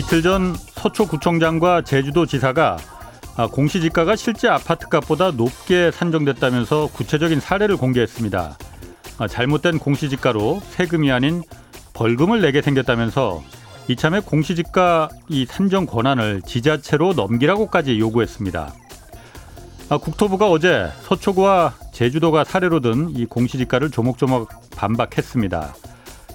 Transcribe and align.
이틀 0.00 0.22
전 0.22 0.54
서초구청장과 0.56 1.82
제주도지사가 1.82 2.78
아, 3.36 3.46
공시지가가 3.48 4.16
실제 4.16 4.48
아파트값보다 4.48 5.32
높게 5.32 5.90
산정됐다면서 5.90 6.88
구체적인 6.94 7.38
사례를 7.38 7.76
공개했습니다. 7.76 8.56
아, 9.18 9.28
잘못된 9.28 9.78
공시지가로 9.78 10.62
세금이 10.70 11.12
아닌 11.12 11.42
벌금을 11.92 12.40
내게 12.40 12.62
생겼다면서 12.62 13.42
이참에 13.88 14.20
공시지가 14.20 15.10
이 15.28 15.44
산정 15.44 15.84
권한을 15.84 16.40
지자체로 16.46 17.12
넘기라고까지 17.12 18.00
요구했습니다. 18.00 18.72
아, 19.90 19.98
국토부가 19.98 20.48
어제 20.48 20.90
서초구와 21.02 21.74
제주도가 21.92 22.44
사례로 22.44 22.80
든 22.80 23.10
이 23.10 23.26
공시지가를 23.26 23.90
조목조목 23.90 24.48
반박했습니다. 24.70 25.74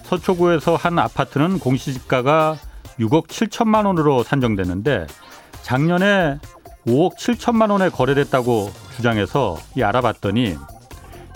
서초구에서 0.04 0.76
한 0.76 1.00
아파트는 1.00 1.58
공시지가가 1.58 2.60
6억 3.00 3.28
7천만 3.28 3.86
원으로 3.86 4.24
산정됐는데 4.24 5.08
작년에 5.62 6.40
5억 6.88 7.18
7천만 7.18 7.72
원에 7.72 7.90
거래됐다고 7.90 8.72
주장해서 8.96 9.58
이 9.76 9.84
알아봤더니 9.84 10.56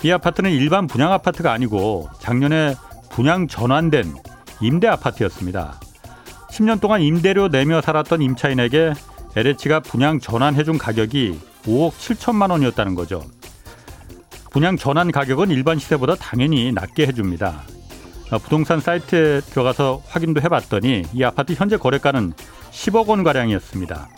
이 0.04 0.12
아파트는 0.12 0.52
일반 0.52 0.88
분양 0.88 1.12
아파트가 1.12 1.52
아니고 1.52 2.10
작년에 2.20 2.76
분양 3.10 3.48
전환된 3.48 4.14
임대 4.62 4.88
아파트였습니다. 4.88 5.80
10년 6.52 6.80
동안 6.80 7.02
임대료 7.02 7.48
내며 7.48 7.82
살았던 7.82 8.22
임차인에게 8.22 8.94
LH가 9.36 9.82
분양 9.82 10.20
전환해준 10.20 10.78
가격이 10.78 11.40
5억 11.64 11.92
7천만 11.92 12.52
원이었다는 12.52 12.96
거죠. 12.96 13.24
분양 14.52 14.78
전환 14.78 15.12
가격은 15.12 15.52
일반 15.52 15.78
시세보다 15.78 16.16
당연히 16.16 16.72
낮게 16.72 17.06
해줍니다. 17.08 17.62
어, 18.32 18.38
부동산 18.38 18.80
사이트에 18.80 19.42
들어가서 19.42 20.02
확인도 20.08 20.42
해봤더니 20.42 21.04
이 21.14 21.24
아파트 21.24 21.54
현재 21.54 21.78
거래가는 21.78 22.34
10억 22.72 23.08
원 23.08 23.24
가량이었습니다. 23.24 24.10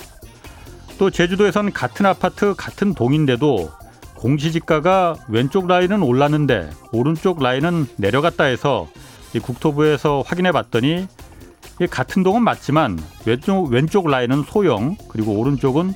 또 0.97 1.09
제주도에선 1.09 1.71
같은 1.71 2.05
아파트 2.05 2.53
같은 2.55 2.93
동인데도 2.93 3.71
공시지가가 4.15 5.15
왼쪽 5.29 5.67
라인은 5.67 6.03
올랐는데 6.03 6.69
오른쪽 6.91 7.41
라인은 7.41 7.87
내려갔다 7.95 8.43
해서 8.43 8.87
국토부에서 9.41 10.23
확인해 10.25 10.51
봤더니 10.51 11.07
같은 11.89 12.21
동은 12.21 12.43
맞지만 12.43 12.99
왼쪽, 13.25 13.69
왼쪽 13.69 14.07
라인은 14.09 14.43
소형 14.43 14.95
그리고 15.07 15.33
오른쪽은 15.39 15.93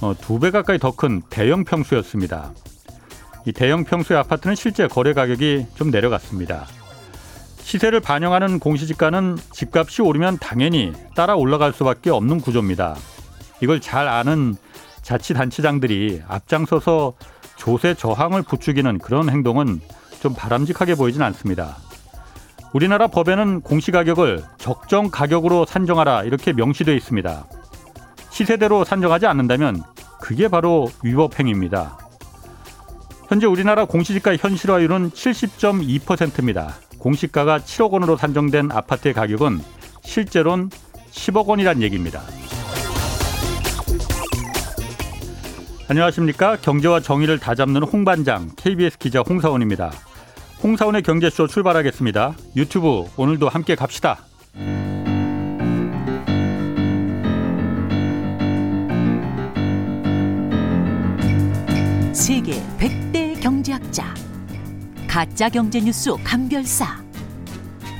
어, 0.00 0.14
두배 0.20 0.50
가까이 0.50 0.78
더 0.78 0.90
큰 0.92 1.22
대형 1.30 1.62
평수였습니다. 1.64 2.50
이 3.46 3.52
대형 3.52 3.84
평수의 3.84 4.18
아파트는 4.18 4.56
실제 4.56 4.88
거래 4.88 5.12
가격이 5.12 5.66
좀 5.76 5.90
내려갔습니다. 5.90 6.66
시세를 7.62 8.00
반영하는 8.00 8.58
공시지가는 8.58 9.38
집값이 9.52 10.02
오르면 10.02 10.38
당연히 10.38 10.92
따라 11.14 11.36
올라갈 11.36 11.72
수밖에 11.72 12.10
없는 12.10 12.40
구조입니다. 12.40 12.96
이걸 13.62 13.80
잘 13.80 14.08
아는 14.08 14.56
자치단체장들이 15.02 16.22
앞장서서 16.28 17.14
조세 17.56 17.94
저항을 17.94 18.42
부추기는 18.42 18.98
그런 18.98 19.30
행동은 19.30 19.80
좀 20.20 20.34
바람직하게 20.34 20.96
보이진 20.96 21.22
않습니다. 21.22 21.76
우리나라 22.72 23.06
법에는 23.06 23.60
공시가격을 23.60 24.42
적정 24.58 25.10
가격으로 25.10 25.66
산정하라 25.66 26.24
이렇게 26.24 26.52
명시되어 26.52 26.94
있습니다. 26.94 27.46
시세대로 28.30 28.84
산정하지 28.84 29.26
않는다면 29.26 29.82
그게 30.20 30.48
바로 30.48 30.90
위법 31.02 31.38
행위입니다. 31.38 31.98
현재 33.28 33.46
우리나라 33.46 33.84
공시지가 33.84 34.36
현실화율은 34.36 35.10
70.2%입니다. 35.10 36.74
공시가가 37.02 37.58
7억 37.58 37.90
원으로 37.90 38.16
산정된 38.16 38.70
아파트의 38.70 39.12
가격은 39.12 39.60
실제로는 40.02 40.70
10억 41.10 41.46
원이란 41.46 41.82
얘기입니다. 41.82 42.22
안녕하십니까. 45.88 46.56
경제와 46.56 47.00
정의를 47.00 47.38
다잡는 47.38 47.82
홍반장 47.82 48.50
KBS 48.56 48.98
기자 48.98 49.20
홍사원입니다. 49.20 49.90
홍사원의 50.62 51.02
경제쇼 51.02 51.48
출발하겠습니다. 51.48 52.34
유튜브 52.54 53.04
오늘도 53.16 53.48
함께 53.48 53.74
갑시다. 53.74 54.18
세계 62.12 62.62
100대 62.78 63.42
경제학자 63.42 64.21
가짜 65.12 65.50
경제 65.50 65.78
뉴스 65.78 66.10
감별사 66.24 66.86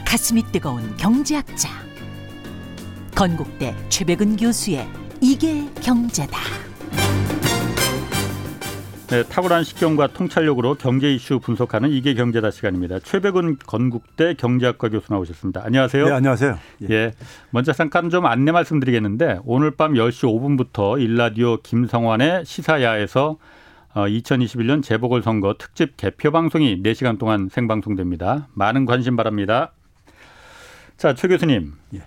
가슴이 0.06 0.44
뜨거운 0.50 0.96
경제학자 0.96 1.68
건국대 3.14 3.74
최백은 3.90 4.36
교수의 4.36 4.88
이게 5.20 5.66
경제다. 5.82 6.38
네, 9.08 9.22
탁월한 9.24 9.62
식견과 9.62 10.06
통찰력으로 10.14 10.76
경제 10.76 11.12
이슈 11.12 11.38
분석하는 11.38 11.90
이게 11.90 12.14
경제다 12.14 12.50
시간입니다. 12.50 12.98
최백은 13.00 13.58
건국대 13.58 14.32
경제학과 14.32 14.88
교수 14.88 15.12
나오셨습니다. 15.12 15.60
안녕하세요. 15.66 16.06
네, 16.06 16.12
안녕하세요. 16.12 16.58
예. 16.84 16.94
예. 16.94 17.12
먼저 17.50 17.74
잠깐 17.74 18.08
좀 18.08 18.24
안내 18.24 18.52
말씀드리겠는데 18.52 19.40
오늘 19.44 19.72
밤 19.72 19.92
10시 19.92 20.24
5분부터 20.24 20.98
일라디오 20.98 21.58
김성환의 21.58 22.46
시사야에서 22.46 23.36
2021년 23.94 24.78
어, 24.78 24.80
재보궐선거 24.80 25.54
특집 25.58 25.96
개표 25.96 26.30
방송이 26.30 26.82
4시간 26.82 27.18
동안 27.18 27.48
생방송됩니다. 27.50 28.48
많은 28.54 28.86
관심 28.86 29.16
바랍니다. 29.16 29.72
자, 30.96 31.14
최 31.14 31.28
교수님. 31.28 31.74
예. 31.94 32.02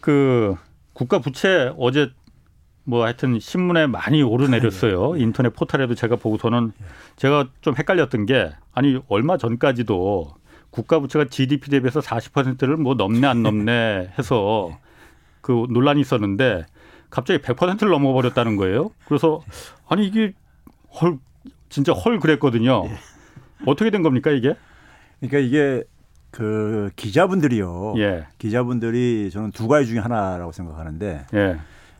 그 0.00 0.56
국가 0.92 1.20
부채 1.20 1.72
어제 1.78 2.10
뭐 2.84 3.04
하여튼 3.04 3.38
신문에 3.38 3.86
많이 3.86 4.22
오르내렸어요. 4.22 5.16
예. 5.16 5.22
인터넷 5.22 5.50
포털에도 5.54 5.94
제가 5.94 6.16
보고서는 6.16 6.72
예. 6.78 6.84
제가 7.16 7.48
좀 7.60 7.76
헷갈렸던 7.76 8.26
게 8.26 8.50
아니 8.74 9.00
얼마 9.08 9.38
전까지도 9.38 10.34
국가 10.70 10.98
부채가 10.98 11.26
GDP 11.26 11.70
대비해서 11.70 12.00
40%를 12.00 12.76
뭐 12.76 12.94
넘네 12.94 13.26
안 13.26 13.42
넘네 13.42 14.12
해서 14.18 14.78
그 15.40 15.66
논란이 15.70 16.00
있었는데 16.00 16.66
갑자기 17.10 17.40
100%를 17.42 17.90
넘어버렸다는 17.90 18.56
거예요. 18.56 18.90
그래서 19.06 19.42
아니 19.86 20.06
이게 20.06 20.32
헐 21.00 21.18
진짜 21.68 21.92
헐 21.92 22.20
그랬거든요. 22.20 22.84
예. 22.86 22.92
어떻게 23.66 23.90
된 23.90 24.02
겁니까 24.02 24.30
이게? 24.30 24.54
그러니까 25.20 25.38
이게 25.38 25.84
그 26.30 26.90
기자분들이요. 26.96 27.94
예. 27.98 28.26
기자분들이 28.38 29.30
저는 29.32 29.52
두 29.52 29.68
가지 29.68 29.86
중에 29.86 29.98
하나라고 29.98 30.52
생각하는데. 30.52 31.26
예. 31.34 31.56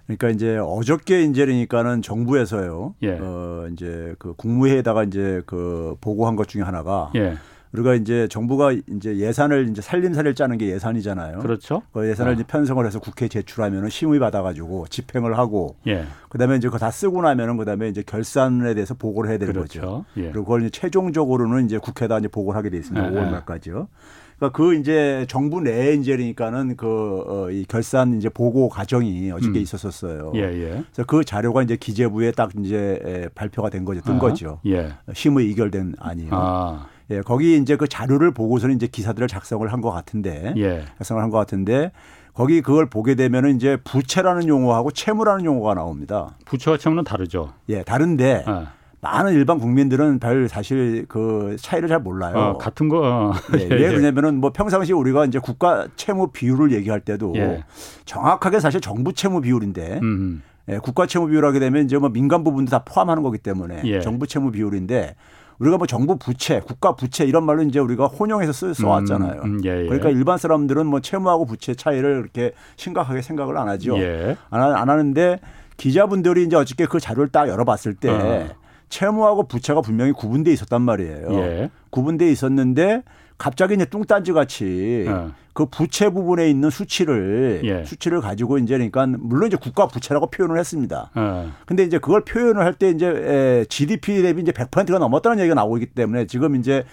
그러니까 0.06 0.30
이제 0.30 0.58
어저께 0.58 1.22
이제그러니까는 1.24 2.02
정부에서요. 2.02 2.94
예. 3.02 3.18
어 3.20 3.68
이제 3.72 4.14
그 4.18 4.34
국무회에다가 4.34 5.04
이제 5.04 5.42
그 5.46 5.96
보고한 6.00 6.36
것 6.36 6.48
중에 6.48 6.62
하나가 6.62 7.10
예. 7.14 7.36
우리가 7.72 7.94
이제 7.94 8.28
정부가 8.28 8.72
이제 8.72 9.16
예산을 9.16 9.68
이제 9.70 9.80
살림살이를 9.80 10.34
짜는 10.34 10.58
게 10.58 10.66
예산이잖아요. 10.70 11.38
그렇죠. 11.38 11.82
그 11.92 12.08
예산을 12.08 12.32
어. 12.32 12.34
이제 12.34 12.44
편성을 12.44 12.84
해서 12.84 12.98
국회에 13.00 13.28
제출하면은 13.28 13.88
심의 13.88 14.18
받아가지고 14.18 14.86
집행을 14.88 15.38
하고, 15.38 15.76
예. 15.86 16.04
그다음에 16.28 16.56
이제 16.56 16.68
그거 16.68 16.78
다 16.78 16.90
쓰고 16.90 17.22
나면은 17.22 17.56
그다음에 17.56 17.88
이제 17.88 18.02
결산에 18.02 18.74
대해서 18.74 18.94
보고를 18.94 19.30
해야 19.30 19.38
되는 19.38 19.54
그렇죠. 19.54 19.80
거죠. 19.80 20.04
예. 20.18 20.22
그리고 20.24 20.44
그걸 20.44 20.62
이제 20.62 20.70
최종적으로는 20.70 21.64
이제 21.64 21.78
국회에다 21.78 22.18
이제 22.18 22.28
보고를 22.28 22.58
하게 22.58 22.70
돼 22.70 22.76
있습니다. 22.76 23.06
예. 23.06 23.10
5월 23.10 23.30
말까지요. 23.30 23.88
그러니까 24.36 24.56
그 24.56 24.74
이제 24.74 25.24
정부 25.28 25.60
내에 25.60 25.94
이제 25.94 26.16
그러니까는 26.16 26.76
그이 26.76 26.88
어, 26.88 27.48
결산 27.68 28.14
이제 28.14 28.28
보고 28.28 28.68
과정이 28.68 29.30
어저께 29.30 29.60
음. 29.60 29.62
있었었어요. 29.62 30.32
예, 30.34 30.40
예. 30.40 30.68
그래서 30.92 31.04
그 31.06 31.24
자료가 31.24 31.62
이제 31.62 31.76
기재부에 31.76 32.32
딱 32.32 32.50
이제 32.58 33.28
발표가 33.36 33.70
된 33.70 33.84
거죠. 33.84 34.00
뜬 34.02 34.16
아, 34.16 34.18
거죠. 34.18 34.60
예. 34.66 34.92
심의 35.14 35.46
의결된 35.46 35.94
아니에요. 35.98 36.30
아. 36.32 36.88
예, 37.10 37.20
거기 37.20 37.56
이제 37.56 37.76
그 37.76 37.88
자료를 37.88 38.32
보고서는 38.32 38.76
이제 38.76 38.86
기사들을 38.86 39.28
작성을 39.28 39.70
한 39.72 39.80
것 39.80 39.90
같은데, 39.90 40.54
예. 40.56 40.84
작성을 40.98 41.20
한 41.22 41.30
것 41.30 41.38
같은데, 41.38 41.92
거기 42.34 42.62
그걸 42.62 42.88
보게 42.88 43.14
되면은 43.14 43.56
이제 43.56 43.76
부채라는 43.84 44.48
용어하고 44.48 44.90
채무라는 44.92 45.44
용어가 45.44 45.74
나옵니다. 45.74 46.36
부채와 46.46 46.78
채무는 46.78 47.04
다르죠. 47.04 47.52
예, 47.68 47.82
다른데 47.82 48.44
아. 48.46 48.68
많은 49.02 49.32
일반 49.34 49.58
국민들은 49.58 50.18
별 50.20 50.48
사실 50.48 51.04
그 51.08 51.56
차이를 51.60 51.88
잘 51.88 51.98
몰라요. 51.98 52.36
어, 52.36 52.56
같은 52.56 52.88
거. 52.88 53.00
어. 53.02 53.32
예, 53.58 53.64
왜 53.64 53.88
그러냐면은 53.88 54.36
뭐 54.36 54.50
평상시 54.50 54.92
우리가 54.94 55.26
이제 55.26 55.40
국가 55.40 55.88
채무 55.96 56.28
비율을 56.28 56.72
얘기할 56.72 57.00
때도 57.00 57.34
예. 57.36 57.64
정확하게 58.06 58.60
사실 58.60 58.80
정부 58.80 59.12
채무 59.12 59.40
비율인데 59.42 59.98
음. 60.02 60.42
예, 60.68 60.78
국가 60.78 61.06
채무 61.06 61.26
비율 61.26 61.44
하게 61.44 61.58
되면 61.58 61.84
이제 61.84 61.98
뭐 61.98 62.08
민간 62.08 62.44
부분도 62.44 62.70
다 62.70 62.78
포함하는 62.84 63.22
거기 63.24 63.36
때문에 63.38 63.82
예. 63.84 64.00
정부 64.00 64.26
채무 64.26 64.52
비율인데 64.52 65.16
우리가 65.62 65.78
뭐 65.78 65.86
정부 65.86 66.16
부채, 66.16 66.60
국가 66.60 66.96
부채 66.96 67.24
이런 67.24 67.44
말로 67.44 67.62
이제 67.62 67.78
우리가 67.78 68.06
혼용해서 68.06 68.52
쓰, 68.52 68.74
써왔잖아요. 68.74 69.42
음, 69.44 69.58
음, 69.58 69.60
예, 69.64 69.82
예. 69.82 69.84
그러니까 69.84 70.10
일반 70.10 70.36
사람들은 70.36 70.86
뭐 70.86 70.98
채무하고 70.98 71.46
부채 71.46 71.74
차이를 71.74 72.20
그렇게 72.20 72.52
심각하게 72.74 73.22
생각을 73.22 73.56
안 73.56 73.68
하죠. 73.68 73.96
예. 73.98 74.36
안, 74.50 74.60
안, 74.60 74.90
하는데 74.90 75.38
기자분들이 75.76 76.42
이제 76.44 76.56
어저께 76.56 76.86
그 76.86 76.98
자료를 76.98 77.28
딱 77.28 77.48
열어봤을 77.48 77.94
때 77.94 78.10
어. 78.10 78.48
채무하고 78.88 79.44
부채가 79.46 79.82
분명히 79.82 80.10
구분돼 80.10 80.52
있었단 80.52 80.82
말이에요. 80.82 81.32
예. 81.34 81.70
구분돼 81.90 82.28
있었는데 82.28 83.04
갑자기 83.38 83.74
이제 83.74 83.84
뚱딴지 83.84 84.32
같이 84.32 85.06
어. 85.08 85.32
그 85.52 85.66
부채 85.66 86.08
부분에 86.08 86.48
있는 86.48 86.70
수치를 86.70 87.60
예. 87.64 87.84
수치를 87.84 88.20
가지고 88.20 88.58
이제 88.58 88.74
그러니까 88.74 89.06
물론 89.18 89.48
이제 89.48 89.56
국가 89.60 89.86
부채라고 89.86 90.30
표현을 90.30 90.58
했습니다. 90.58 91.10
어. 91.14 91.52
근데 91.66 91.82
이제 91.82 91.98
그걸 91.98 92.24
표현을 92.24 92.64
할 92.64 92.72
때 92.74 92.88
이제 92.90 93.66
GDP 93.68 94.22
대비 94.22 94.40
이제 94.40 94.52
100%가 94.52 94.98
넘었다는 94.98 95.38
얘기가 95.40 95.54
나오고 95.54 95.76
있기 95.78 95.86
때문에 95.94 96.26
지금 96.26 96.56
이제 96.56 96.84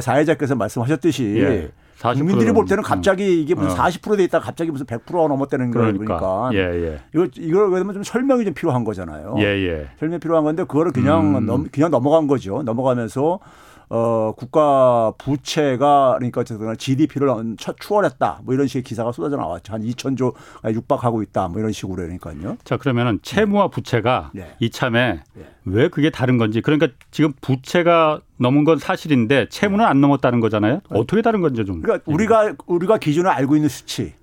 사회자께서 0.00 0.56
말씀하셨듯이 0.56 1.36
예. 1.38 1.70
국민들이 2.00 2.52
볼 2.52 2.64
때는 2.66 2.82
갑자기 2.82 3.40
이게 3.42 3.54
무슨 3.54 3.70
어. 3.72 3.74
40%돼 3.84 4.24
있다 4.24 4.40
갑자기 4.40 4.70
무슨 4.70 4.86
100%가 4.86 5.28
넘었다는 5.28 5.70
그러니까. 5.70 6.18
거니까 6.18 6.50
예, 6.54 6.58
예. 6.58 7.00
이거 7.14 7.26
이걸 7.36 7.70
그러면 7.70 7.94
좀 7.94 8.02
설명이 8.02 8.44
좀 8.44 8.54
필요한 8.54 8.84
거잖아요. 8.84 9.34
예, 9.38 9.44
예. 9.44 9.88
설명이 9.98 10.20
필요한 10.20 10.44
건데 10.44 10.62
그거를 10.64 10.92
그냥 10.92 11.36
음. 11.36 11.46
넘, 11.46 11.68
그냥 11.70 11.90
넘어간 11.90 12.26
거죠. 12.26 12.62
넘어가면서 12.62 13.40
어, 13.90 14.32
국가 14.36 15.12
부채가 15.18 16.16
그러니까 16.18 16.42
어쨌든 16.42 16.76
GDP를 16.76 17.28
추월했다. 17.80 18.40
뭐 18.44 18.54
이런 18.54 18.66
식의 18.66 18.82
기사가 18.82 19.12
쏟아져 19.12 19.36
나왔죠. 19.36 19.72
한 19.72 19.82
2천조 19.82 20.34
육박하고 20.72 21.22
있다. 21.22 21.48
뭐 21.48 21.60
이런 21.60 21.72
식으로 21.72 21.96
그러니까요. 21.96 22.56
자, 22.64 22.76
그러면은 22.76 23.18
채무와 23.22 23.68
부채가 23.68 24.30
네. 24.34 24.54
이참에 24.60 25.22
네. 25.34 25.46
왜 25.64 25.88
그게 25.88 26.10
다른 26.10 26.38
건지. 26.38 26.60
그러니까 26.60 26.88
지금 27.10 27.32
부채가 27.40 28.20
넘은 28.38 28.64
건 28.64 28.78
사실인데 28.78 29.48
채무는 29.48 29.84
안 29.84 30.00
넘었다는 30.00 30.40
거잖아요. 30.40 30.80
어떻게 30.90 31.22
다른 31.22 31.40
건지 31.40 31.64
좀. 31.64 31.82
그러니까 31.82 32.10
우리가 32.10 32.54
우리가 32.66 32.98
기준을 32.98 33.30
알고 33.30 33.56
있는 33.56 33.68
수치. 33.68 34.14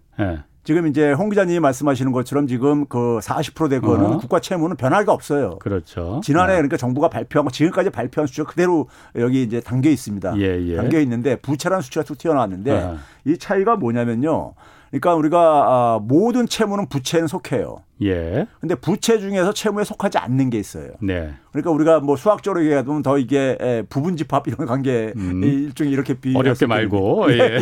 네. 0.65 0.73
지금 0.73 0.87
이제 0.87 1.11
홍 1.11 1.29
기자님이 1.29 1.59
말씀하시는 1.59 2.11
것처럼 2.11 2.47
지금 2.47 2.85
그 2.87 3.19
40%된 3.21 3.81
거는 3.81 4.05
어. 4.05 4.17
국가 4.17 4.39
채무는 4.39 4.75
변화가 4.75 5.13
없어요. 5.13 5.59
그렇죠. 5.59 6.21
지난해 6.23 6.53
네. 6.53 6.57
그러니까 6.57 6.77
정부가 6.77 7.09
발표한 7.09 7.45
거 7.45 7.51
지금까지 7.51 7.91
발표한 7.91 8.27
수치가 8.27 8.47
그대로 8.49 8.89
여기 9.15 9.43
이제 9.43 9.61
담겨 9.61 9.89
있습니다. 9.89 10.37
예, 10.39 10.67
예. 10.67 10.75
담겨 10.75 10.99
있는데 10.99 11.35
부채라는 11.37 11.81
수치가 11.83 12.03
툭 12.03 12.17
튀어나왔는데 12.17 12.71
아. 12.71 12.97
이 13.25 13.37
차이가 13.37 13.75
뭐냐면요. 13.75 14.53
그러니까 14.99 15.15
우리가 15.15 15.37
아, 15.39 15.99
모든 16.01 16.47
채무는 16.47 16.87
부채는 16.87 17.27
속해요. 17.27 17.83
예. 18.01 18.47
근데 18.61 18.75
부채 18.75 19.19
중에서 19.19 19.53
채무에 19.53 19.83
속하지 19.83 20.17
않는 20.17 20.49
게 20.49 20.57
있어요. 20.57 20.91
네. 21.01 21.33
그러니까 21.51 21.71
우리가 21.71 21.99
뭐 21.99 22.15
수학적으로 22.15 22.63
얘기하면 22.63 23.01
더 23.01 23.17
이게 23.17 23.83
부분 23.89 24.15
집합 24.15 24.47
이런 24.47 24.65
관계 24.65 25.11
음. 25.17 25.43
일종의 25.43 25.91
이렇게 25.91 26.13
비 26.13 26.33
어렵게 26.35 26.65
말고. 26.65 27.31
예. 27.31 27.35
예. 27.37 27.57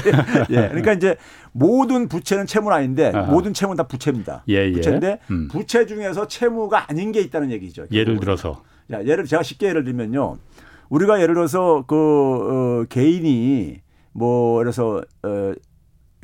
예. 0.51 0.67
그러니까 0.67 0.93
이제 0.93 1.15
모든 1.51 2.07
부채는 2.07 2.45
채무는 2.45 2.77
아닌데 2.77 3.11
아하. 3.13 3.31
모든 3.31 3.53
채무는 3.53 3.77
다 3.77 3.87
부채입니다. 3.87 4.43
예, 4.49 4.67
예. 4.67 4.71
부채인데 4.71 5.19
음. 5.31 5.47
부채 5.47 5.87
중에서 5.87 6.27
채무가 6.27 6.85
아닌 6.87 7.11
게 7.11 7.19
있다는 7.21 7.49
얘기죠. 7.51 7.85
예를 7.91 8.19
들어서. 8.19 8.61
자, 8.91 9.03
예를 9.03 9.25
제가 9.25 9.41
쉽게 9.41 9.67
예를 9.69 9.83
들면요. 9.85 10.37
우리가 10.89 11.19
예를 11.19 11.33
들어서 11.33 11.83
그 11.87 11.95
어, 12.83 12.85
개인이 12.89 13.81
뭐 14.11 14.59
그래서 14.59 15.01
어, 15.23 15.53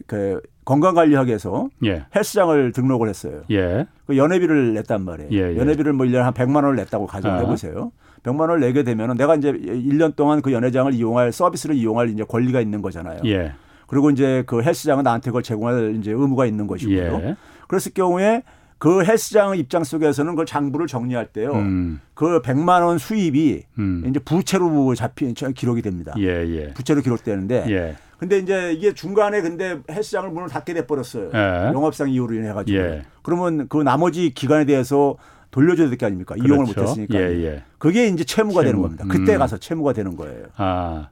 그 0.06 0.40
건강관리하기 0.66 1.30
위해서 1.30 1.70
예. 1.84 2.06
헬스장을 2.16 2.72
등록을 2.72 3.10
했어요. 3.10 3.42
예. 3.52 3.88
그 4.06 4.18
연회비를 4.18 4.74
냈단 4.76 5.04
말이에요. 5.04 5.30
예, 5.32 5.54
예. 5.54 5.58
연회비를 5.58 5.94
뭐 5.94 6.06
1년에 6.06 6.20
한 6.20 6.34
100만 6.34 6.56
원을 6.56 6.76
냈다고 6.76 7.08
가정을 7.08 7.38
아. 7.38 7.42
해보세요. 7.42 7.92
100만 8.24 8.42
원을 8.42 8.60
내게 8.60 8.84
되면 8.84 9.16
내가 9.18 9.36
이제 9.36 9.52
1년 9.52 10.16
동안 10.16 10.42
그 10.42 10.52
연회장을 10.52 10.94
이용할 10.94 11.32
서비스를 11.32 11.76
이용할 11.76 12.10
이제 12.10 12.24
권리가 12.24 12.62
있는 12.62 12.82
거잖아요. 12.82 13.22
예. 13.26 13.54
그리고 13.88 14.12
이제 14.12 14.44
그 14.46 14.62
헬스장은 14.62 15.04
나한테 15.04 15.32
그걸 15.32 15.42
제공할 15.42 15.96
이제 15.96 16.12
의무가 16.12 16.46
있는 16.46 16.68
것이고요. 16.68 17.22
예. 17.24 17.36
그랬을 17.68 17.94
경우에 17.94 18.44
그 18.78 19.04
헬스장 19.04 19.58
입장 19.58 19.84
속에서는 19.84 20.36
그 20.36 20.46
장부를 20.46 20.88
정리할 20.88 21.28
때요. 21.28 21.52
음. 21.52 22.00
그 22.14 22.42
100만 22.42 22.86
원 22.86 22.98
수입이 22.98 23.64
음. 23.78 24.04
이제 24.08 24.20
부채로 24.20 24.96
잡힌 24.96 25.34
기록이 25.34 25.82
됩니다. 25.82 26.14
예, 26.18 26.28
예. 26.48 26.74
부채로 26.74 27.02
기록되는데 27.02 27.66
예. 27.70 27.96
근데 28.20 28.38
이제 28.38 28.74
이게 28.74 28.94
중간에 28.94 29.42
근데 29.42 29.80
헬스장을 29.90 30.30
문을 30.30 30.50
닫게 30.50 30.74
돼 30.74 30.86
버렸어요. 30.86 31.32
예. 31.34 31.72
영업상 31.74 32.10
이유로 32.10 32.36
인해 32.36 32.52
가지고. 32.52 32.78
예. 32.78 33.04
그러면 33.24 33.68
그 33.70 33.78
나머지 33.82 34.32
기간에 34.34 34.66
대해서 34.66 35.16
돌려줘야 35.52 35.88
될 35.88 35.98
게 35.98 36.06
아닙니까? 36.06 36.36
그렇죠. 36.36 36.48
이용을 36.54 36.66
못 36.66 36.78
했으니까. 36.78 37.18
예, 37.18 37.24
예. 37.46 37.64
그게 37.78 38.08
이제 38.08 38.24
채무가 38.26 38.62
채무. 38.62 38.66
되는 38.66 38.82
겁니다. 38.82 39.06
그때 39.10 39.36
음. 39.36 39.40
가서 39.40 39.58
채무가 39.58 39.94
되는 39.94 40.16
거예요. 40.18 40.48
아. 40.58 41.10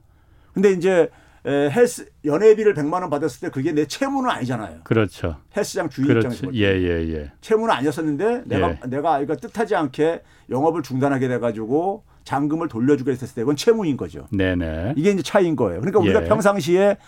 근데 0.52 0.70
이제 0.72 1.08
헬스 1.46 2.10
연회비를 2.26 2.74
100만 2.74 3.00
원 3.00 3.08
받았을 3.08 3.40
때 3.40 3.50
그게 3.50 3.72
내 3.72 3.86
채무는 3.86 4.28
아니잖아요. 4.28 4.80
그렇죠. 4.84 5.36
헬스장 5.56 5.88
주인. 5.88 6.10
입장에서. 6.14 6.54
예, 6.54 6.60
예, 6.78 7.08
예. 7.14 7.32
채무는 7.40 7.72
아니었었는데 7.74 8.42
내가 8.44 8.70
예. 8.72 8.80
내가 8.86 9.20
이거 9.20 9.34
뜻하지 9.34 9.74
않게 9.74 10.20
영업을 10.50 10.82
중단하게 10.82 11.26
돼 11.28 11.38
가지고 11.38 12.04
잔금을 12.28 12.68
돌려주게 12.68 13.10
했을 13.10 13.26
때 13.34 13.40
이건 13.40 13.56
채무인 13.56 13.96
거죠. 13.96 14.26
네네. 14.30 14.92
이게 14.96 15.10
이제 15.10 15.22
차이인 15.22 15.56
거예요. 15.56 15.80
그러니까 15.80 15.98
우리가 15.98 16.22
예. 16.24 16.28
평상시에 16.28 16.98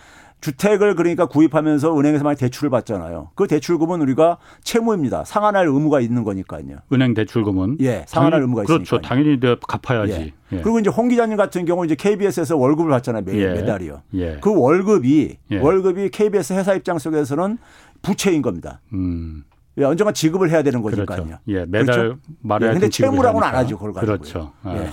주택을 0.41 0.95
그러니까 0.95 1.27
구입하면서 1.27 1.95
은행에서 1.99 2.23
많이 2.23 2.35
대출을 2.35 2.71
받잖아요. 2.71 3.29
그 3.35 3.45
대출금은 3.45 4.01
우리가 4.01 4.39
채무입니다. 4.63 5.23
상환할 5.23 5.67
의무가 5.67 5.99
있는 5.99 6.23
거니까요. 6.23 6.77
은행 6.91 7.13
대출금은 7.13 7.77
예, 7.81 8.03
상환할 8.07 8.31
당연히, 8.31 8.41
의무가 8.41 8.63
그렇죠. 8.63 8.95
있으니까. 8.95 9.07
당연히 9.07 9.39
갚아야지. 9.67 10.13
예. 10.13 10.33
예. 10.57 10.61
그리고 10.61 10.79
이제 10.79 10.89
홍 10.89 11.09
기자님 11.09 11.37
같은 11.37 11.65
경우 11.65 11.85
이제 11.85 11.93
KBS에서 11.93 12.57
월급을 12.57 12.89
받잖아요. 12.89 13.23
매, 13.23 13.37
예. 13.37 13.47
매달이요. 13.53 14.01
예. 14.15 14.37
그 14.41 14.51
월급이 14.51 15.37
예. 15.51 15.57
월급이 15.59 16.09
KBS 16.09 16.53
회사 16.53 16.73
입장 16.73 16.97
속에서는 16.97 17.59
부채인 18.01 18.41
겁니다. 18.41 18.81
음. 18.93 19.43
예, 19.77 19.83
언젠가 19.85 20.11
지급을 20.11 20.49
해야 20.49 20.63
되는 20.63 20.81
거니까요. 20.81 21.05
그렇죠. 21.05 21.39
예, 21.47 21.65
매달 21.65 21.85
그렇죠? 21.85 22.19
말해야 22.41 22.69
예, 22.71 22.73
근데 22.73 22.89
채무라고는 22.89 23.47
안 23.47 23.55
하죠, 23.55 23.77
그걸 23.77 23.93
가지고. 23.93 24.17
그렇죠. 24.17 24.53
아. 24.63 24.75
예. 24.75 24.89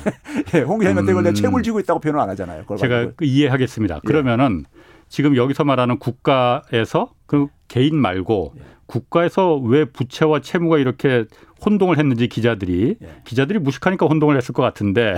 예, 0.59 0.63
홍 0.63 0.79
기자님한테 0.79 1.31
음. 1.31 1.35
채무를 1.35 1.63
지고 1.63 1.81
있다고 1.81 2.01
표현을 2.01 2.21
안 2.21 2.31
하잖아요. 2.31 2.65
제가. 2.79 3.13
그 3.17 3.25
이해하겠습니다. 3.25 3.97
예. 3.97 4.01
그러면은 4.07 4.65
지금 5.09 5.37
여기서 5.37 5.65
말하는 5.65 5.99
국가에서 5.99 7.13
그 7.27 7.49
개인 7.67 7.97
말고 7.97 8.55
예. 8.57 8.63
국가에서 8.87 9.57
왜 9.57 9.85
부채와 9.85 10.41
채무가 10.41 10.79
이렇게 10.79 11.27
혼동을 11.65 11.99
했는지 11.99 12.29
기자들이 12.29 12.97
예. 13.03 13.09
기자들이 13.25 13.59
무식하니까 13.59 14.07
혼동을 14.07 14.37
했을 14.37 14.55
것 14.55 14.63
같은데 14.63 15.17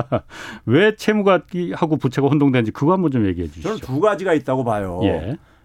왜 0.66 0.96
채무가 0.96 1.42
하고 1.74 1.96
부채가 1.96 2.28
혼동되는지 2.28 2.72
그거 2.72 2.92
한번 2.92 3.10
좀 3.10 3.26
얘기해 3.26 3.48
주시죠. 3.48 3.68
저는 3.68 3.80
두 3.80 4.00
가지가 4.00 4.32
있다고 4.32 4.64
봐요. 4.64 5.00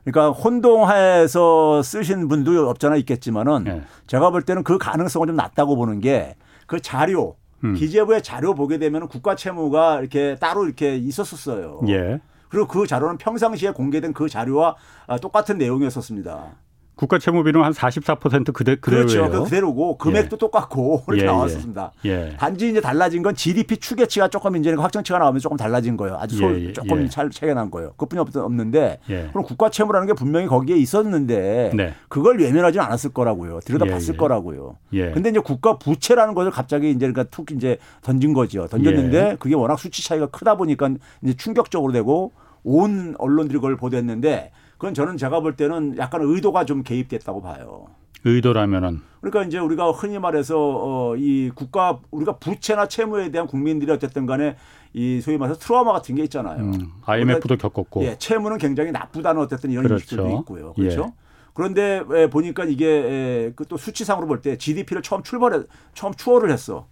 예. 0.10 0.12
그러니까 0.12 0.40
혼동해서 0.40 1.82
쓰신 1.82 2.28
분도 2.28 2.70
없잖아 2.70 2.96
있겠지만은 2.98 3.66
예. 3.68 3.82
제가 4.08 4.32
볼 4.32 4.42
때는 4.42 4.64
그 4.64 4.78
가능성은 4.78 5.28
좀 5.28 5.36
낮다고 5.36 5.76
보는 5.76 6.02
게 6.02 6.36
그 6.70 6.80
자료 6.80 7.36
음. 7.64 7.74
기재부의 7.74 8.22
자료 8.22 8.54
보게 8.54 8.78
되면 8.78 9.08
국가 9.08 9.36
채무가 9.36 10.00
이렇게 10.00 10.38
따로 10.40 10.66
이렇게 10.66 10.96
있었었어요. 10.96 11.82
예. 11.88 12.22
그리고 12.48 12.68
그 12.68 12.88
자료는 12.88 13.18
평상시에 13.18 13.72
공개된 13.72 14.14
그 14.14 14.30
자료와 14.30 14.76
똑같은 15.20 15.58
내용이었었습니다. 15.58 16.54
국가 17.00 17.18
채무비는 17.18 17.64
한 17.64 17.72
44% 17.72 18.52
그대, 18.52 18.76
그대로예요. 18.76 19.08
그렇죠. 19.08 19.32
그 19.32 19.44
그대로고 19.46 19.98
금액도 19.98 20.36
예. 20.36 20.38
똑같고 20.38 21.06
그렇게 21.06 21.22
예, 21.22 21.28
예. 21.28 21.32
나왔었습니다. 21.32 21.94
예. 22.04 22.36
단지 22.38 22.70
이제 22.70 22.82
달라진 22.82 23.24
건 23.24 23.36
GDP 23.36 23.78
추계치가 23.78 24.28
조금 24.28 24.58
이제 24.58 24.74
확정치가 24.74 25.18
나오면 25.18 25.40
조금 25.40 25.56
달라진 25.56 25.96
거예요. 25.96 26.18
아주 26.20 26.36
소, 26.36 26.52
예, 26.52 26.66
예, 26.66 26.74
조금 26.74 27.08
잘 27.08 27.30
차이가 27.30 27.54
난 27.54 27.72
거예요. 27.72 27.94
그뿐이 27.96 28.20
없는데 28.20 29.00
그럼 29.06 29.46
국가 29.46 29.70
채무라는 29.70 30.08
게 30.08 30.14
분명히 30.14 30.48
거기에 30.48 30.76
있었는데 30.76 31.72
네. 31.74 31.94
그걸 32.10 32.38
외면하지는 32.38 32.86
않았을 32.86 33.14
거라고요. 33.14 33.62
들여다봤을 33.62 34.18
거라고요. 34.18 34.76
근데 34.92 35.30
이제 35.30 35.40
국가 35.40 35.78
부채라는 35.78 36.34
것을 36.34 36.52
갑자기 36.52 36.90
이제 36.90 37.08
그러니까 37.08 37.24
툭 37.32 37.50
이제 37.52 37.78
던진 38.02 38.34
거죠. 38.34 38.68
던졌는데 38.68 39.38
그게 39.40 39.56
워낙 39.56 39.80
수치 39.80 40.04
차이가 40.04 40.26
크다 40.26 40.58
보니까 40.58 40.90
이제 41.24 41.34
충격적으로 41.34 41.94
되고 41.94 42.34
온 42.64 43.16
언론들이 43.18 43.58
그걸 43.58 43.78
보도했는데 43.78 44.52
그건 44.80 44.94
저는 44.94 45.18
제가 45.18 45.42
볼 45.42 45.56
때는 45.58 45.98
약간 45.98 46.22
의도가 46.24 46.64
좀 46.66 46.84
개입됐다고 46.84 47.42
봐요. 47.42 47.88
의도라면은 48.24 49.02
그러니까 49.20 49.44
이제 49.44 49.60
우리가 49.60 49.92
흔히 49.92 50.18
말해서 50.20 50.56
어, 50.58 51.16
이 51.18 51.52
국가 51.54 52.00
우리가 52.12 52.38
부채나 52.38 52.88
채무에 52.88 53.30
대한 53.30 53.46
국민들이 53.46 53.92
어쨌든 53.92 54.26
간에 54.26 54.56
이 54.94 55.20
소위 55.22 55.38
말해서 55.38 55.60
트라우마 55.60 55.92
같은 55.92 56.16
게 56.16 56.24
있잖아요. 56.24 56.64
음, 56.64 56.92
IMF도 57.06 57.58
겪었고. 57.58 58.04
예, 58.06 58.18
채무는 58.18 58.58
굉장히 58.58 58.92
나쁘다는 58.92 59.42
어쨌든 59.42 59.70
이런 59.72 59.84
그렇죠. 59.84 60.04
인식도 60.04 60.40
있고요. 60.40 60.74
그렇죠. 60.74 61.02
예. 61.10 61.14
그런데 61.54 62.02
왜 62.08 62.30
보니까 62.30 62.64
이게 62.64 63.52
그 63.58 63.66
또 63.68 63.76
수치상으로 63.76 64.28
볼 64.28 64.42
때 64.42 64.58
GDP를 64.58 65.02
처음 65.02 65.24
출발해 65.24 65.60
처음 65.94 66.14
추월을 66.14 66.52
했어. 66.52 66.88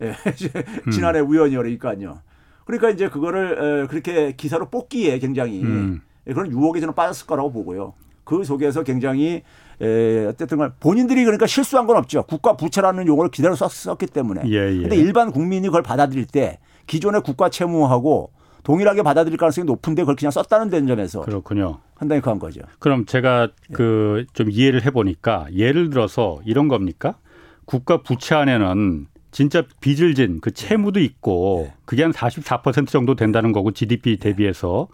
예, 0.00 0.14
지난해 0.92 1.18
음. 1.20 1.28
우연이라니까요. 1.28 2.20
그러니까 2.64 2.90
이제 2.90 3.08
그거를 3.08 3.88
그렇게 3.88 4.32
기사로 4.36 4.68
뽑기에 4.70 5.18
굉장히 5.18 5.60
음. 5.62 6.02
그런 6.24 6.50
유혹에 6.50 6.80
저는 6.80 6.94
빠졌을 6.94 7.26
거라고 7.26 7.52
보고요. 7.52 7.94
그 8.24 8.44
속에서 8.44 8.82
굉장히 8.84 9.42
에, 9.80 10.26
어쨌든 10.26 10.58
간 10.58 10.72
본인들이 10.78 11.24
그러니까 11.24 11.46
실수한 11.46 11.86
건 11.86 11.96
없죠. 11.96 12.22
국가 12.24 12.56
부채라는 12.56 13.06
용어를 13.06 13.30
그대로 13.30 13.54
썼기 13.56 14.06
때문에. 14.06 14.42
예, 14.46 14.72
예. 14.76 14.80
근데 14.82 14.96
일반 14.96 15.32
국민이 15.32 15.66
그걸 15.66 15.82
받아들일 15.82 16.26
때 16.26 16.58
기존의 16.86 17.22
국가 17.22 17.48
채무하고 17.48 18.30
동일하게 18.62 19.02
받아들일 19.02 19.38
가능성이 19.38 19.64
높은데 19.66 20.02
그걸 20.02 20.14
그냥 20.14 20.30
썼다는 20.30 20.70
데 20.70 20.84
점에서 20.86 21.22
그렇군요. 21.22 21.80
상당히 21.98 22.22
그한 22.22 22.38
거죠. 22.38 22.60
그럼 22.78 23.06
제가 23.06 23.48
예. 23.70 23.74
그좀 23.74 24.50
이해를 24.50 24.84
해보니까 24.86 25.46
예를 25.52 25.90
들어서 25.90 26.38
이런 26.44 26.68
겁니까? 26.68 27.16
국가 27.64 28.02
부채 28.02 28.36
안에는 28.36 29.06
진짜 29.32 29.64
빚을 29.80 30.14
진 30.14 30.38
그 30.40 30.52
채무도 30.52 31.00
있고 31.00 31.64
예. 31.66 31.74
그게 31.84 32.02
한 32.04 32.12
44% 32.12 32.86
정도 32.86 33.16
된다는 33.16 33.50
거고 33.50 33.72
GDP 33.72 34.18
대비해서 34.18 34.86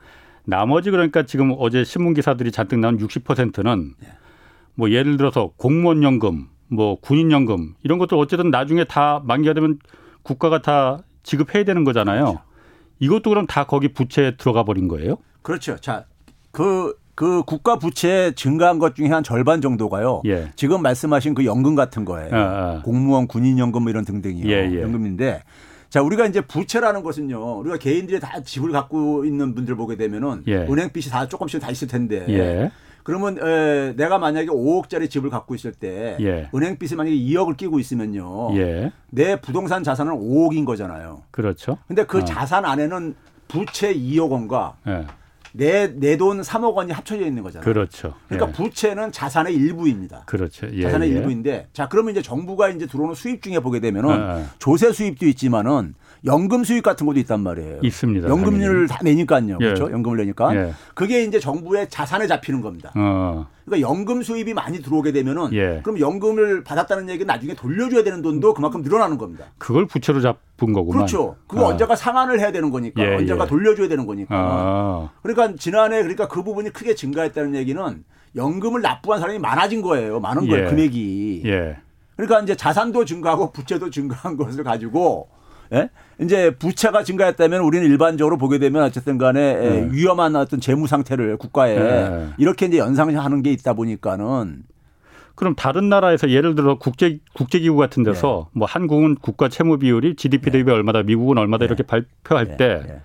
나머지 0.48 0.90
그러니까 0.90 1.24
지금 1.24 1.54
어제 1.58 1.84
신문 1.84 2.14
기사들이 2.14 2.50
잔뜩 2.50 2.78
나온 2.78 2.96
60%는 2.96 3.94
예. 4.02 4.08
뭐 4.74 4.90
예를 4.90 5.18
들어서 5.18 5.52
공무원 5.58 6.02
연금, 6.02 6.46
뭐 6.68 6.98
군인 7.00 7.30
연금 7.30 7.74
이런 7.82 7.98
것들 7.98 8.16
어쨌든 8.16 8.50
나중에 8.50 8.84
다 8.84 9.20
만기가 9.24 9.52
되면 9.52 9.78
국가가 10.22 10.62
다 10.62 11.00
지급해야 11.22 11.64
되는 11.64 11.84
거잖아요. 11.84 12.24
그렇죠. 12.24 12.40
이것도 12.98 13.30
그럼 13.30 13.46
다 13.46 13.64
거기 13.64 13.88
부채에 13.88 14.36
들어가 14.36 14.62
버린 14.64 14.88
거예요? 14.88 15.18
그렇죠. 15.42 15.76
자, 15.76 16.06
그, 16.50 16.96
그 17.14 17.42
국가 17.42 17.76
부채 17.76 18.32
증가한 18.34 18.78
것 18.78 18.94
중에 18.94 19.08
한 19.08 19.22
절반 19.22 19.60
정도가요. 19.60 20.22
예. 20.24 20.50
지금 20.56 20.80
말씀하신 20.80 21.34
그 21.34 21.44
연금 21.44 21.74
같은 21.74 22.06
거예요. 22.06 22.34
아, 22.34 22.38
아. 22.38 22.82
공무원, 22.82 23.26
군인 23.26 23.58
연금 23.58 23.82
뭐 23.82 23.90
이런 23.90 24.06
등등이요. 24.06 24.48
예, 24.48 24.70
예. 24.72 24.82
연금인데 24.82 25.42
자, 25.90 26.02
우리가 26.02 26.26
이제 26.26 26.40
부채라는 26.42 27.02
것은요. 27.02 27.58
우리가 27.60 27.78
개인들이 27.78 28.20
다 28.20 28.42
집을 28.42 28.72
갖고 28.72 29.24
있는 29.24 29.54
분들 29.54 29.74
보게 29.74 29.96
되면은 29.96 30.44
예. 30.46 30.56
은행 30.68 30.90
빚이 30.90 31.10
다 31.10 31.26
조금씩 31.26 31.60
다 31.60 31.70
있을 31.70 31.88
텐데. 31.88 32.26
예. 32.28 32.70
그러면 33.02 33.38
에, 33.38 33.94
내가 33.96 34.18
만약에 34.18 34.48
5억짜리 34.48 35.08
집을 35.08 35.30
갖고 35.30 35.54
있을 35.54 35.72
때 35.72 36.18
예. 36.20 36.50
은행 36.54 36.76
빚이 36.78 36.94
만약에 36.94 37.16
2억을 37.16 37.56
끼고 37.56 37.78
있으면요. 37.78 38.54
예. 38.58 38.92
내 39.08 39.40
부동산 39.40 39.82
자산은 39.82 40.12
5억인 40.12 40.66
거잖아요. 40.66 41.22
그렇죠. 41.30 41.78
근데 41.86 42.04
그 42.04 42.18
어. 42.18 42.24
자산 42.24 42.66
안에는 42.66 43.14
부채 43.48 43.94
2억 43.94 44.30
원과 44.30 44.76
예. 44.88 45.06
내 45.52 45.88
내 45.88 46.16
돈 46.16 46.40
3억 46.40 46.74
원이 46.74 46.92
합쳐져 46.92 47.24
있는 47.26 47.42
거잖아요. 47.42 47.64
그렇죠. 47.64 48.14
그러니까 48.28 48.48
예. 48.48 48.52
부채는 48.52 49.12
자산의 49.12 49.54
일부입니다. 49.54 50.24
그렇죠. 50.26 50.66
예, 50.72 50.82
자산의 50.82 51.10
예. 51.10 51.14
일부인데 51.14 51.68
자 51.72 51.88
그러면 51.88 52.12
이제 52.12 52.22
정부가 52.22 52.68
이제 52.70 52.86
들어오는 52.86 53.14
수입 53.14 53.42
중에 53.42 53.60
보게 53.60 53.80
되면은 53.80 54.10
예, 54.10 54.40
예. 54.40 54.44
조세 54.58 54.92
수입도 54.92 55.26
있지만은 55.26 55.94
연금 56.24 56.64
수익 56.64 56.82
같은 56.82 57.06
것도 57.06 57.18
있단 57.20 57.40
말이에요. 57.40 57.80
있습니다. 57.82 58.28
연금률 58.28 58.88
다 58.88 58.98
내니까요. 59.02 59.58
예. 59.60 59.64
그렇죠? 59.64 59.90
연금을 59.90 60.18
내니까. 60.18 60.54
예. 60.54 60.72
그게 60.94 61.24
이제 61.24 61.38
정부의 61.38 61.88
자산에 61.88 62.26
잡히는 62.26 62.60
겁니다. 62.60 62.92
어. 62.96 63.46
그러니까 63.64 63.88
연금 63.88 64.22
수입이 64.22 64.54
많이 64.54 64.80
들어오게 64.82 65.12
되면은 65.12 65.52
예. 65.52 65.80
그럼 65.82 66.00
연금을 66.00 66.64
받았다는 66.64 67.08
얘기는 67.08 67.26
나중에 67.26 67.54
돌려줘야 67.54 68.02
되는 68.02 68.22
돈도 68.22 68.54
그만큼 68.54 68.82
늘어나는 68.82 69.18
겁니다. 69.18 69.44
그걸 69.58 69.86
부채로 69.86 70.20
잡은 70.20 70.72
거구만. 70.72 70.98
그렇죠. 70.98 71.36
그거 71.46 71.64
어. 71.64 71.68
언제가 71.68 71.94
상환을 71.94 72.40
해야 72.40 72.50
되는 72.50 72.70
거니까 72.70 73.02
예, 73.02 73.16
언제가 73.16 73.44
예. 73.44 73.48
돌려줘야 73.48 73.88
되는 73.88 74.06
거니까. 74.06 74.34
어. 74.34 75.10
그러니까 75.22 75.54
지난해 75.58 75.98
그러니까 76.02 76.28
그 76.28 76.42
부분이 76.42 76.70
크게 76.70 76.94
증가했다는 76.94 77.54
얘기는 77.54 78.04
연금을 78.36 78.82
납부한 78.82 79.20
사람이 79.20 79.38
많아진 79.38 79.82
거예요. 79.82 80.20
많은 80.20 80.48
거예요. 80.48 80.66
예. 80.66 80.70
금액이. 80.70 81.42
예. 81.46 81.76
그러니까 82.16 82.40
이제 82.40 82.56
자산도 82.56 83.04
증가하고 83.04 83.52
부채도 83.52 83.90
증가한 83.90 84.36
것을 84.36 84.64
가지고 84.64 85.28
예? 85.72 85.90
이제 86.20 86.50
부채가 86.50 87.04
증가했다면 87.04 87.60
우리는 87.60 87.86
일반적으로 87.86 88.38
보게 88.38 88.58
되면 88.58 88.82
어쨌든 88.82 89.18
간에 89.18 89.54
네. 89.54 89.88
위험한 89.92 90.34
어떤 90.36 90.60
재무 90.60 90.86
상태를 90.86 91.36
국가에 91.36 91.78
네. 91.78 92.28
이렇게 92.38 92.66
이제 92.66 92.78
연상하는 92.78 93.42
게 93.42 93.52
있다 93.52 93.74
보니까는 93.74 94.64
그럼 95.36 95.54
다른 95.54 95.88
나라에서 95.88 96.30
예를 96.30 96.56
들어 96.56 96.78
국제 96.78 97.20
국제기구 97.34 97.76
같은 97.76 98.02
데서 98.02 98.48
네. 98.52 98.58
뭐 98.58 98.66
한국은 98.66 99.14
국가 99.14 99.48
채무 99.48 99.78
비율이 99.78 100.16
GDP 100.16 100.50
대비 100.50 100.70
얼마다, 100.72 101.04
미국은 101.04 101.38
얼마다 101.38 101.64
이렇게 101.64 101.84
발표할 101.84 102.56
때 102.56 103.02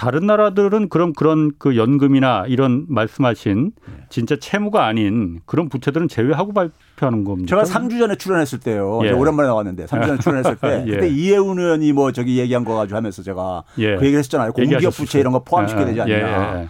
다른 0.00 0.24
나라들은 0.24 0.88
그럼 0.88 1.12
그런 1.12 1.52
그 1.58 1.76
연금이나 1.76 2.44
이런 2.48 2.86
말씀하신 2.88 3.72
네. 3.86 3.92
진짜 4.08 4.34
채무가 4.40 4.86
아닌 4.86 5.40
그런 5.44 5.68
부채들은 5.68 6.08
제외하고 6.08 6.54
발표하는 6.54 7.22
겁니다. 7.22 7.50
제가 7.50 7.64
3주 7.64 7.98
전에 7.98 8.14
출연했을 8.14 8.60
때요. 8.60 9.00
예. 9.04 9.10
오랜만에 9.10 9.48
나왔는데 9.48 9.84
3주 9.84 10.06
전에 10.06 10.18
출연했을 10.18 10.56
때 10.56 10.84
예. 10.88 10.90
그때 10.90 11.06
이해운 11.06 11.58
의원이 11.58 11.92
뭐 11.92 12.12
저기 12.12 12.38
얘기한 12.38 12.64
거 12.64 12.76
가지고 12.76 12.96
하면서 12.96 13.22
제가 13.22 13.64
예. 13.76 13.96
그 13.96 14.06
얘기를 14.06 14.20
했었잖아요. 14.20 14.54
공기업 14.54 14.90
부채 14.96 15.20
이런 15.20 15.34
거 15.34 15.44
포함시켜야 15.44 15.84
되지 15.84 16.00
않냐. 16.00 16.14
예, 16.14 16.62
예, 16.62 16.68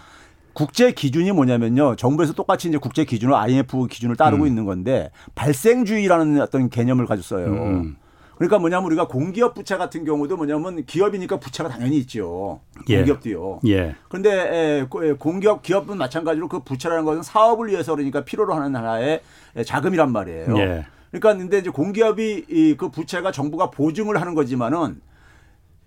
국제 0.52 0.90
기준이 0.90 1.30
뭐냐면요. 1.30 1.94
정부에서 1.94 2.32
똑같이 2.32 2.66
이제 2.66 2.78
국제 2.78 3.04
기준을 3.04 3.32
IMF 3.32 3.86
기준을 3.86 4.16
따르고 4.16 4.42
음. 4.42 4.48
있는 4.48 4.64
건데 4.64 5.12
발생주의라는 5.36 6.40
어떤 6.40 6.68
개념을 6.68 7.06
가졌어요. 7.06 7.46
음. 7.46 7.96
그러니까 8.40 8.58
뭐냐면 8.58 8.86
우리가 8.86 9.06
공기업 9.06 9.52
부채 9.52 9.76
같은 9.76 10.02
경우도 10.02 10.38
뭐냐면 10.38 10.86
기업이니까 10.86 11.38
부채가 11.38 11.68
당연히 11.68 11.98
있죠. 11.98 12.60
예. 12.88 12.96
공기업도요. 12.96 13.60
예. 13.66 13.94
그런데 14.08 14.86
공기업 15.18 15.62
기업은 15.62 15.98
마찬가지로 15.98 16.48
그 16.48 16.60
부채라는 16.60 17.04
것은 17.04 17.22
사업을 17.22 17.68
위해서 17.68 17.94
그러니까 17.94 18.24
필요로 18.24 18.54
하는 18.54 18.74
하나의 18.74 19.20
자금이란 19.66 20.10
말이에요. 20.10 20.56
예. 20.56 20.86
그러니까 21.10 21.34
근데 21.36 21.58
이제 21.58 21.68
공기업이 21.68 22.46
이 22.48 22.76
그 22.78 22.88
부채가 22.88 23.30
정부가 23.30 23.68
보증을 23.70 24.18
하는 24.18 24.34
거지만은 24.34 25.02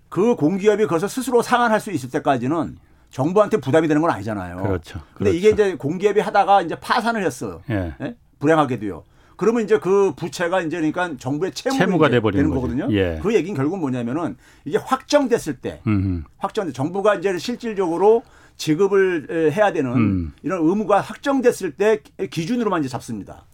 그 0.08 0.36
공기업이 0.36 0.84
그것을 0.84 1.08
스스로 1.08 1.42
상환할 1.42 1.80
수 1.80 1.90
있을 1.90 2.08
때까지는 2.10 2.78
정부한테 3.10 3.56
부담이 3.56 3.88
되는 3.88 4.00
건 4.00 4.12
아니잖아요. 4.12 4.62
그렇죠. 4.62 5.00
근데 5.14 5.32
그렇죠. 5.32 5.36
이게 5.36 5.50
이제 5.50 5.74
공기업이 5.74 6.20
하다가 6.20 6.62
이제 6.62 6.76
파산을 6.76 7.26
했어요. 7.26 7.62
예. 7.70 7.94
예? 8.00 8.14
불행하게도요. 8.38 9.02
그러면 9.36 9.64
이제 9.64 9.78
그 9.78 10.12
부채가 10.16 10.60
이제 10.62 10.76
그러니까 10.76 11.16
정부의 11.18 11.52
채무가 11.52 12.08
돼버리는 12.08 12.50
거거든요. 12.50 12.88
예. 12.90 13.18
그 13.22 13.34
얘기는 13.34 13.56
결국 13.56 13.78
뭐냐면은 13.78 14.36
이게 14.64 14.78
확정됐을 14.78 15.56
때 15.56 15.80
확정 16.38 16.72
정부가 16.72 17.16
이제 17.16 17.36
실질적으로 17.38 18.22
지급을 18.56 19.52
해야 19.56 19.72
되는 19.72 19.92
음. 19.92 20.32
이런 20.42 20.60
의무가 20.62 21.00
확정됐을 21.00 21.72
때 21.72 22.00
기준으로만 22.30 22.80
이제 22.80 22.88
잡습니다. 22.88 23.44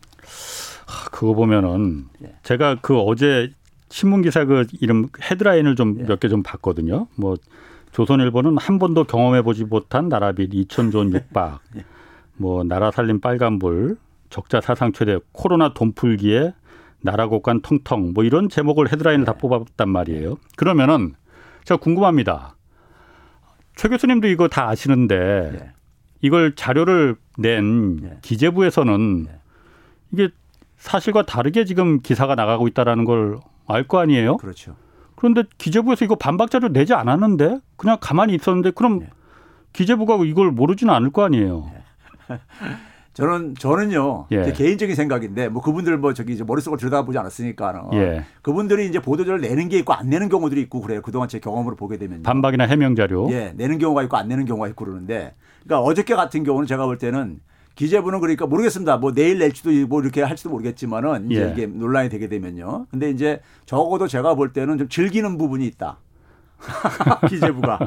그거 1.11 1.35
보면은 1.35 2.07
예. 2.23 2.35
제가 2.43 2.79
그 2.83 2.99
어제 2.99 3.51
신문 3.89 4.23
기사 4.23 4.45
그 4.45 4.67
이름 4.81 5.09
헤드라인을 5.31 5.77
좀 5.77 5.95
몇 6.07 6.21
개좀 6.21 6.25
예. 6.25 6.31
좀 6.31 6.43
봤거든요. 6.43 7.07
뭐 7.17 7.37
조선일보는 7.93 8.57
한 8.59 8.79
번도 8.79 9.05
경험해 9.05 9.43
보지 9.43 9.65
못한 9.65 10.09
나라빚 10.09 10.51
2천조 10.51 11.13
육박, 11.13 11.61
예. 11.77 11.85
뭐 12.37 12.65
나라 12.65 12.91
살림 12.91 13.21
빨간불, 13.21 13.97
적자 14.31 14.61
사상 14.61 14.93
최대 14.93 15.19
코로나 15.33 15.75
돈 15.75 15.93
풀기에 15.93 16.55
나라 17.03 17.27
곳간 17.27 17.61
텅텅 17.63 18.13
뭐 18.15 18.25
이런 18.25 18.49
제목을 18.49 18.93
헤드라인을 18.93 19.25
다 19.25 19.33
네. 19.33 19.39
뽑았단 19.39 19.89
말이에요. 19.89 20.37
그러면은 20.57 21.15
제가 21.65 21.79
궁금합니다. 21.79 22.57
최 23.77 23.89
교수님도 23.89 24.29
이거 24.29 24.49
다 24.49 24.69
아시는데 24.69 25.51
네. 25.53 25.71
이걸 26.23 26.55
자료를 26.55 27.17
낸 27.39 27.97
네. 27.97 28.19
기재부에서는 28.23 29.27
이게 30.13 30.29
사실과 30.77 31.25
다르게 31.25 31.65
지금 31.65 32.01
기사가 32.01 32.35
나가고 32.35 32.69
있다라는 32.69 33.05
걸 33.05 33.41
알 33.71 33.87
거 33.87 33.99
아니에요? 34.01 34.37
그렇죠. 34.39 34.75
그런데 35.15 35.45
기재부에서 35.59 36.05
이거 36.05 36.17
반박 36.17 36.51
자료 36.51 36.69
내지 36.69 36.93
않았는데 36.95 37.59
그냥 37.77 37.99
가만히 38.01 38.35
있었는데 38.35 38.73
그럼 38.73 39.07
기재부가 39.73 40.17
이걸 40.25 40.51
모르지는 40.51 40.93
않을 40.93 41.11
거 41.11 41.25
아니에요. 41.25 41.71
저는 43.21 43.55
저는요 43.55 44.27
예. 44.31 44.45
제 44.45 44.53
개인적인 44.53 44.97
생각인데 44.97 45.49
뭐 45.49 45.63
그분들 45.63 45.99
뭐 45.99 46.15
저기 46.15 46.33
이제 46.33 46.45
머릿속을 46.45 46.79
들여다보지 46.79 47.19
않았으니까 47.19 47.91
예. 47.93 48.25
그분들이 48.43 48.87
이제 48.87 48.99
보도자를 49.01 49.41
내는 49.41 49.69
게 49.69 49.79
있고 49.79 49.93
안 49.93 50.09
내는 50.09 50.29
경우들이 50.29 50.61
있고 50.63 50.81
그래요 50.81 51.03
그동안 51.03 51.29
제 51.29 51.39
경험으로 51.39 51.77
보게 51.77 51.99
되면 51.99 52.23
반박이나 52.23 52.65
해명 52.65 52.97
자료 52.97 53.31
예 53.31 53.53
내는 53.57 53.79
경우가 53.79 54.03
있고 54.05 54.17
안 54.17 54.29
내는 54.29 54.45
경우가 54.47 54.69
있고 54.69 54.85
그러는데 54.85 55.35
그러니까 55.65 55.83
어저께 55.87 56.15
같은 56.15 56.43
경우는 56.45 56.67
제가 56.67 56.87
볼 56.87 56.99
때는 56.99 57.41
기재부는 57.75 58.21
그러니까 58.21 58.47
모르겠습니다. 58.47 58.99
뭐 58.99 59.13
내일 59.13 59.39
낼지도 59.39 59.71
뭐 59.87 60.03
이렇게 60.03 60.23
할지도 60.23 60.51
모르겠지만은 60.51 61.31
이제 61.31 61.43
예. 61.43 61.53
이게 61.53 61.67
논란이 61.67 62.09
되게 62.09 62.29
되면요. 62.29 62.87
근데 62.91 63.11
이제 63.11 63.41
적어도 63.65 64.07
제가 64.07 64.35
볼 64.35 64.53
때는 64.53 64.77
좀 64.77 64.89
즐기는 64.89 65.39
부분이 65.39 65.67
있다. 65.67 65.99
기재부가 67.29 67.79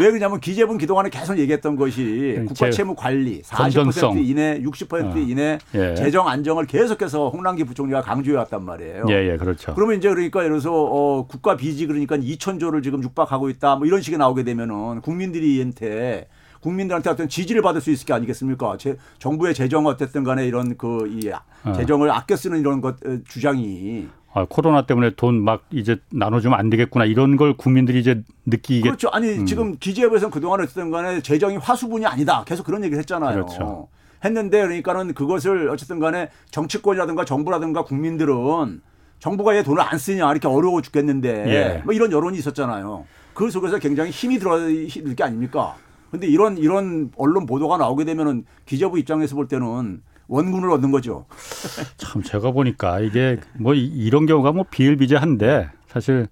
왜 0.00 0.10
그러냐면 0.10 0.40
기재부는 0.40 0.78
그동안에 0.78 1.10
계속 1.10 1.38
얘기했던 1.38 1.76
것이 1.76 2.42
국가 2.48 2.70
채무 2.70 2.94
관리 2.94 3.42
40% 3.42 4.24
이내 4.24 4.60
60% 4.62 5.14
어. 5.14 5.18
이내 5.18 5.58
예. 5.74 5.94
재정 5.94 6.28
안정을 6.28 6.66
계속해서 6.66 7.28
홍남기 7.28 7.64
부총리가 7.64 8.02
강조해 8.02 8.36
왔단 8.36 8.64
말이에요. 8.64 9.04
예, 9.08 9.32
예, 9.32 9.36
그렇죠. 9.36 9.74
그러면 9.74 9.98
이제 9.98 10.08
그러니까 10.08 10.40
예를 10.40 10.60
들어서 10.60 10.72
어, 10.72 11.26
국가 11.26 11.56
빚이 11.56 11.86
그러니까 11.86 12.16
2천조를 12.16 12.82
지금 12.82 13.02
육박하고 13.02 13.50
있다 13.50 13.76
뭐 13.76 13.86
이런 13.86 14.00
식이 14.00 14.16
나오게 14.16 14.44
되면은 14.44 15.00
국민들이한테 15.02 16.28
국민들한테 16.66 17.10
어떤 17.10 17.28
지지를 17.28 17.62
받을 17.62 17.80
수 17.80 17.92
있을 17.92 18.06
게 18.06 18.12
아니겠습니까? 18.12 18.76
제, 18.76 18.96
정부의 19.20 19.54
재정 19.54 19.86
어쨌든 19.86 20.24
간에 20.24 20.44
이런 20.46 20.76
그이 20.76 21.30
어. 21.64 21.72
재정을 21.72 22.10
아껴 22.10 22.34
쓰는 22.34 22.58
이런 22.58 22.80
것 22.80 22.96
어, 23.06 23.18
주장이 23.28 24.08
아, 24.34 24.44
코로나 24.48 24.84
때문에 24.84 25.10
돈 25.16 25.42
막 25.44 25.64
이제 25.70 25.96
나눠주면 26.10 26.58
안 26.58 26.68
되겠구나 26.68 27.04
이런 27.04 27.36
걸 27.36 27.56
국민들이 27.56 28.00
이제 28.00 28.22
느끼게 28.46 28.82
그렇죠. 28.82 29.08
아니 29.12 29.38
음. 29.38 29.46
지금 29.46 29.76
기재부에서는 29.78 30.30
그동안 30.32 30.60
어쨌든 30.60 30.90
간에 30.90 31.22
재정이 31.22 31.56
화수분이 31.58 32.04
아니다. 32.04 32.42
계속 32.44 32.66
그런 32.66 32.82
얘기를 32.82 32.98
했잖아요. 32.98 33.32
그렇죠. 33.32 33.88
했는데 34.24 34.62
그러니까는 34.62 35.14
그것을 35.14 35.70
어쨌든 35.70 36.00
간에 36.00 36.30
정치권이라든가 36.50 37.24
정부라든가 37.24 37.84
국민들은 37.84 38.80
정부가 39.20 39.56
얘 39.56 39.62
돈을 39.62 39.80
안 39.80 39.98
쓰냐 39.98 40.28
이렇게 40.32 40.48
어려워 40.48 40.82
죽겠는데 40.82 41.28
예. 41.46 41.82
뭐 41.84 41.94
이런 41.94 42.10
여론이 42.10 42.36
있었잖아요. 42.38 43.06
그 43.34 43.50
속에서 43.50 43.78
굉장히 43.78 44.10
힘이 44.10 44.38
들어들 44.38 45.14
게 45.14 45.22
아닙니까? 45.22 45.76
근데 46.10 46.26
이런 46.26 46.56
이런 46.58 47.10
언론 47.16 47.46
보도가 47.46 47.76
나오게 47.76 48.04
되면은 48.04 48.44
기재부 48.64 48.98
입장에서 48.98 49.34
볼 49.34 49.48
때는 49.48 50.00
원군을 50.28 50.70
얻는 50.70 50.90
거죠. 50.90 51.26
참 51.96 52.22
제가 52.22 52.50
보니까 52.52 53.00
이게 53.00 53.38
뭐 53.58 53.74
이런 53.74 54.26
경우가 54.26 54.52
뭐 54.52 54.64
비일비재한데 54.70 55.70
사실 55.86 56.26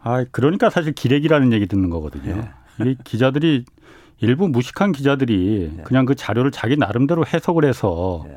아 0.00 0.24
그러니까 0.30 0.70
사실 0.70 0.92
기레기라는 0.92 1.52
얘기 1.52 1.66
듣는 1.66 1.90
거거든요. 1.90 2.48
네. 2.78 2.90
이 2.90 2.96
기자들이 3.04 3.64
일부 4.18 4.48
무식한 4.48 4.92
기자들이 4.92 5.72
예. 5.78 5.82
그냥 5.82 6.04
그 6.04 6.14
자료를 6.14 6.50
자기 6.50 6.76
나름대로 6.76 7.24
해석을 7.26 7.64
해서 7.64 8.24
예. 8.28 8.32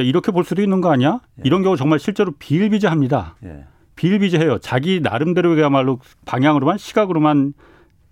야 0.00 0.04
이렇게 0.04 0.32
볼 0.32 0.44
수도 0.44 0.62
있는 0.62 0.80
거 0.80 0.90
아니야? 0.90 1.20
예. 1.38 1.42
이런 1.44 1.62
경우 1.62 1.76
정말 1.76 1.98
실제로 1.98 2.32
비일비재합니다. 2.38 3.36
예. 3.44 3.66
비일비재해요. 3.96 4.58
자기 4.58 5.00
나름대로야말로 5.00 6.00
방향으로만 6.24 6.78
시각으로만 6.78 7.54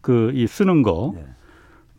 그 0.01 0.33
이 0.35 0.47
쓰는 0.47 0.83
거. 0.83 1.15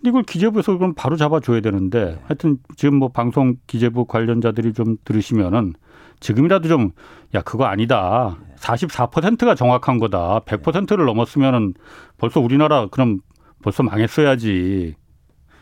예. 0.06 0.10
이걸 0.10 0.24
기재부에서 0.24 0.78
그럼 0.78 0.94
바로 0.96 1.16
잡아줘야 1.16 1.62
되는데 1.62 2.00
예. 2.00 2.20
하여튼 2.26 2.58
지금 2.76 2.98
뭐 2.98 3.10
방송 3.10 3.56
기재부 3.68 4.06
관련자들이 4.06 4.74
좀 4.74 4.98
들으시면은 5.06 5.74
지금이라도 6.20 6.68
좀 6.68 6.92
야 7.36 7.42
그거 7.42 7.66
아니다. 7.66 8.38
44%가 8.58 9.56
정확한 9.56 10.00
거다. 10.00 10.42
100%를 10.46 11.06
넘었으면은 11.06 11.74
벌써 12.18 12.40
우리나라 12.40 12.88
그럼 12.88 13.20
벌써 13.62 13.82
망했어야지. 13.84 14.96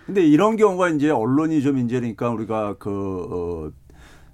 근데 0.06 0.22
이런 0.26 0.58
경우가 0.58 0.90
이제 0.90 1.10
언론이 1.10 1.62
좀 1.62 1.78
이제 1.78 2.00
그러니까 2.00 2.30
우리가 2.30 2.76
그, 2.78 2.90
어, 3.70 3.72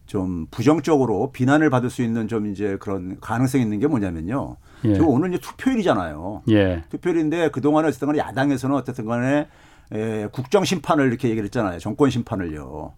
좀 0.08 0.48
부정적으로 0.50 1.32
비난을 1.32 1.70
받을 1.70 1.90
수 1.90 2.02
있는 2.02 2.28
좀 2.28 2.48
이제 2.48 2.78
그런 2.80 3.20
가능성이 3.20 3.64
있는 3.64 3.80
게 3.80 3.88
뭐냐면요. 3.88 4.58
예. 4.86 4.96
저 4.96 5.06
오늘 5.06 5.30
이제 5.34 5.40
투표일이잖아요. 5.40 6.44
예. 6.50 6.84
투표일인데 6.90 7.52
그동안에 7.52 7.90
어쨌든 7.90 8.08
간에 8.08 8.20
야당에서는 8.20 8.76
어쨌든 8.76 9.06
간에 9.06 9.48
에, 9.91 10.27
국정 10.32 10.63
심판을 10.63 11.08
이렇게 11.08 11.29
얘기를 11.29 11.46
했잖아요. 11.46 11.79
정권 11.79 12.10
심판을요. 12.10 12.94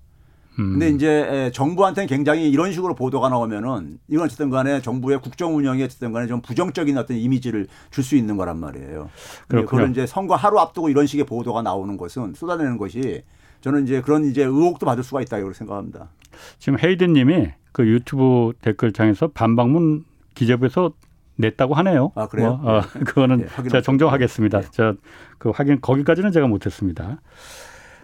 음. 0.59 0.71
근데 0.71 0.89
이제 0.89 1.51
정부한테는 1.53 2.07
굉장히 2.07 2.49
이런 2.49 2.71
식으로 2.73 2.93
보도가 2.93 3.29
나오면은 3.29 3.97
이건 4.09 4.25
어쨌든 4.25 4.49
간에 4.49 4.81
정부의 4.81 5.21
국정 5.21 5.55
운영이 5.55 5.81
어쨌든 5.83 6.11
간에 6.11 6.27
좀 6.27 6.41
부정적인 6.41 6.97
어떤 6.97 7.15
이미지를 7.17 7.67
줄 7.91 8.03
수 8.03 8.15
있는 8.15 8.35
거란 8.35 8.59
말이에요. 8.59 9.09
그걸 9.47 9.91
이제 9.91 10.05
선거 10.05 10.35
하루 10.35 10.59
앞두고 10.59 10.89
이런 10.89 11.05
식의 11.05 11.25
보도가 11.25 11.61
나오는 11.61 11.95
것은 11.95 12.33
쏟아내는 12.33 12.77
것이 12.77 13.23
저는 13.61 13.83
이제 13.83 14.01
그런 14.01 14.25
이제 14.25 14.43
의혹도 14.43 14.85
받을 14.85 15.03
수가 15.03 15.21
있다고 15.21 15.53
생각합니다. 15.53 16.09
지금 16.57 16.77
헤이든 16.81 17.13
님이 17.13 17.49
그 17.71 17.85
유튜브 17.87 18.53
댓글창에서 18.61 19.29
반박문 19.29 20.05
기재부에서 20.35 20.91
냈다고 21.39 21.73
하네요. 21.73 22.11
아, 22.15 22.27
그래요? 22.27 22.59
뭐, 22.61 22.73
어, 22.73 22.81
네. 22.81 22.99
그거는 23.05 23.37
네, 23.37 23.47
제가 23.63 23.81
정정하겠습니다. 23.81 24.61
네. 24.61 24.67
저그 24.71 25.49
확인 25.55 25.79
거기까지는 25.81 26.31
제가 26.31 26.47
못 26.47 26.65
했습니다. 26.65 27.21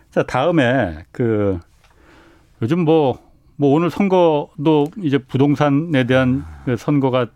자, 0.10 0.24
다음에 0.24 1.06
그 1.12 1.60
요즘 2.62 2.86
뭐, 2.86 3.20
뭐 3.58 3.74
오늘 3.75 3.89
선거도 3.89 4.88
이제 5.01 5.18
부동산에 5.18 6.06
대한 6.06 6.46
그 6.63 6.77
선거가 6.77 7.27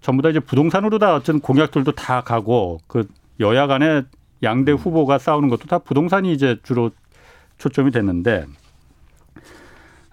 전부 0.00 0.22
다 0.22 0.30
이제 0.30 0.40
부동산으로 0.40 0.98
다 0.98 1.14
어떤 1.14 1.40
공약들도 1.40 1.92
다 1.92 2.22
가고 2.22 2.78
그 2.86 3.06
여야 3.40 3.66
간에 3.66 4.02
양대 4.42 4.72
후보가 4.72 5.18
싸우는 5.18 5.48
것도 5.50 5.66
다 5.66 5.78
부동산이 5.78 6.32
이제 6.32 6.58
주로 6.62 6.90
초점이 7.58 7.90
됐는데 7.90 8.46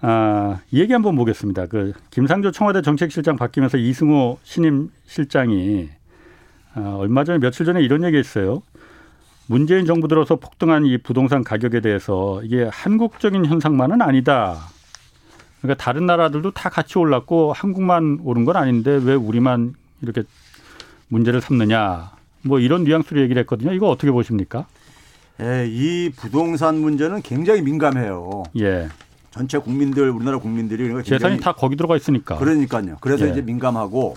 아, 0.02 0.60
이 0.72 0.80
얘기 0.80 0.94
한번 0.94 1.16
보겠습니다. 1.16 1.68
그 1.68 1.94
김상조 2.10 2.52
청와대 2.52 2.82
정책실장 2.82 3.36
바뀌면서 3.36 3.78
이승호 3.78 4.40
신임 4.44 4.90
실장이 5.06 5.90
아, 6.74 6.96
얼마 6.98 7.24
전에 7.24 7.38
며칠 7.38 7.66
전에 7.66 7.82
이런 7.84 8.04
얘기했어요. 8.04 8.64
문재인 9.46 9.86
정부 9.86 10.08
들어서 10.08 10.38
폭등한 10.38 10.86
이 10.86 10.98
부동산 10.98 11.44
가격에 11.44 11.82
대해서 11.82 12.42
이게 12.44 12.64
한국적인 12.72 13.46
현상만은 13.46 14.02
아니다. 14.02 14.58
그러니까 15.62 15.84
다른 15.84 16.06
나라들도 16.06 16.52
다 16.52 16.70
같이 16.70 16.98
올랐고 16.98 17.54
한국만 17.54 18.20
오른 18.24 18.46
건 18.46 18.56
아닌데 18.56 19.00
왜 19.04 19.14
우리만 19.14 19.76
이렇게 20.02 20.24
문제를 21.10 21.42
삼느냐. 21.42 22.12
뭐 22.44 22.60
이런 22.60 22.86
뉘앙스로 22.86 23.22
얘기를 23.22 23.40
했거든요. 23.42 23.74
이거 23.74 23.90
어떻게 23.90 24.12
보십니까? 24.12 24.66
예, 25.42 25.68
이 25.68 26.10
부동산 26.16 26.78
문제는 26.80 27.22
굉장히 27.22 27.62
민감해요. 27.62 28.44
예. 28.60 28.88
전체 29.32 29.58
국민들 29.58 30.10
우리나라 30.10 30.38
국민들이 30.38 30.84
그러니까 30.84 31.04
재산이 31.04 31.40
다 31.40 31.54
거기 31.54 31.76
들어가 31.76 31.96
있으니까. 31.96 32.38
그러니까요. 32.38 32.98
그래서 33.00 33.26
예. 33.26 33.32
이제 33.32 33.42
민감하고 33.42 34.16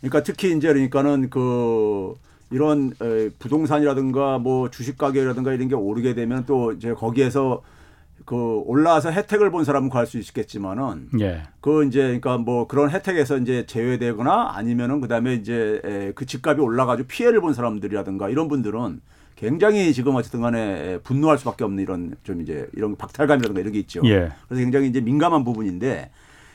그러니까 0.00 0.22
특히 0.22 0.56
이제 0.56 0.68
그러니까는 0.68 1.30
그 1.30 2.14
이런 2.50 2.94
부동산이라든가 3.40 4.38
뭐 4.38 4.70
주식 4.70 4.96
가격이라든가 4.96 5.52
이런 5.52 5.68
게 5.68 5.74
오르게 5.74 6.14
되면 6.14 6.46
또 6.46 6.72
이제 6.72 6.94
거기에서 6.94 7.62
그 8.24 8.62
올라와서 8.66 9.10
혜택을 9.10 9.50
본 9.50 9.64
사람은 9.64 9.88
구할 9.88 10.06
수 10.06 10.18
있겠지만은 10.18 11.08
예. 11.20 11.42
그 11.60 11.84
이제 11.84 12.00
그러니까 12.02 12.38
뭐 12.38 12.68
그런 12.68 12.90
혜택에서 12.90 13.38
이제 13.38 13.66
제외되거나 13.66 14.52
아니면은 14.54 15.00
그다음에 15.00 15.34
이제 15.34 16.12
그 16.14 16.24
집값이 16.24 16.60
올라가지고 16.60 17.08
피해를 17.08 17.40
본 17.40 17.52
사람들이라든가 17.52 18.28
이런 18.28 18.46
분들은 18.48 19.00
굉장히 19.38 19.92
지금 19.92 20.16
어쨌든 20.16 20.40
간에 20.40 20.98
분노할 21.04 21.38
수밖에 21.38 21.62
없는 21.62 21.80
이런 21.80 22.14
좀 22.24 22.42
이제 22.42 22.68
이런 22.72 22.96
박탈감이라든가 22.96 23.60
이런 23.60 23.72
게 23.72 23.78
있죠. 23.78 24.00
예. 24.04 24.30
그래서 24.48 24.62
굉장히 24.62 24.88
이제 24.88 25.00
민감한 25.00 25.44
부분인데 25.44 26.10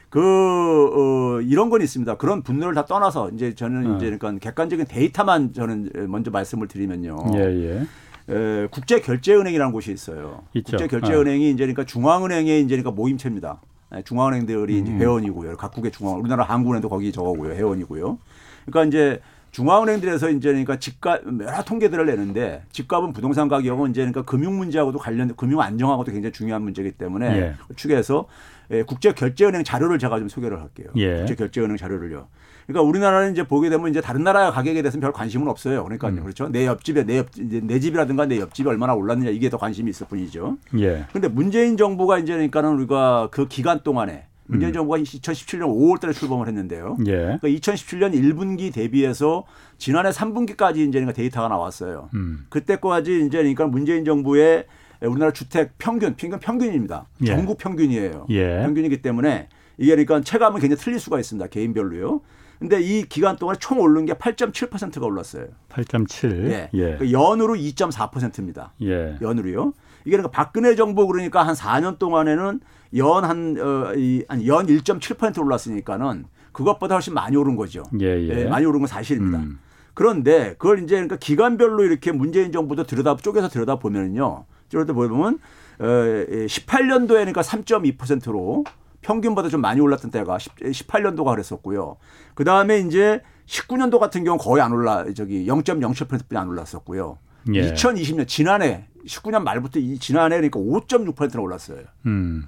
그, 0.10 0.20
어, 0.20 1.42
이런 1.42 1.70
건 1.70 1.82
있습니다. 1.82 2.18
그런 2.18 2.44
분노를 2.44 2.76
다 2.76 2.86
떠나서 2.86 3.32
이제 3.32 3.56
저는 3.56 3.94
어. 3.94 3.96
이제 3.96 4.06
그러니까 4.06 4.38
객관적인 4.38 4.86
데이터만 4.88 5.54
저는 5.54 5.90
먼저 6.10 6.30
말씀을 6.30 6.68
드리면요. 6.68 7.18
예, 7.36 7.40
예. 7.40 7.88
에, 8.30 8.68
국제결제은행이라는 8.68 9.72
곳이 9.72 9.92
있어요. 9.92 10.44
있죠. 10.54 10.78
국제결제은행이 10.78 11.48
어. 11.48 11.50
이제 11.50 11.64
그러니까 11.64 11.86
중앙은행의 11.86 12.62
이제 12.62 12.76
그러니까 12.76 12.92
모임체입니다. 12.92 13.62
네, 13.92 14.02
중앙은행들이 14.04 14.80
음. 14.80 14.84
이제 14.84 14.92
회원이고요. 14.92 15.56
각국의 15.56 15.92
중앙, 15.92 16.20
우리나라 16.20 16.44
한국은행도 16.44 16.90
거기 16.90 17.12
저거고요. 17.12 17.54
회원이고요. 17.54 18.20
그러니까 18.66 18.86
이제 18.90 19.22
중앙은행들에서 19.54 20.32
이제 20.32 20.50
그러니까 20.50 20.78
집값 20.78 21.22
여러 21.42 21.64
통계들을 21.64 22.06
내는데 22.06 22.64
집값은 22.72 23.14
부동산 23.14 23.48
가격은 23.48 23.92
이제 23.92 24.02
그러니까 24.02 24.24
금융 24.24 24.58
문제하고도 24.58 24.98
관련 24.98 25.34
금융 25.36 25.62
안정하고도 25.62 26.12
굉장히 26.12 26.34
중요한 26.34 26.64
문제이기 26.64 26.94
때문에 26.94 27.28
예. 27.28 27.54
축에서 27.76 28.26
예, 28.72 28.82
국제 28.82 29.14
결제은행 29.14 29.64
자료를 29.64 30.00
제가 30.00 30.18
좀 30.18 30.28
소개를 30.28 30.60
할게요. 30.60 30.88
예. 30.96 31.20
국제 31.20 31.36
결제은행 31.36 31.78
자료를요. 31.78 32.28
그러니까 32.66 32.82
우리나라는 32.82 33.34
이제 33.34 33.44
보게 33.44 33.70
되면 33.70 33.88
이제 33.90 34.02
다른 34.02 34.24
나라 34.24 34.52
가격에 34.52 34.82
대해서는 34.82 35.02
별 35.02 35.12
관심은 35.12 35.48
없어요. 35.48 35.84
그러니까요. 35.84 36.14
음. 36.14 36.24
그렇죠. 36.24 36.50
내 36.50 36.66
옆집에 36.66 37.04
내 37.04 37.20
옆, 37.20 37.28
내 37.36 37.80
집이라든가 37.80 38.26
내 38.26 38.40
옆집이 38.40 38.68
얼마나 38.68 38.96
올랐느냐 38.96 39.30
이게 39.30 39.52
더 39.52 39.58
관심이 39.58 39.88
있을 39.92 40.08
뿐이죠. 40.08 40.58
예. 40.80 41.06
근데 41.14 41.28
문재인 41.28 41.78
정부가 41.78 42.18
이제 42.18 42.34
그러니까는 42.34 42.72
우리가 42.72 43.28
그 43.32 43.48
기간 43.48 43.82
동안에 43.84 44.26
문재인 44.54 44.72
음. 44.72 44.74
정부가 44.74 44.98
2017년 45.00 45.64
5월 45.64 46.00
달에 46.00 46.14
출범을 46.14 46.48
했는데요. 46.48 46.98
예. 47.08 47.12
그러니까 47.12 47.48
2017년 47.48 48.14
1분기 48.14 48.74
대비해서 48.74 49.46
지난해 49.78 50.10
3분기까지 50.12 50.78
이제 50.78 50.92
그러니까 50.92 51.14
데이터가 51.14 51.48
나왔어요. 51.48 52.10
음. 52.14 52.46
그때까지 52.50 53.26
이제 53.26 53.38
그러니까 53.40 53.68
문재인 53.68 54.06
정부의 54.06 54.66
우리나라 55.02 55.32
주택 55.32 55.78
평균, 55.78 56.16
평균 56.16 56.40
평균입니다. 56.40 57.08
예. 57.22 57.26
전국 57.26 57.58
평균이에요. 57.58 58.28
예. 58.30 58.62
평균이기 58.64 59.02
때문에 59.02 59.50
이게 59.78 59.92
그러니까 59.92 60.22
체감은 60.22 60.62
굉장히 60.62 60.82
틀릴 60.82 61.00
수가 61.00 61.20
있습니다. 61.20 61.48
개인별로요. 61.48 62.22
근데 62.60 62.80
이 62.80 63.04
기간 63.04 63.36
동안 63.36 63.58
총 63.60 63.80
오른 63.82 64.06
게 64.06 64.14
8.7%가 64.14 65.06
올랐어요. 65.06 65.48
8.7. 65.70 66.52
예. 66.52 66.70
예. 66.74 66.98
그러니까 66.98 67.12
연으로 67.12 67.56
2.4%입니다. 67.56 68.74
예. 68.84 69.18
연으로요. 69.22 69.74
이게 70.06 70.18
그러니까 70.18 70.32
박근혜 70.32 70.76
정부 70.76 71.08
그러니까 71.08 71.46
한 71.46 71.56
4년 71.56 71.98
동안에는 72.00 72.60
연 72.96 73.24
한 73.24 73.58
어, 73.60 73.94
이, 73.96 74.24
아니 74.28 74.46
연1.7% 74.46 75.40
올랐으니까는 75.40 76.26
그것보다 76.52 76.96
훨씬 76.96 77.14
많이 77.14 77.36
오른 77.36 77.56
거죠. 77.56 77.84
예, 78.00 78.06
예. 78.06 78.30
예 78.30 78.46
많이 78.46 78.66
오른 78.66 78.80
건 78.80 78.88
사실입니다. 78.88 79.40
음. 79.40 79.60
그런데 79.94 80.56
그걸 80.58 80.84
이제 80.84 80.96
그러니까 80.96 81.18
기간별로 81.18 81.84
이렇게 81.84 82.12
문재인 82.12 82.52
정부도 82.52 82.84
들여다 82.84 83.18
쪼개서 83.18 83.50
들여다 83.50 83.78
보면은요. 83.78 84.46
들여다 84.70 84.94
보면 84.94 85.40
어, 85.80 85.84
18년도에 85.86 87.08
그러니까 87.08 87.42
3.2%로 87.42 88.64
평균보다 89.02 89.50
좀 89.50 89.62
많이 89.62 89.82
올랐던 89.82 90.12
때가 90.12 90.38
18년도가 90.38 91.32
그랬었고요. 91.32 91.98
그 92.36 92.44
다음에 92.44 92.80
이제 92.80 93.22
19년도 93.48 94.00
같은 94.00 94.24
경우 94.24 94.38
거의 94.38 94.62
안 94.62 94.72
올라 94.72 95.06
저기 95.14 95.46
0.07%뿐이 95.46 96.40
안 96.40 96.48
올랐었고요. 96.48 97.18
예. 97.54 97.74
2020년 97.74 98.28
지난해 98.28 98.88
19년 99.06 99.44
말부터 99.44 99.80
이 99.80 99.98
지난해 100.00 100.38
그러니까 100.38 100.60
5.6%나 100.60 101.42
올랐어요. 101.42 101.80
음. 102.06 102.48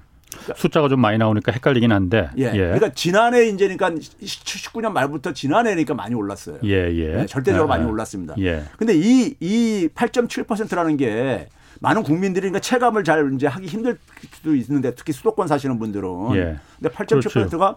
숫자가 0.54 0.88
좀 0.88 1.00
많이 1.00 1.18
나오니까 1.18 1.52
헷갈리긴 1.52 1.92
한데. 1.92 2.28
예. 2.38 2.44
예. 2.52 2.58
그러니까 2.58 2.92
지난해 2.92 3.46
이제 3.46 3.68
그러니까 3.68 3.90
19년 3.90 4.92
말부터 4.92 5.32
지난해니까 5.32 5.94
많이 5.94 6.14
올랐어요. 6.14 6.58
예, 6.64 6.92
예. 6.92 7.16
네, 7.16 7.26
절대적으로 7.26 7.64
아, 7.72 7.76
많이 7.76 7.88
올랐습니다. 7.88 8.34
예. 8.38 8.64
근데 8.76 8.94
이, 8.94 9.34
이 9.40 9.88
8.7%라는 9.94 10.96
게 10.96 11.48
많은 11.80 12.02
국민들이 12.02 12.42
그러니까 12.42 12.60
체감을 12.60 13.04
잘 13.04 13.30
이제 13.34 13.46
하기 13.46 13.66
힘들 13.66 13.98
수도 14.32 14.54
있는데 14.54 14.94
특히 14.94 15.12
수도권 15.12 15.46
사시는 15.48 15.78
분들은. 15.78 16.08
예. 16.34 16.58
근데 16.80 16.94
8.7%가 16.94 17.30
그렇죠. 17.30 17.76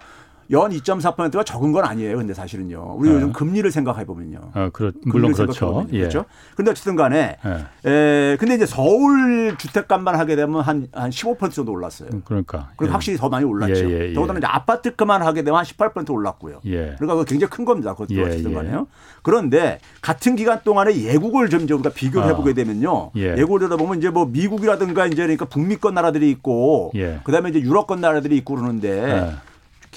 연 0.52 0.72
2.4%가 0.72 1.44
적은 1.44 1.72
건 1.72 1.86
아니에요. 1.86 2.18
근데 2.18 2.34
사실은요. 2.34 2.96
우리 2.98 3.10
네. 3.10 3.16
요즘 3.16 3.32
금리를 3.34 3.70
생각해 3.72 4.06
보면요. 4.06 4.52
아, 4.54 4.70
그렇, 4.74 4.92
물론 5.06 5.32
그렇죠. 5.34 5.86
예. 5.92 6.00
그렇죠. 6.00 6.26
근데 6.56 6.72
어쨌든 6.72 6.96
간에 6.96 7.38
예. 7.86 7.90
에, 7.90 8.38
근데 8.38 8.56
이제 8.56 8.66
서울 8.66 9.56
주택값만 9.58 10.16
하게 10.16 10.36
되면 10.36 10.62
한 10.62 10.88
한 10.92 11.10
15% 11.10 11.52
정도 11.52 11.72
올랐어요. 11.72 12.10
음, 12.14 12.22
그러니까. 12.26 12.70
그리고 12.76 12.92
예. 12.92 12.94
확실히 12.94 13.18
더 13.18 13.30
많이 13.30 13.46
올랐죠. 13.46 13.90
예, 13.90 13.90
예, 13.90 14.10
예. 14.10 14.14
더군다나 14.14 14.40
이제 14.40 14.48
아파트값만 14.48 15.22
하게 15.22 15.44
되면 15.44 15.58
한 15.58 15.66
18% 15.66 16.10
올랐고요. 16.12 16.62
예. 16.66 16.72
그러니까 16.98 17.08
그거 17.08 17.24
굉장히 17.24 17.50
큰 17.50 17.66
겁니다. 17.66 17.94
그것도 17.94 18.16
예, 18.16 18.24
어쨌든 18.24 18.54
간에요. 18.54 18.88
그런데 19.22 19.80
같은 20.02 20.36
기간 20.36 20.62
동안에 20.64 20.96
예국을 21.04 21.50
좀 21.50 21.62
우리가 21.62 21.90
비교를 21.90 22.28
아. 22.28 22.30
해보게 22.32 22.54
되면요. 22.54 23.12
예국을 23.16 23.64
하다 23.64 23.78
보면 23.78 24.00
이제 24.00 24.10
뭐 24.10 24.26
미국이라든가 24.26 25.06
이제 25.08 25.16
그러니까 25.24 25.46
북미권 25.46 25.94
나라들이 25.94 26.30
있고 26.32 26.92
그다음에 27.24 27.50
이제 27.50 27.60
유럽권 27.62 28.02
나라들이 28.02 28.38
있고 28.38 28.56
그러는데 28.56 29.34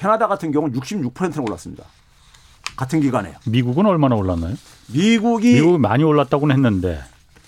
캐나다 0.03 0.27
같은 0.27 0.51
경우는 0.51 0.75
66%나 0.81 1.43
올랐습니다. 1.43 1.85
같은 2.77 3.01
기간에요. 3.01 3.35
미국은 3.47 3.87
얼마나 3.87 4.17
올랐나요? 4.17 4.57
미국이 4.93 5.55
미국이 5.55 5.79
많이 5.79 6.03
올랐다고는 6.03 6.57
했는데. 6.57 7.01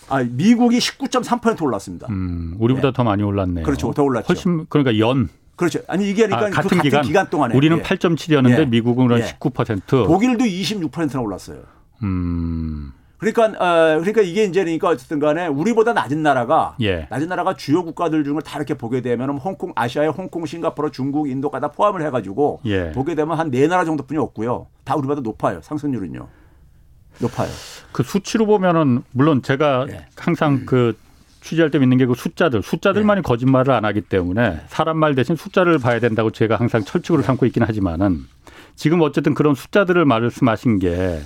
아, 0.09 0.23
미국이 0.23 0.79
19.3% 0.79 1.61
올랐습니다. 1.63 2.07
음, 2.11 2.55
우리보다 2.61 2.89
네. 2.89 2.93
더 2.93 3.03
많이 3.03 3.25
올랐네요. 3.25 3.65
그렇죠. 3.65 3.93
더 3.93 4.05
올랐죠. 4.05 4.27
훨씬 4.29 4.67
그러니까 4.69 4.99
연 5.01 5.29
그렇죠. 5.57 5.81
아니 5.89 6.09
이게 6.09 6.27
그러니까 6.27 6.47
아, 6.47 6.63
같은, 6.63 6.79
그 6.79 6.83
기간, 6.83 7.03
기간, 7.03 7.29
동안에 7.31 7.57
우리는 7.57 7.77
예. 7.79 7.83
8.7이었는데 7.83 8.59
예. 8.61 8.65
미국은 8.67 9.11
예. 9.19 9.25
19%. 9.25 9.87
독일도 9.87 10.45
26%나 10.45 11.21
올랐어요. 11.21 11.59
음. 12.03 12.93
그러니까 13.33 13.65
어, 13.65 13.99
그러니까 14.01 14.21
이게 14.23 14.45
이제 14.45 14.63
그러니까 14.65 14.89
어쨌든 14.89 15.19
간에 15.19 15.47
우리보다 15.47 15.93
낮은 15.93 16.23
나라가 16.23 16.77
예. 16.81 17.07
낮은 17.11 17.29
나라가 17.29 17.55
주요 17.55 17.83
국가들 17.85 18.25
중을 18.25 18.43
다 18.43 18.59
이렇게 18.59 18.75
보게 18.75 19.01
되면 19.01 19.31
홍콩 19.39 19.73
아시아의 19.75 20.11
홍콩, 20.11 20.45
싱가포르, 20.47 20.91
중국, 20.91 21.29
인도가 21.29 21.61
다 21.61 21.69
포함을 21.69 22.05
해 22.05 22.11
가지고 22.11 22.61
예. 22.67 22.93
보게 22.93 23.15
되면 23.15 23.39
한 23.39 23.51
네 23.51 23.67
나라 23.69 23.85
정도뿐이 23.85 24.19
없고요. 24.19 24.67
다 24.85 24.97
우리보다 24.97 25.21
높아요. 25.21 25.61
상승률은요. 25.63 26.27
높아요. 27.21 27.49
그 27.93 28.03
수치로 28.03 28.47
보면은 28.47 29.03
물론 29.13 29.43
제가 29.43 29.87
예. 29.91 30.07
항상 30.17 30.53
음. 30.55 30.67
그 30.67 30.97
취재할 31.41 31.71
때 31.71 31.79
믿는 31.79 31.99
게 31.99 32.07
그 32.07 32.15
숫자들, 32.15 32.63
숫자들만이 32.63 33.19
네. 33.19 33.23
거짓말을 33.23 33.73
안 33.75 33.85
하기 33.85 34.01
때문에 34.01 34.63
사람 34.69 34.97
말 34.97 35.15
대신 35.15 35.37
숫자를 35.37 35.79
봐야 35.79 36.01
된다고 36.01 36.31
제가 36.31 36.57
항상 36.57 36.83
철칙으로 36.85 37.21
네. 37.21 37.27
삼고 37.27 37.47
있긴 37.47 37.63
하지만은 37.63 38.21
지금 38.77 39.03
어쨌든 39.03 39.35
그런 39.35 39.55
숫자들을 39.55 40.05
말씀하신 40.07 40.79
게 40.81 41.21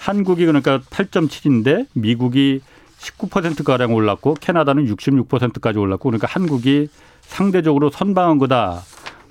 한국이 0.00 0.46
그러니까 0.46 0.80
8.7인데 0.80 1.86
미국이 1.92 2.62
19%가량 2.98 3.92
올랐고 3.92 4.34
캐나다는 4.40 4.86
66%까지 4.86 5.78
올랐고 5.78 6.08
그러니까 6.08 6.26
한국이 6.26 6.88
상대적으로 7.20 7.90
선방한 7.90 8.38
거다. 8.38 8.80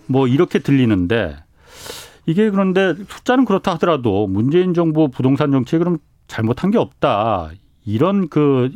뭐 0.05 0.27
이렇게 0.27 0.59
들리는데 0.59 1.37
이게 2.27 2.51
그런데 2.51 2.93
숫자는 3.09 3.45
그렇다 3.45 3.73
하더라도 3.73 4.27
문재인 4.27 4.75
정부 4.75 5.09
부동산 5.09 5.51
정책이 5.51 5.79
그럼 5.79 5.97
잘못한 6.27 6.69
게 6.69 6.77
없다. 6.77 7.49
이런 7.83 8.29
그, 8.29 8.71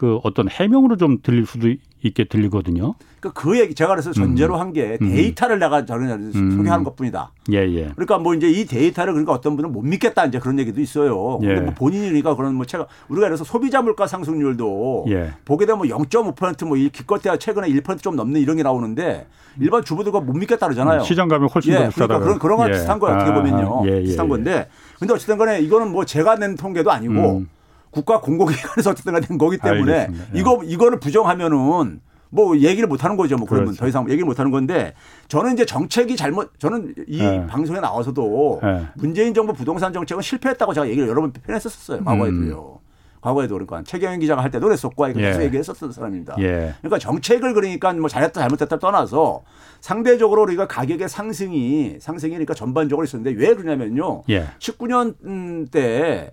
그 0.00 0.18
어떤 0.24 0.48
해명으로 0.48 0.96
좀 0.96 1.18
들릴 1.22 1.44
수도 1.44 1.68
있게 2.02 2.24
들리거든요. 2.24 2.94
그, 3.20 3.34
그 3.34 3.60
얘기 3.60 3.74
제가 3.74 3.90
그래서 3.90 4.14
전제로 4.14 4.54
음. 4.54 4.60
한게 4.60 4.96
음. 5.02 5.10
데이터를 5.10 5.58
내가 5.58 5.84
저는 5.84 6.32
음. 6.34 6.56
소개하는 6.56 6.84
것뿐이다. 6.84 7.32
예, 7.52 7.58
예. 7.58 7.90
그러니까 7.94 8.16
뭐 8.16 8.32
이제 8.32 8.48
이 8.48 8.64
데이터를 8.64 9.12
그러니까 9.12 9.34
어떤 9.34 9.56
분은 9.56 9.72
못 9.72 9.82
믿겠다 9.82 10.24
이제 10.24 10.38
그런 10.38 10.58
얘기도 10.58 10.80
있어요. 10.80 11.38
예. 11.42 11.48
근데 11.48 11.60
뭐 11.60 11.74
본인이 11.74 12.06
그러니까 12.06 12.34
그런 12.34 12.54
뭐 12.54 12.64
제가 12.64 12.86
우리가 13.10 13.26
그래서 13.26 13.44
소비자 13.44 13.82
물가 13.82 14.06
상승률도 14.06 15.04
예. 15.10 15.32
보게 15.44 15.66
되면 15.66 15.82
0.5%뭐 15.82 16.78
기껏해야 16.90 17.36
최근에 17.36 17.68
1%좀 17.68 18.16
넘는 18.16 18.40
이런 18.40 18.56
게 18.56 18.62
나오는데 18.62 19.26
일반 19.60 19.84
주부들과 19.84 20.20
못 20.20 20.32
믿겠다 20.32 20.66
그러잖아요. 20.66 21.00
시장 21.02 21.28
가면 21.28 21.50
훨씬 21.54 21.74
예. 21.74 21.76
더 21.76 21.88
비싸다. 21.88 22.06
그러니까 22.06 22.24
그런 22.24 22.38
그런 22.38 22.56
거 22.56 22.68
예. 22.68 22.72
비슷한 22.72 22.98
거예요. 22.98 23.18
어떻게 23.18 23.34
보면요. 23.34 23.82
아, 23.82 23.86
예, 23.86 23.98
예, 23.98 24.00
비슷한 24.00 24.30
건데 24.30 24.66
근데 24.98 25.12
어쨌든 25.12 25.36
간에 25.36 25.60
이거는 25.60 25.92
뭐 25.92 26.06
제가 26.06 26.36
낸 26.36 26.56
통계도 26.56 26.90
아니고 26.90 27.40
음. 27.40 27.48
국가 27.90 28.20
공공기관에서 28.20 28.90
어쨌든 28.90 29.12
간에 29.12 29.26
된 29.26 29.38
거기 29.38 29.58
때문에 29.58 29.92
알겠습니다. 29.92 30.38
이거 30.38 30.60
이거를 30.64 31.00
부정하면은 31.00 32.00
뭐 32.30 32.56
얘기를 32.56 32.88
못 32.88 33.04
하는 33.04 33.16
거죠. 33.16 33.36
뭐 33.36 33.46
그러면 33.46 33.66
그렇죠. 33.66 33.80
더 33.80 33.88
이상 33.88 34.04
얘기를 34.08 34.24
못 34.24 34.38
하는 34.38 34.50
건데 34.50 34.94
저는 35.28 35.54
이제 35.54 35.64
정책이 35.66 36.16
잘못 36.16 36.52
저는 36.58 36.94
이 37.08 37.18
네. 37.18 37.46
방송에 37.46 37.80
나와서도 37.80 38.60
네. 38.62 38.86
문재인 38.94 39.34
정부 39.34 39.52
부동산 39.52 39.92
정책은 39.92 40.22
실패했다고 40.22 40.72
제가 40.72 40.88
얘기를 40.88 41.08
여러 41.08 41.20
번 41.20 41.32
표현했었어요. 41.32 42.04
과거에도요. 42.04 42.78
음. 42.84 42.90
과거에도 43.20 43.54
그러니까 43.54 43.82
최경영 43.82 44.20
기자가 44.20 44.42
할 44.42 44.50
때도 44.50 44.66
그랬었고 44.66 45.04
계속 45.12 45.40
예. 45.40 45.44
얘기했었던 45.44 45.92
사람입니다. 45.92 46.36
예. 46.38 46.74
그러니까 46.78 46.98
정책을 46.98 47.52
그러니까 47.52 47.92
뭐 47.92 48.08
잘했다 48.08 48.40
잘못했다 48.40 48.78
떠나서 48.78 49.42
상대적으로 49.80 50.42
우리가 50.42 50.66
가격의 50.66 51.08
상승이 51.08 51.98
상승이 52.00 52.30
그러니까 52.32 52.54
전반적으로 52.54 53.04
있었는데 53.04 53.38
왜 53.38 53.54
그러냐면요. 53.54 54.22
예. 54.30 54.46
19년 54.58 55.70
때 55.70 56.32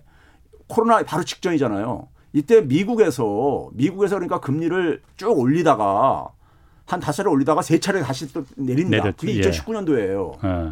코로나 0.68 1.02
바로 1.02 1.24
직전이잖아요. 1.24 2.08
이때 2.32 2.60
미국에서 2.60 3.70
미국에서 3.72 4.16
그러니까 4.16 4.40
금리를 4.40 5.02
쭉 5.16 5.38
올리다가 5.38 6.28
한 6.86 7.00
다섯 7.00 7.22
차례 7.22 7.30
올리다가 7.30 7.62
세 7.62 7.78
차례 7.78 8.00
다시 8.00 8.32
또 8.32 8.44
내린다. 8.56 8.98
내렸죠. 8.98 9.26
그게 9.26 9.40
2019년도예요. 9.40 10.44
예. 10.44 10.70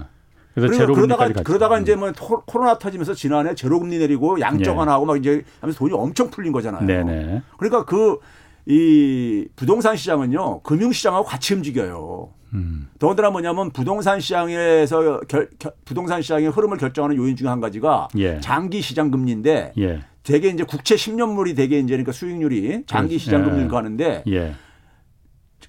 그래서 0.55 0.75
제로 0.75 0.95
그러다가 0.95 1.29
그러다가 1.43 1.79
이제 1.79 1.95
뭐 1.97 2.13
코로나 2.47 2.79
터지면서 2.79 3.13
지난해 3.15 3.55
제로 3.55 3.79
금리 3.79 3.99
내리고 3.99 4.41
양적 4.41 4.77
완화하고 4.77 5.05
예. 5.05 5.07
막 5.07 5.17
이제 5.19 5.45
하면서 5.61 5.79
돈이 5.79 5.93
엄청 5.93 6.31
풀린 6.31 6.53
거잖아요. 6.53 6.87
네네. 6.87 7.43
그러니까 7.59 7.85
그 7.85 8.19
이 8.67 9.47
부동산 9.55 9.97
시장은요 9.97 10.61
금융 10.61 10.91
시장하고 10.93 11.25
같이 11.25 11.55
움직여요. 11.55 12.31
음. 12.55 12.89
더군다나 12.99 13.31
뭐냐면 13.31 13.71
부동산 13.71 14.21
시장에서 14.21 15.21
결, 15.29 15.51
결, 15.59 15.73
부동산 15.85 16.23
시장의 16.23 16.51
흐름을 16.51 16.79
결정하는 16.79 17.17
요인 17.17 17.37
중에 17.37 17.49
한 17.49 17.61
가지가 17.61 18.09
예. 18.19 18.41
장기 18.41 18.81
시장 18.81 19.11
금리인데 19.11 19.73
예. 19.79 20.01
되게 20.23 20.49
이제 20.49 20.65
국채 20.65 20.97
10년물이 20.97 21.57
되게 21.57 21.79
이제 21.79 21.89
그러니까 21.89 22.13
수익률이 22.13 22.85
장기 22.87 23.19
시장 23.19 23.45
금리를 23.45 23.69
가는데 23.69 24.25
예. 24.29 24.55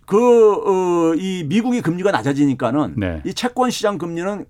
그이 0.06 0.22
어, 0.22 1.46
미국이 1.46 1.82
금리가 1.82 2.12
낮아지니까는 2.12 2.96
네. 2.98 3.22
이 3.26 3.34
채권 3.34 3.70
시장 3.70 3.98
금리는 3.98 4.46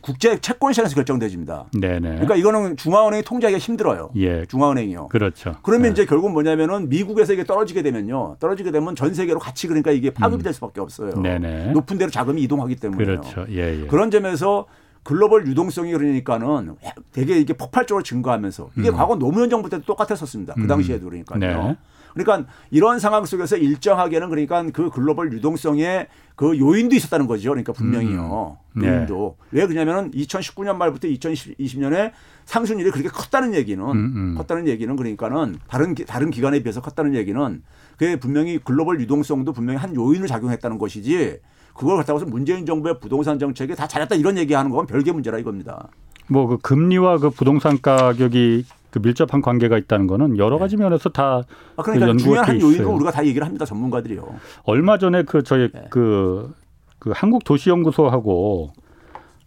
국제 0.00 0.38
채권 0.40 0.72
시장에서 0.72 0.94
결정되집니다. 0.94 1.66
네네. 1.78 2.00
그러니까 2.00 2.36
이거는 2.36 2.76
중앙은행이 2.76 3.22
통제하기가 3.22 3.58
힘들어요. 3.58 4.10
예. 4.16 4.44
중앙은행이요. 4.46 5.08
그렇죠. 5.08 5.56
그러면 5.62 5.88
네. 5.88 5.92
이제 5.92 6.06
결국 6.06 6.32
뭐냐면은 6.32 6.88
미국에서 6.88 7.32
이게 7.32 7.44
떨어지게 7.44 7.82
되면요. 7.82 8.36
떨어지게 8.40 8.72
되면 8.72 8.96
전 8.96 9.14
세계로 9.14 9.38
같이 9.38 9.66
그러니까 9.66 9.92
이게 9.92 10.10
파급이 10.10 10.42
음. 10.42 10.44
될 10.44 10.52
수밖에 10.52 10.80
없어요. 10.80 11.12
네네. 11.22 11.72
높은 11.72 11.98
데로 11.98 12.10
자금이 12.10 12.42
이동하기 12.42 12.76
때문에. 12.76 13.04
그렇죠. 13.04 13.46
예, 13.50 13.82
예. 13.82 13.86
그런 13.86 14.10
점에서 14.10 14.66
글로벌 15.04 15.46
유동성이 15.46 15.92
그러니까는 15.92 16.74
되게 17.12 17.38
이게 17.38 17.52
폭발적으로 17.52 18.02
증가하면서 18.02 18.70
이게 18.76 18.88
음. 18.88 18.96
과거 18.96 19.14
노무현 19.14 19.48
정부 19.48 19.70
때도 19.70 19.84
똑같았었습니다. 19.84 20.54
그 20.54 20.62
음. 20.62 20.66
당시에도 20.66 21.04
그러니까요. 21.04 21.38
네. 21.38 21.76
그러니까 22.16 22.50
이런 22.70 22.98
상황 22.98 23.24
속에서 23.26 23.56
일정하게는 23.56 24.30
그러니까 24.30 24.64
그 24.72 24.90
글로벌 24.90 25.32
유동성의 25.32 26.06
그 26.34 26.58
요인도 26.58 26.96
있었다는 26.96 27.26
거죠. 27.26 27.50
그러니까 27.50 27.72
분명히요. 27.72 28.56
음. 28.76 28.80
네. 28.80 28.88
요인도. 28.88 29.36
왜 29.52 29.66
그러냐면은 29.66 30.10
2019년 30.12 30.76
말부터 30.76 31.08
2020년에 31.08 32.12
상승률이 32.46 32.90
그렇게 32.90 33.08
컸다는 33.08 33.54
얘기는 33.54 33.82
음, 33.84 34.12
음. 34.16 34.34
컸다는 34.36 34.66
얘기는 34.66 34.94
그러니까는 34.96 35.56
다른 35.68 35.94
다른 35.94 36.30
기관에 36.30 36.62
비해서 36.62 36.80
컸다는 36.80 37.14
얘기는 37.14 37.62
그게 37.98 38.16
분명히 38.16 38.58
글로벌 38.58 39.00
유동성도 39.00 39.52
분명히 39.52 39.78
한 39.78 39.94
요인을 39.94 40.26
작용했다는 40.26 40.78
것이지 40.78 41.38
그걸 41.74 41.96
갖다가 41.98 42.18
서 42.18 42.24
문재인 42.24 42.64
정부의 42.64 43.00
부동산 43.00 43.38
정책이 43.38 43.74
다 43.74 43.86
잘했다 43.86 44.14
이런 44.14 44.38
얘기하는 44.38 44.70
건 44.70 44.86
별개 44.86 45.12
문제라 45.12 45.38
이겁니다. 45.38 45.88
뭐 46.28 46.46
그 46.46 46.58
금리와 46.58 47.18
그 47.18 47.30
부동산 47.30 47.80
가격이 47.80 48.64
그 48.96 49.00
밀접한 49.02 49.42
관계가 49.42 49.76
있다는 49.76 50.06
거는 50.06 50.38
여러 50.38 50.58
가지 50.58 50.76
네. 50.78 50.84
면에서 50.84 51.10
다 51.10 51.42
아, 51.76 51.82
그러니까 51.82 52.06
그 52.06 52.16
중요한 52.16 52.48
한 52.48 52.60
요인을 52.60 52.86
우리가 52.86 53.10
다 53.10 53.26
얘기를 53.26 53.46
합니다 53.46 53.66
전문가들이요. 53.66 54.26
얼마 54.64 54.96
전에 54.96 55.22
그 55.22 55.42
저희 55.42 55.70
네. 55.70 55.84
그, 55.90 56.54
그 56.98 57.12
한국 57.14 57.44
도시연구소하고 57.44 58.72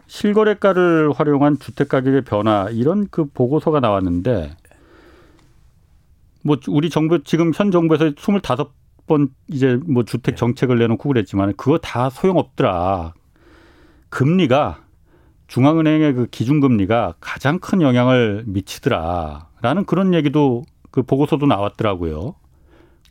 실거래가를 0.05 1.13
활용한 1.13 1.57
주택 1.57 1.89
가격의 1.89 2.25
변화 2.25 2.67
이런 2.69 3.07
그 3.09 3.25
보고서가 3.25 3.79
나왔는데 3.79 4.55
뭐 6.43 6.57
우리 6.67 6.91
정부 6.91 7.23
지금 7.23 7.51
현 7.55 7.71
정부에서 7.71 8.11
25번 8.11 9.29
이제 9.47 9.79
뭐 9.87 10.03
주택 10.05 10.33
네. 10.33 10.35
정책을 10.35 10.77
내놓고 10.77 11.09
그랬지만 11.09 11.55
그거 11.57 11.79
다 11.79 12.11
소용없더라. 12.11 13.13
금리가 14.09 14.83
중앙은행의 15.49 16.13
그 16.13 16.27
기준금리가 16.27 17.15
가장 17.19 17.59
큰 17.59 17.81
영향을 17.81 18.43
미치더라라는 18.45 19.85
그런 19.85 20.13
얘기도 20.13 20.63
그 20.91 21.03
보고서도 21.03 21.45
나왔더라고요. 21.45 22.35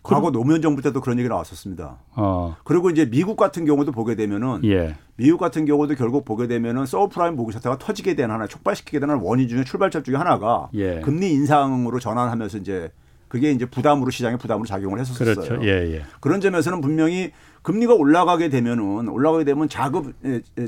과거 0.04 0.30
노무현 0.30 0.62
정부 0.62 0.80
때도 0.80 1.00
그런 1.00 1.18
얘기 1.18 1.28
나왔었습니다. 1.28 1.98
어. 2.14 2.56
그리고 2.64 2.88
이제 2.90 3.10
미국 3.10 3.36
같은 3.36 3.64
경우도 3.66 3.92
보게 3.92 4.14
되면은 4.14 4.64
예. 4.64 4.96
미국 5.16 5.38
같은 5.38 5.66
경우도 5.66 5.96
결국 5.96 6.24
보게 6.24 6.46
되면은 6.46 6.86
서브프라임 6.86 7.34
모기 7.34 7.52
사태가 7.52 7.78
터지게 7.78 8.14
된 8.14 8.30
하나 8.30 8.46
촉발시키게 8.46 9.00
되는 9.00 9.16
원인 9.16 9.48
중에 9.48 9.64
출발점 9.64 10.04
중에 10.04 10.16
하나가 10.16 10.70
예. 10.74 11.00
금리 11.00 11.32
인상으로 11.32 11.98
전환하면서 11.98 12.58
이제 12.58 12.90
그게 13.28 13.50
이제 13.50 13.66
부담으로 13.66 14.10
시장에 14.10 14.36
부담으로 14.36 14.66
작용을 14.66 14.98
했었어요. 15.00 15.34
그렇죠. 15.34 15.58
예, 15.62 15.96
예. 15.96 16.02
그런 16.20 16.40
점에서는 16.40 16.80
분명히 16.80 17.32
금리가 17.62 17.92
올라가게 17.92 18.48
되면은 18.48 19.08
올라가게 19.08 19.44
되면 19.44 19.68
자금 19.68 20.14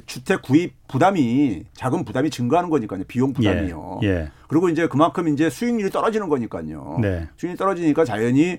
주택 0.05 0.43
구입 0.43 0.75
부담이 0.89 1.65
자금 1.73 2.05
부담이 2.05 2.29
증가하는 2.31 2.69
거니까요. 2.69 3.05
비용 3.09 3.33
부담이요. 3.33 4.01
예, 4.03 4.09
예. 4.09 4.31
그리고 4.49 4.69
이제 4.69 4.87
그만큼 4.89 5.29
이제 5.29 5.49
수익률이 5.49 5.91
떨어지는 5.91 6.29
거니까요. 6.29 6.99
네. 7.01 7.29
수익률이 7.37 7.57
떨어지니까 7.57 8.05
자연히 8.05 8.59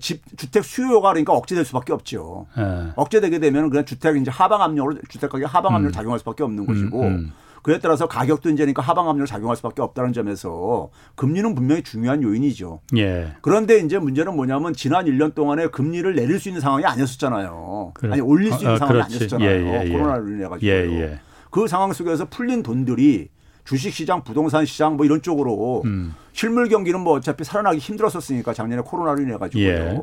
집 0.00 0.22
주택 0.36 0.64
수요가 0.64 1.10
그러니까 1.10 1.34
억제될 1.34 1.64
수밖에 1.64 1.92
없죠. 1.92 2.46
예. 2.56 2.92
억제되게 2.96 3.40
되면 3.40 3.68
그냥 3.68 3.84
주택 3.84 4.16
이제 4.16 4.30
하방 4.30 4.62
압력으로 4.62 4.96
주택 5.08 5.28
가격 5.30 5.52
하방 5.54 5.74
압력을 5.74 5.90
음. 5.90 5.92
작용할 5.92 6.18
수밖에 6.20 6.42
없는 6.44 6.66
것이고 6.66 7.00
음, 7.00 7.06
음. 7.06 7.32
그에 7.64 7.78
따라서 7.78 8.06
가격도 8.06 8.50
이제니까 8.50 8.82
하방 8.82 9.08
압력을 9.08 9.26
작용할 9.26 9.56
수밖에 9.56 9.80
없다는 9.80 10.12
점에서 10.12 10.90
금리는 11.14 11.54
분명히 11.54 11.82
중요한 11.82 12.22
요인이죠. 12.22 12.80
예. 12.98 13.32
그런데 13.40 13.78
이제 13.78 13.98
문제는 13.98 14.36
뭐냐면 14.36 14.74
지난 14.74 15.06
1년 15.06 15.34
동안에 15.34 15.68
금리를 15.68 16.14
내릴 16.14 16.38
수 16.38 16.50
있는 16.50 16.60
상황이 16.60 16.84
아니었었잖아요. 16.84 17.92
그래. 17.94 18.12
아니 18.12 18.20
올릴 18.20 18.52
수 18.52 18.58
있는 18.58 18.74
어, 18.74 18.76
상황이 18.76 18.98
그렇지. 18.98 19.16
아니었잖아요. 19.16 19.48
예, 19.48 19.86
예, 19.86 19.88
코로나로 19.90 20.28
인해 20.28 20.46
가지고. 20.46 20.70
예, 20.70 20.72
예. 20.72 21.20
그 21.48 21.66
상황 21.66 21.90
속에서 21.94 22.26
풀린 22.26 22.62
돈들이 22.62 23.30
주식시장, 23.64 24.24
부동산 24.24 24.66
시장 24.66 24.98
뭐 24.98 25.06
이런 25.06 25.22
쪽으로 25.22 25.80
음. 25.86 26.14
실물 26.32 26.68
경기는 26.68 27.00
뭐 27.00 27.14
어차피 27.14 27.44
살아나기 27.44 27.78
힘들었었으니까 27.78 28.52
작년에 28.52 28.82
코로나로 28.82 29.22
인해 29.22 29.38
가지고요. 29.38 29.66
예. 29.66 30.00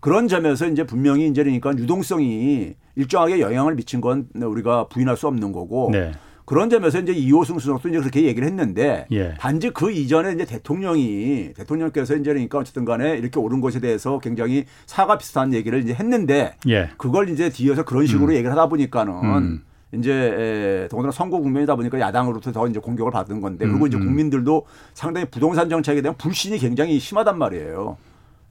그런 0.00 0.26
점에서 0.26 0.66
이제 0.66 0.84
분명히 0.84 1.28
이제 1.28 1.44
그러니까 1.44 1.70
유동성이 1.76 2.74
일정하게 2.96 3.40
영향을 3.40 3.76
미친 3.76 4.00
건 4.00 4.26
우리가 4.34 4.88
부인할 4.88 5.16
수 5.16 5.28
없는 5.28 5.52
거고 5.52 5.90
네. 5.92 6.10
그런 6.48 6.70
점에서 6.70 7.00
이제 7.00 7.12
이호승 7.12 7.58
수석도 7.58 7.90
이제 7.90 7.98
그렇게 7.98 8.22
얘기를 8.22 8.48
했는데 8.48 9.06
예. 9.10 9.34
단지 9.38 9.68
그 9.68 9.90
이전에 9.90 10.32
이제 10.32 10.46
대통령이 10.46 11.52
대통령께서 11.54 12.16
이제 12.16 12.32
그러니까 12.32 12.56
어쨌든 12.56 12.86
간에 12.86 13.18
이렇게 13.18 13.38
오른 13.38 13.60
것에 13.60 13.80
대해서 13.80 14.18
굉장히 14.18 14.64
사과 14.86 15.18
비슷한 15.18 15.52
얘기를 15.52 15.78
이제 15.82 15.92
했는데 15.92 16.56
예. 16.66 16.88
그걸 16.96 17.28
이제 17.28 17.50
뒤에서 17.50 17.84
그런 17.84 18.06
식으로 18.06 18.28
음. 18.28 18.32
얘기를 18.32 18.50
하다 18.50 18.70
보니까는 18.70 19.12
음. 19.12 19.62
이제 19.92 20.88
더군다나 20.90 21.12
선거 21.12 21.38
국면이다 21.38 21.76
보니까 21.76 22.00
야당으로부터 22.00 22.50
더 22.50 22.66
이제 22.66 22.80
공격을 22.80 23.12
받은 23.12 23.42
건데 23.42 23.66
그리고 23.66 23.86
이제 23.86 23.98
음, 23.98 24.04
음. 24.04 24.06
국민들도 24.06 24.64
상당히 24.94 25.26
부동산 25.30 25.68
정책에 25.68 26.00
대한 26.00 26.16
불신이 26.16 26.56
굉장히 26.60 26.98
심하단 26.98 27.36
말이에요. 27.36 27.98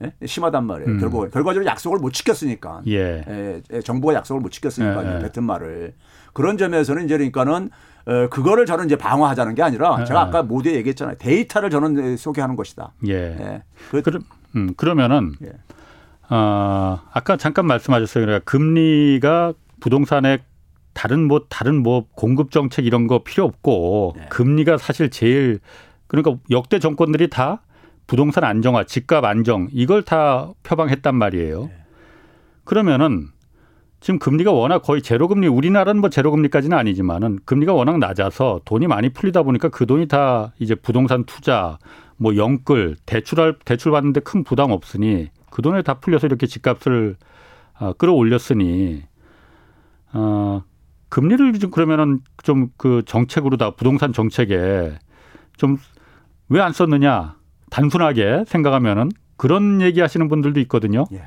예? 0.04 0.12
심하단 0.24 0.64
말이에요. 0.64 0.88
음. 0.88 1.00
결국 1.00 1.32
결과적으로 1.32 1.66
약속을 1.66 1.98
못 1.98 2.12
지켰으니까. 2.12 2.82
예. 2.86 3.24
예, 3.28 3.62
예 3.72 3.80
정부가 3.80 4.14
약속을 4.14 4.40
못 4.40 4.52
지켰으니까 4.52 5.04
예, 5.04 5.16
예. 5.16 5.28
뱉은 5.28 5.44
말을 5.44 5.94
그런 6.32 6.56
점에서는 6.56 7.04
이제 7.04 7.16
그러니까는 7.16 7.64
어, 7.64 7.70
그거를 8.30 8.64
저는 8.64 8.86
이제 8.86 8.96
방어하자는 8.96 9.54
게 9.54 9.62
아니라 9.62 9.98
예, 10.00 10.04
제가 10.04 10.20
아까 10.22 10.42
모두에 10.42 10.74
얘기했잖아요. 10.76 11.16
데이터를 11.18 11.68
저는 11.68 12.16
소개하는 12.16 12.56
것이다. 12.56 12.92
예. 13.06 13.12
예. 13.14 13.62
그, 13.90 14.02
그럼 14.02 14.22
음, 14.56 14.72
그러면은 14.76 15.34
예. 15.42 15.52
어, 16.30 17.00
아까 17.12 17.36
잠깐 17.36 17.66
말씀하셨어요. 17.66 18.24
그러니까 18.24 18.44
금리가 18.50 19.52
부동산에 19.80 20.38
다른 20.94 21.28
뭐 21.28 21.44
다른 21.48 21.82
뭐 21.82 22.06
공급 22.14 22.50
정책 22.50 22.86
이런 22.86 23.06
거 23.06 23.22
필요 23.22 23.44
없고 23.44 24.14
네. 24.16 24.26
금리가 24.30 24.78
사실 24.78 25.10
제일 25.10 25.60
그러니까 26.06 26.36
역대 26.50 26.78
정권들이 26.78 27.30
다 27.30 27.62
부동산 28.06 28.42
안정화, 28.42 28.84
집값 28.84 29.24
안정 29.24 29.68
이걸 29.70 30.02
다 30.02 30.50
표방했단 30.62 31.14
말이에요. 31.14 31.66
네. 31.66 31.84
그러면은 32.64 33.28
지금 34.00 34.18
금리가 34.18 34.52
워낙 34.52 34.82
거의 34.82 35.02
제로 35.02 35.26
금리 35.28 35.48
우리나라는 35.48 36.00
뭐 36.00 36.08
제로 36.10 36.30
금리까지는 36.30 36.76
아니지만은 36.76 37.40
금리가 37.44 37.72
워낙 37.74 37.98
낮아서 37.98 38.60
돈이 38.64 38.86
많이 38.86 39.08
풀리다 39.10 39.42
보니까 39.42 39.68
그 39.70 39.86
돈이 39.86 40.06
다 40.08 40.52
이제 40.58 40.74
부동산 40.74 41.24
투자 41.24 41.78
뭐 42.16 42.36
영끌 42.36 42.96
대출할 43.06 43.56
대출 43.64 43.92
받는데 43.92 44.20
큰 44.20 44.44
부담 44.44 44.70
없으니 44.70 45.28
그 45.50 45.62
돈에 45.62 45.82
다 45.82 45.94
풀려서 45.94 46.26
이렇게 46.26 46.46
집값을 46.46 47.16
어, 47.80 47.92
끌어올렸으니 47.94 49.02
어 50.12 50.62
금리를 51.08 51.58
좀 51.58 51.70
그러면은 51.70 52.20
좀 52.42 52.70
그 52.76 53.02
정책으로 53.06 53.56
다 53.56 53.70
부동산 53.72 54.12
정책에 54.12 54.92
좀 55.56 55.78
왜 56.50 56.60
안 56.62 56.72
썼느냐 56.72 57.36
단순하게 57.70 58.44
생각하면은 58.46 59.10
그런 59.36 59.82
얘기 59.82 60.00
하시는 60.00 60.28
분들도 60.28 60.60
있거든요. 60.60 61.04
예. 61.12 61.24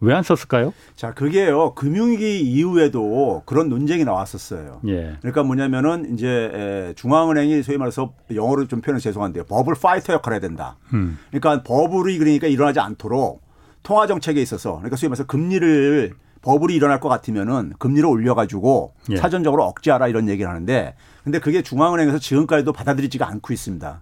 왜 0.00 0.14
안 0.14 0.22
썼을까요? 0.22 0.72
자, 0.94 1.12
그게요. 1.12 1.74
금융위기 1.74 2.40
이후에도 2.40 3.42
그런 3.46 3.68
논쟁이 3.68 4.04
나왔었어요. 4.04 4.80
예. 4.86 5.16
그러니까 5.20 5.42
뭐냐면은 5.42 6.14
이제 6.14 6.92
중앙은행이 6.96 7.62
소위 7.62 7.78
말해서 7.78 8.12
영어로 8.32 8.68
좀 8.68 8.80
표현을 8.80 9.00
죄송한데요. 9.00 9.44
버블 9.44 9.74
파이터 9.74 10.12
역할을 10.12 10.36
해야 10.36 10.40
된다. 10.40 10.76
음. 10.92 11.18
그러니까 11.30 11.62
버블이 11.64 12.18
그러니까 12.18 12.46
일어나지 12.46 12.78
않도록 12.80 13.42
통화 13.82 14.06
정책에 14.06 14.40
있어서 14.40 14.74
그러니까 14.76 14.96
소위 14.96 15.08
말해서 15.08 15.26
금리를 15.26 16.12
버블이 16.42 16.74
일어날 16.74 17.00
것 17.00 17.08
같으면은 17.08 17.72
금리를 17.78 18.08
올려가지고 18.08 18.92
예. 19.10 19.16
사전적으로 19.16 19.64
억제하라 19.64 20.06
이런 20.06 20.28
얘기를 20.28 20.48
하는데 20.48 20.94
근데 21.24 21.40
그게 21.40 21.62
중앙은행에서 21.62 22.18
지금까지도 22.18 22.72
받아들이지가 22.72 23.28
않고 23.28 23.52
있습니다. 23.52 24.00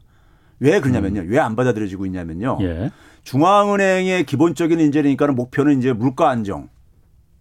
왜 0.60 0.80
그러냐면요. 0.80 1.22
음. 1.22 1.28
왜안 1.28 1.56
받아들여지고 1.56 2.06
있냐면요. 2.06 2.58
예. 2.62 2.90
중앙은행의 3.24 4.24
기본적인 4.24 4.80
이제니까는 4.80 5.34
목표는 5.34 5.78
이제 5.78 5.92
물가 5.92 6.30
안정. 6.30 6.68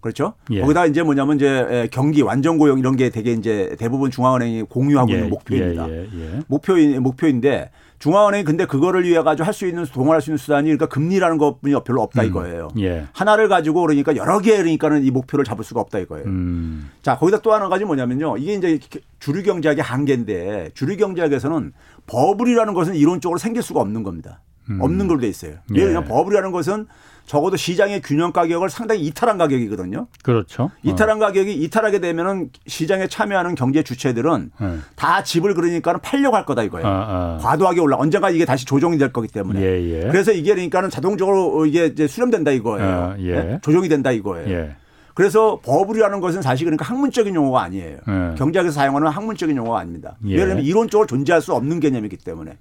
그렇죠? 0.01 0.33
예. 0.51 0.61
거기다 0.61 0.85
이제 0.85 1.01
뭐냐면 1.01 1.37
이제 1.37 1.89
경기 1.91 2.21
완전 2.21 2.57
고용 2.57 2.77
이런 2.77 2.95
게 2.95 3.09
되게 3.09 3.33
이제 3.33 3.75
대부분 3.79 4.11
중앙은행이 4.11 4.63
공유하고 4.63 5.11
예. 5.11 5.15
있는 5.15 5.29
목표입니다. 5.29 5.89
예. 5.89 5.93
예, 5.93 6.03
예. 6.03 6.39
목표인 6.47 7.01
목표인데 7.01 7.71
중앙은행이 7.99 8.43
근데 8.43 8.65
그거를 8.65 9.03
위해 9.03 9.21
가지고 9.21 9.45
할 9.45 9.53
수 9.53 9.65
있는 9.65 9.85
동원할 9.85 10.21
수 10.21 10.29
있는 10.29 10.37
수단이 10.37 10.65
그러니까 10.65 10.87
금리라는 10.87 11.37
것뿐이 11.37 11.73
별로 11.85 12.01
없다 12.01 12.23
음. 12.23 12.27
이거예요. 12.27 12.67
예. 12.79 13.05
하나를 13.13 13.47
가지고 13.47 13.81
그러니까 13.81 14.15
여러 14.15 14.39
개 14.39 14.57
그러니까는 14.57 15.03
이 15.05 15.11
목표를 15.11 15.45
잡을 15.45 15.63
수가 15.63 15.79
없다 15.81 15.99
이거예요. 15.99 16.25
음. 16.25 16.91
자 17.01 17.17
거기다 17.17 17.39
또 17.39 17.53
하나 17.53 17.69
가지 17.69 17.85
뭐냐면요. 17.85 18.37
이게 18.37 18.53
이제 18.55 18.79
주류 19.19 19.43
경제학의 19.43 19.81
한계인데 19.83 20.71
주류 20.73 20.97
경제학에서는 20.97 21.71
버블이라는 22.07 22.73
것은 22.73 22.95
이론적으로 22.95 23.37
생길 23.37 23.63
수가 23.63 23.79
없는 23.81 24.03
겁니다. 24.03 24.41
음. 24.69 24.81
없는 24.81 25.07
걸로 25.07 25.21
돼 25.21 25.27
있어요. 25.29 25.55
왜냐하면 25.71 26.03
예. 26.03 26.07
버블이라는 26.07 26.51
것은 26.51 26.87
적어도 27.25 27.57
시장의 27.57 28.01
균형 28.01 28.31
가격을 28.31 28.69
상당히 28.69 29.01
이탈한 29.01 29.37
가격이거든요. 29.37 30.07
그렇죠. 30.23 30.69
이탈한 30.83 31.17
어. 31.17 31.19
가격이 31.19 31.53
이탈하게 31.53 31.99
되면은 31.99 32.51
시장에 32.67 33.07
참여하는 33.07 33.55
경제 33.55 33.81
주체들은 33.83 34.51
네. 34.59 34.77
다 34.95 35.23
집을 35.23 35.55
그러니까는 35.55 36.01
팔려고 36.01 36.35
할 36.35 36.45
거다 36.45 36.63
이거예요. 36.63 36.87
아, 36.87 36.91
아. 36.91 37.37
과도하게 37.41 37.81
올라 37.81 37.97
언젠가 37.97 38.29
이게 38.29 38.45
다시 38.45 38.65
조정이 38.65 38.97
될 38.97 39.11
거기 39.11 39.27
때문에. 39.27 39.59
예, 39.61 39.81
예. 39.81 40.07
그래서 40.07 40.31
이게 40.31 40.53
그러니까는 40.53 40.89
자동적으로 40.89 41.65
이게 41.65 41.87
이제 41.87 42.07
수렴된다 42.07 42.51
이거예요. 42.51 42.87
아, 42.87 43.15
예. 43.19 43.31
네? 43.33 43.59
조정이 43.63 43.89
된다 43.89 44.11
이거예요. 44.11 44.49
예. 44.49 44.75
그래서 45.15 45.59
버블이라는 45.63 46.19
것은 46.19 46.41
사실 46.41 46.65
그러니까 46.65 46.85
학문적인 46.85 47.33
용어가 47.33 47.63
아니에요. 47.63 47.97
예. 48.07 48.35
경제학에서 48.37 48.73
사용하는 48.73 49.07
학문적인 49.07 49.55
용어가 49.57 49.79
아닙니다. 49.79 50.17
예. 50.27 50.35
왜냐하면 50.35 50.63
이론적으로 50.63 51.07
존재할 51.07 51.41
수 51.41 51.53
없는 51.53 51.79
개념이기 51.79 52.17
때문에. 52.17 52.57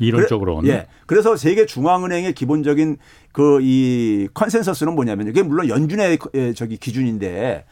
이론적으로는. 0.00 0.62
그래, 0.62 0.72
예. 0.74 0.86
그래서 1.06 1.36
세계 1.36 1.66
중앙은행의 1.66 2.34
기본적인 2.34 2.96
그 3.32 3.60
이 3.62 4.28
컨센서스는 4.34 4.94
뭐냐면 4.94 5.28
이게 5.28 5.42
물론 5.42 5.68
연준의 5.68 6.18
저기 6.56 6.76
기준인데 6.76 7.64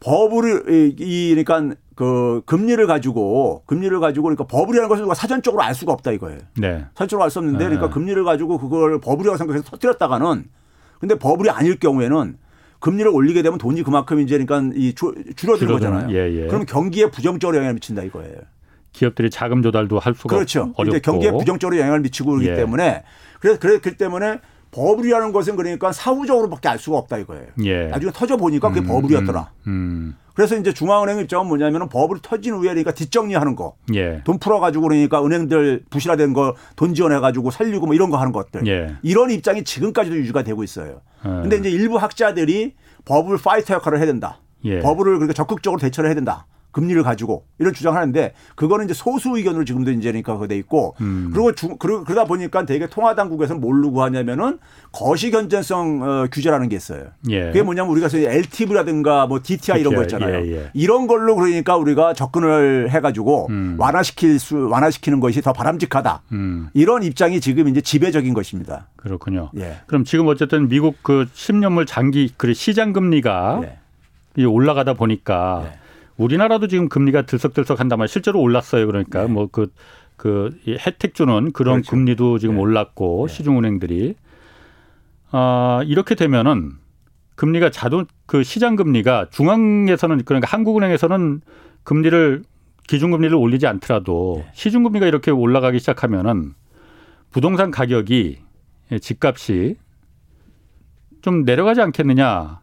버블을 0.00 0.94
이 0.98 1.34
그러니까 1.44 1.76
그 1.94 2.40
금리를 2.46 2.86
가지고 2.86 3.62
금리를 3.66 4.00
가지고 4.00 4.24
그러니까 4.24 4.44
버블이라는 4.46 4.88
것을 4.88 5.02
누가 5.02 5.14
사전적으로 5.14 5.62
알 5.62 5.74
수가 5.74 5.92
없다 5.92 6.12
이거예요. 6.12 6.38
네. 6.56 6.86
사전적으로 6.94 7.24
알 7.24 7.30
수 7.30 7.40
없는데 7.40 7.64
그러니까 7.64 7.88
네. 7.88 7.92
금리를 7.92 8.24
가지고 8.24 8.58
그걸 8.58 8.98
버블이라고 9.00 9.36
생각해서 9.36 9.64
터뜨렸다가는 9.70 10.44
근데 10.98 11.14
버블이 11.16 11.50
아닐 11.50 11.78
경우에는 11.78 12.38
금리를 12.78 13.10
올리게 13.10 13.42
되면 13.42 13.58
돈이 13.58 13.82
그만큼 13.82 14.20
이제 14.20 14.38
그러니까 14.38 14.74
이 14.74 14.94
줄어드는 14.94 15.72
거잖아요. 15.72 16.16
예, 16.16 16.44
예. 16.44 16.46
그럼 16.46 16.64
경기에 16.64 17.10
부정적으로 17.10 17.58
영향을 17.58 17.74
미친다 17.74 18.02
이거예요. 18.02 18.36
기업들이 18.92 19.30
자금 19.30 19.62
조달도 19.62 19.98
할 19.98 20.14
수가 20.14 20.34
그렇죠. 20.34 20.72
어렵고. 20.76 20.84
이제 20.88 21.00
경기에 21.00 21.30
부정적으로 21.30 21.78
영향을 21.78 22.00
미치고 22.00 22.30
그러기 22.30 22.48
예. 22.48 22.54
때문에 22.54 23.02
그래서 23.40 23.58
그렇기 23.58 23.96
때문에 23.96 24.40
버블이라는 24.72 25.32
것은 25.32 25.56
그러니까 25.56 25.90
사후적으로밖에 25.92 26.68
알 26.68 26.78
수가 26.78 26.96
없다 26.98 27.18
이거예요. 27.18 27.46
예. 27.64 27.86
나중에 27.86 28.12
터져 28.14 28.36
보니까 28.36 28.68
그게 28.68 28.80
음, 28.80 28.86
버블이었더라. 28.86 29.50
음, 29.66 29.70
음. 29.70 30.16
그래서 30.34 30.56
이제 30.56 30.72
중앙은행 30.72 31.18
입장은 31.18 31.46
뭐냐면은 31.48 31.88
버블이 31.88 32.20
터진 32.22 32.54
후에 32.54 32.68
그러니까 32.68 32.92
뒷정리하는 32.92 33.56
거, 33.56 33.74
예. 33.94 34.22
돈 34.24 34.38
풀어가지고 34.38 34.82
그러니까 34.88 35.24
은행들 35.24 35.84
부실화된 35.90 36.32
거 36.32 36.54
돈 36.76 36.94
지원해가지고 36.94 37.50
살리고 37.50 37.86
뭐 37.86 37.94
이런 37.94 38.10
거 38.10 38.16
하는 38.16 38.32
것들 38.32 38.66
예. 38.68 38.94
이런 39.02 39.30
입장이 39.30 39.64
지금까지도 39.64 40.16
유지가 40.16 40.42
되고 40.44 40.62
있어요. 40.62 41.00
예. 41.26 41.28
근데 41.28 41.56
이제 41.56 41.70
일부 41.70 41.96
학자들이 41.96 42.74
버블 43.04 43.38
파이터 43.38 43.74
역할을 43.74 43.98
해야 43.98 44.06
된다. 44.06 44.38
예. 44.64 44.78
버블을 44.80 45.14
그러니까 45.14 45.32
적극적으로 45.32 45.80
대처를 45.80 46.08
해야 46.10 46.14
된다. 46.14 46.46
금리를 46.72 47.02
가지고 47.02 47.44
이런 47.58 47.72
주장하는데 47.72 48.32
그거는 48.54 48.84
이제 48.84 48.94
소수 48.94 49.36
의견으로 49.36 49.64
지금도 49.64 49.90
이제 49.92 50.10
그러니까 50.10 50.38
그돼 50.38 50.56
있고 50.58 50.94
음. 51.00 51.30
그리고 51.32 51.52
주, 51.52 51.76
그러다 51.76 52.24
보니까 52.24 52.64
되게 52.64 52.86
통화 52.86 53.14
당국에서는 53.14 53.60
뭘로 53.60 53.90
하냐면은 54.00 54.58
거시 54.92 55.30
견제성 55.30 56.02
어, 56.02 56.26
규제라는 56.30 56.68
게 56.68 56.76
있어요. 56.76 57.06
예. 57.28 57.46
그게 57.46 57.62
뭐냐면 57.62 57.90
우리가 57.92 58.08
LTV라든가 58.12 59.26
뭐 59.26 59.40
DTI 59.42 59.80
이런 59.80 59.94
거 59.94 60.02
있잖아요. 60.02 60.46
예, 60.46 60.52
예. 60.52 60.70
이런 60.74 61.06
걸로 61.06 61.36
그러니까 61.36 61.76
우리가 61.76 62.14
접근을 62.14 62.90
해가지고 62.90 63.48
음. 63.50 63.76
완화시킬 63.78 64.38
수 64.38 64.68
완화시키는 64.68 65.20
것이 65.20 65.42
더 65.42 65.52
바람직하다. 65.52 66.22
음. 66.32 66.68
이런 66.74 67.02
입장이 67.02 67.40
지금 67.40 67.68
이제 67.68 67.80
지배적인 67.80 68.34
것입니다. 68.34 68.88
그렇군요. 68.96 69.50
예. 69.58 69.78
그럼 69.86 70.04
지금 70.04 70.26
어쨌든 70.28 70.68
미국 70.68 70.96
그 71.02 71.26
10년물 71.34 71.86
장기 71.86 72.32
그 72.36 72.54
시장 72.54 72.92
금리가 72.92 73.62
예. 74.38 74.44
올라가다 74.44 74.94
보니까 74.94 75.64
예. 75.66 75.79
우리나라도 76.20 76.66
지금 76.66 76.88
금리가 76.88 77.22
들썩들썩한단 77.22 77.98
말이에요. 77.98 78.06
실제로 78.08 78.40
올랐어요. 78.40 78.86
그러니까 78.86 79.22
네. 79.22 79.32
뭐그 79.32 79.72
그 80.16 80.58
혜택 80.68 81.14
주는 81.14 81.50
그런 81.52 81.76
그렇죠. 81.76 81.90
금리도 81.90 82.38
지금 82.38 82.56
네. 82.56 82.60
올랐고 82.60 83.26
네. 83.26 83.34
시중은행들이 83.34 84.14
아 85.30 85.80
이렇게 85.86 86.14
되면은 86.14 86.72
금리가 87.36 87.70
자동 87.70 88.04
그 88.26 88.42
시장 88.42 88.76
금리가 88.76 89.28
중앙에서는 89.30 90.22
그러니까 90.24 90.46
한국은행에서는 90.46 91.40
금리를 91.84 92.42
기준금리를 92.86 93.34
올리지 93.34 93.66
않더라도 93.66 94.42
네. 94.44 94.50
시중금리가 94.52 95.06
이렇게 95.06 95.30
올라가기 95.30 95.78
시작하면은 95.78 96.52
부동산 97.30 97.70
가격이 97.70 98.40
집값이 99.00 99.76
좀 101.22 101.44
내려가지 101.44 101.80
않겠느냐 101.80 102.60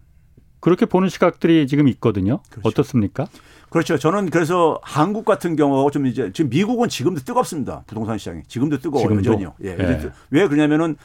그렇게 0.59 0.85
보는 0.85 1.09
시각들이 1.09 1.65
지금 1.65 1.87
있거든요. 1.87 2.41
그렇죠. 2.49 2.67
어떻습니까? 2.67 3.25
그렇죠. 3.69 3.97
저는 3.97 4.29
그래서 4.29 4.79
한국 4.81 5.25
같은 5.25 5.55
경우 5.55 5.89
좀 5.91 6.05
이제 6.05 6.31
지금 6.33 6.49
미국은 6.49 6.89
지금도 6.89 7.21
뜨겁습니다. 7.21 7.83
부동산 7.87 8.17
시장이 8.17 8.43
지금도 8.47 8.79
뜨거워요. 8.79 9.17
여전히요. 9.17 9.53
예. 9.63 9.69
예. 9.77 10.11
왜 10.31 10.47
그러냐면은 10.47 10.95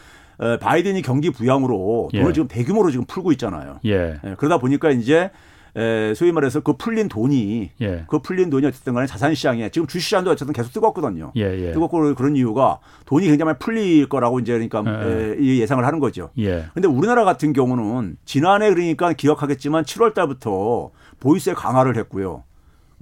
바이든이 0.61 1.03
경기 1.03 1.31
부양으로 1.31 2.11
돈을 2.13 2.29
예. 2.29 2.33
지금 2.33 2.49
대규모로 2.49 2.91
지금 2.91 3.05
풀고 3.07 3.33
있잖아요. 3.33 3.81
예. 3.85 4.19
예. 4.25 4.35
그러다 4.37 4.59
보니까 4.59 4.91
이제 4.91 5.31
에, 5.75 6.13
소위 6.15 6.33
말해서 6.33 6.61
그 6.61 6.75
풀린 6.77 7.09
돈이 7.09 7.71
예. 7.81 8.05
그 8.07 8.19
풀린 8.19 8.51
돈이 8.51 8.67
어쨌든 8.67 8.93
간에 8.93 9.07
자산 9.07 9.35
시장에 9.35 9.71
지금 9.71 9.87
주식 9.87 10.05
시장도 10.05 10.31
어쨌든 10.31 10.53
계속 10.53 10.71
뜨겁거든요. 10.73 11.33
예, 11.37 11.69
예. 11.69 11.73
뜨겁고 11.73 12.15
그런 12.15 12.37
이유가 12.37 12.79
돈이 13.07 13.27
굉장히 13.27 13.47
많이 13.47 13.59
풀릴 13.59 14.09
거라고 14.09 14.39
이제 14.39 14.53
그러니까 14.53 14.85
예. 15.09 15.37
에, 15.39 15.59
예상을 15.59 15.85
하는 15.85 15.99
거죠. 15.99 16.31
그런데 16.35 16.83
예. 16.83 16.85
우리나라 16.87 17.25
같은 17.25 17.53
경우는 17.55 18.19
지난해 18.25 18.69
그러니까 18.69 19.15
기억하겠지만 19.15 19.85
7월 19.85 20.13
달부터 20.15 20.91
보유세 21.21 21.55
강화를 21.55 21.97
했고요. 21.97 22.45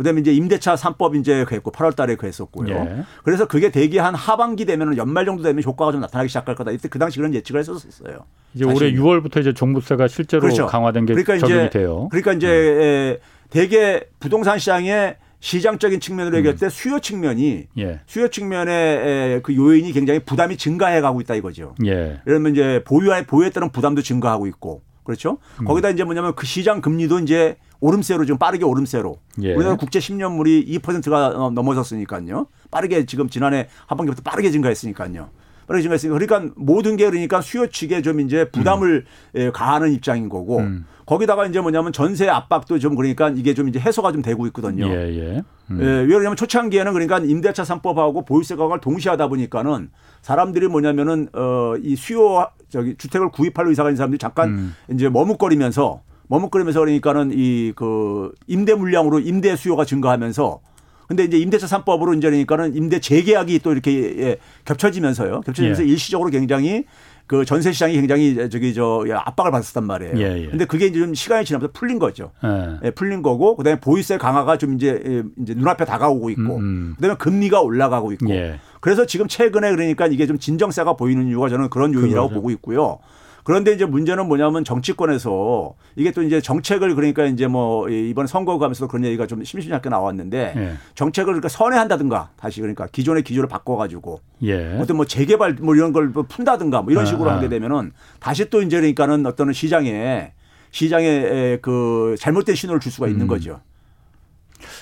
그다음에 0.00 0.22
이제 0.22 0.32
임대차 0.32 0.76
3법 0.76 1.14
이제 1.14 1.44
그랬고 1.44 1.70
8월 1.70 1.94
달에 1.94 2.16
그랬었고요. 2.16 2.74
예. 2.74 3.04
그래서 3.22 3.46
그게 3.46 3.70
대기 3.70 3.98
한 3.98 4.14
하반기 4.14 4.64
되면 4.64 4.96
연말 4.96 5.26
정도 5.26 5.42
되면 5.42 5.62
효과가 5.62 5.92
좀 5.92 6.00
나타나기 6.00 6.30
시작할 6.30 6.54
거다. 6.54 6.70
이때 6.70 6.88
그 6.88 6.98
당시 6.98 7.18
그런 7.18 7.34
예측을 7.34 7.60
했었어요. 7.60 8.24
이제 8.54 8.64
사실. 8.64 8.82
올해 8.82 8.92
6월부터 8.94 9.40
이제 9.40 9.52
종부세가 9.52 10.08
실제로 10.08 10.40
그렇죠. 10.40 10.66
강화된 10.66 11.04
게 11.04 11.12
그러니까 11.12 11.36
적용이 11.36 11.66
이제, 11.66 11.78
돼요. 11.78 12.08
그러니까 12.10 12.32
이제 12.32 13.20
음. 13.20 13.50
대개 13.50 14.04
부동산 14.18 14.58
시장에 14.58 15.16
시장적인 15.40 16.00
측면으로 16.00 16.38
얘기할 16.38 16.56
때 16.56 16.66
음. 16.66 16.70
수요 16.70 16.98
측면이 17.00 17.66
예. 17.78 18.00
수요 18.06 18.28
측면의 18.28 19.42
그 19.42 19.54
요인이 19.54 19.92
굉장히 19.92 20.20
부담이 20.20 20.56
증가해 20.56 21.02
가고 21.02 21.20
있다 21.20 21.34
이거죠. 21.34 21.74
예. 21.84 22.22
그러면 22.24 22.52
이제 22.52 22.82
보유에 22.86 23.26
보유에 23.26 23.50
따른 23.50 23.70
부담도 23.70 24.00
증가하고 24.00 24.46
있고 24.46 24.80
그렇죠. 25.10 25.38
음. 25.60 25.64
거기다 25.64 25.90
이제 25.90 26.04
뭐냐면 26.04 26.34
그 26.36 26.46
시장 26.46 26.80
금리도 26.80 27.18
이제 27.18 27.56
오름세로 27.80 28.24
지금 28.24 28.38
빠르게 28.38 28.64
오름세로. 28.64 29.18
예. 29.42 29.54
우리나라 29.54 29.76
국제 29.76 29.98
10년물이 29.98 30.68
2%가 30.80 31.50
넘어섰으니까요. 31.52 32.46
빠르게 32.70 33.04
지금 33.06 33.28
지난해 33.28 33.68
하반기부터 33.86 34.22
빠르게 34.22 34.50
증가했으니까요. 34.52 35.30
빠르게 35.70 35.82
증가했으니까 35.82 36.18
그러니까 36.18 36.52
모든 36.56 36.96
게 36.96 37.08
그러니까 37.08 37.40
수요 37.40 37.68
측에 37.68 38.02
좀 38.02 38.18
이제 38.20 38.50
부담을 38.50 39.04
음. 39.36 39.50
가하는 39.52 39.92
입장인 39.92 40.28
거고 40.28 40.58
음. 40.58 40.84
거기다가 41.06 41.46
이제 41.46 41.60
뭐냐면 41.60 41.92
전세 41.92 42.28
압박도 42.28 42.78
좀 42.80 42.96
그러니까 42.96 43.28
이게 43.30 43.54
좀 43.54 43.68
이제 43.68 43.78
해소가 43.78 44.10
좀 44.12 44.20
되고 44.22 44.46
있거든요. 44.48 44.86
예, 44.88 44.92
예. 44.94 45.42
음. 45.70 45.78
예, 45.80 45.84
왜 45.84 46.06
그러냐면 46.06 46.34
초창기에는 46.36 46.92
그러니까 46.92 47.18
임대차 47.18 47.62
3법하고 47.62 48.26
보유세 48.26 48.56
강화를 48.56 48.80
동시에 48.80 49.10
하다 49.10 49.28
보니까는 49.28 49.90
사람들이 50.22 50.66
뭐냐면은 50.68 51.28
어 51.34 51.76
이 51.82 51.94
수요 51.94 52.48
저기 52.68 52.96
주택을 52.96 53.30
구입하러 53.30 53.70
이사 53.70 53.84
가는 53.84 53.96
사람들이 53.96 54.18
잠깐 54.18 54.48
음. 54.48 54.74
이제 54.92 55.08
머뭇거리면서 55.08 56.02
머뭇거리면서 56.28 56.80
그러니까는 56.80 57.30
이 57.32 57.72
그 57.76 58.32
임대 58.48 58.74
물량으로 58.74 59.20
임대 59.20 59.54
수요가 59.54 59.84
증가하면서 59.84 60.60
근데 61.10 61.24
이제 61.24 61.38
임대차 61.38 61.66
3법으로 61.66 62.16
이제 62.16 62.30
그러니까는 62.30 62.76
임대 62.76 63.00
재계약이 63.00 63.58
또 63.64 63.72
이렇게 63.72 64.16
예, 64.18 64.36
겹쳐지면서요. 64.64 65.40
겹쳐지면서 65.40 65.82
예. 65.82 65.88
일시적으로 65.88 66.30
굉장히 66.30 66.84
그 67.26 67.44
전세 67.44 67.72
시장이 67.72 67.94
굉장히 67.94 68.48
저기 68.48 68.72
저 68.74 69.04
압박을 69.12 69.50
받았단 69.50 69.82
말이에요. 69.82 70.12
예, 70.18 70.42
예. 70.42 70.46
근데 70.46 70.66
그게 70.66 70.86
이제 70.86 71.00
좀 71.00 71.12
시간이 71.12 71.44
지나면서 71.44 71.72
풀린 71.72 71.98
거죠. 71.98 72.30
예. 72.44 72.78
예 72.84 72.90
풀린 72.92 73.22
거고 73.22 73.56
그다음에 73.56 73.80
보유세 73.80 74.18
강화가 74.18 74.56
좀 74.56 74.74
이제 74.74 75.02
예, 75.04 75.24
이제 75.42 75.54
눈앞에 75.54 75.84
다가오고 75.84 76.30
있고 76.30 76.56
음, 76.58 76.60
음. 76.60 76.94
그다음에 76.94 77.16
금리가 77.16 77.60
올라가고 77.60 78.12
있고 78.12 78.30
예. 78.30 78.60
그래서 78.78 79.04
지금 79.04 79.26
최근에 79.26 79.72
그러니까 79.72 80.06
이게 80.06 80.28
좀 80.28 80.38
진정세가 80.38 80.92
보이는 80.92 81.26
이유가 81.26 81.48
저는 81.48 81.70
그런 81.70 81.92
요인이라고 81.92 82.28
그거죠. 82.28 82.40
보고 82.40 82.50
있고요. 82.52 83.00
그런데 83.44 83.72
이제 83.72 83.84
문제는 83.84 84.26
뭐냐면 84.28 84.64
정치권에서 84.64 85.74
이게 85.96 86.10
또 86.12 86.22
이제 86.22 86.40
정책을 86.40 86.94
그러니까 86.94 87.24
이제 87.24 87.46
뭐 87.46 87.88
이번 87.88 88.26
선거 88.26 88.58
가면서 88.58 88.86
그런 88.86 89.04
얘기가 89.04 89.26
좀 89.26 89.42
심심찮게 89.42 89.88
나왔는데 89.88 90.54
예. 90.56 90.72
정책을 90.94 91.26
그러니까 91.26 91.48
선회한다든가 91.48 92.30
다시 92.36 92.60
그러니까 92.60 92.86
기존의 92.86 93.22
기조를 93.22 93.48
바꿔가지고 93.48 94.20
예. 94.44 94.78
어떤 94.78 94.96
뭐 94.96 95.06
재개발 95.06 95.54
뭐 95.60 95.74
이런 95.74 95.92
걸 95.92 96.12
푼다든가 96.12 96.82
뭐 96.82 96.92
이런 96.92 97.02
아, 97.02 97.06
식으로 97.06 97.30
아. 97.30 97.36
하게 97.36 97.48
되면은 97.48 97.92
다시 98.18 98.50
또 98.50 98.62
이제 98.62 98.76
그러니까는 98.76 99.26
어떤 99.26 99.52
시장에 99.52 100.32
시장에 100.70 101.58
그 101.62 102.14
잘못된 102.18 102.54
신호를 102.54 102.80
줄 102.80 102.92
수가 102.92 103.08
있는 103.08 103.22
음. 103.22 103.26
거죠. 103.26 103.60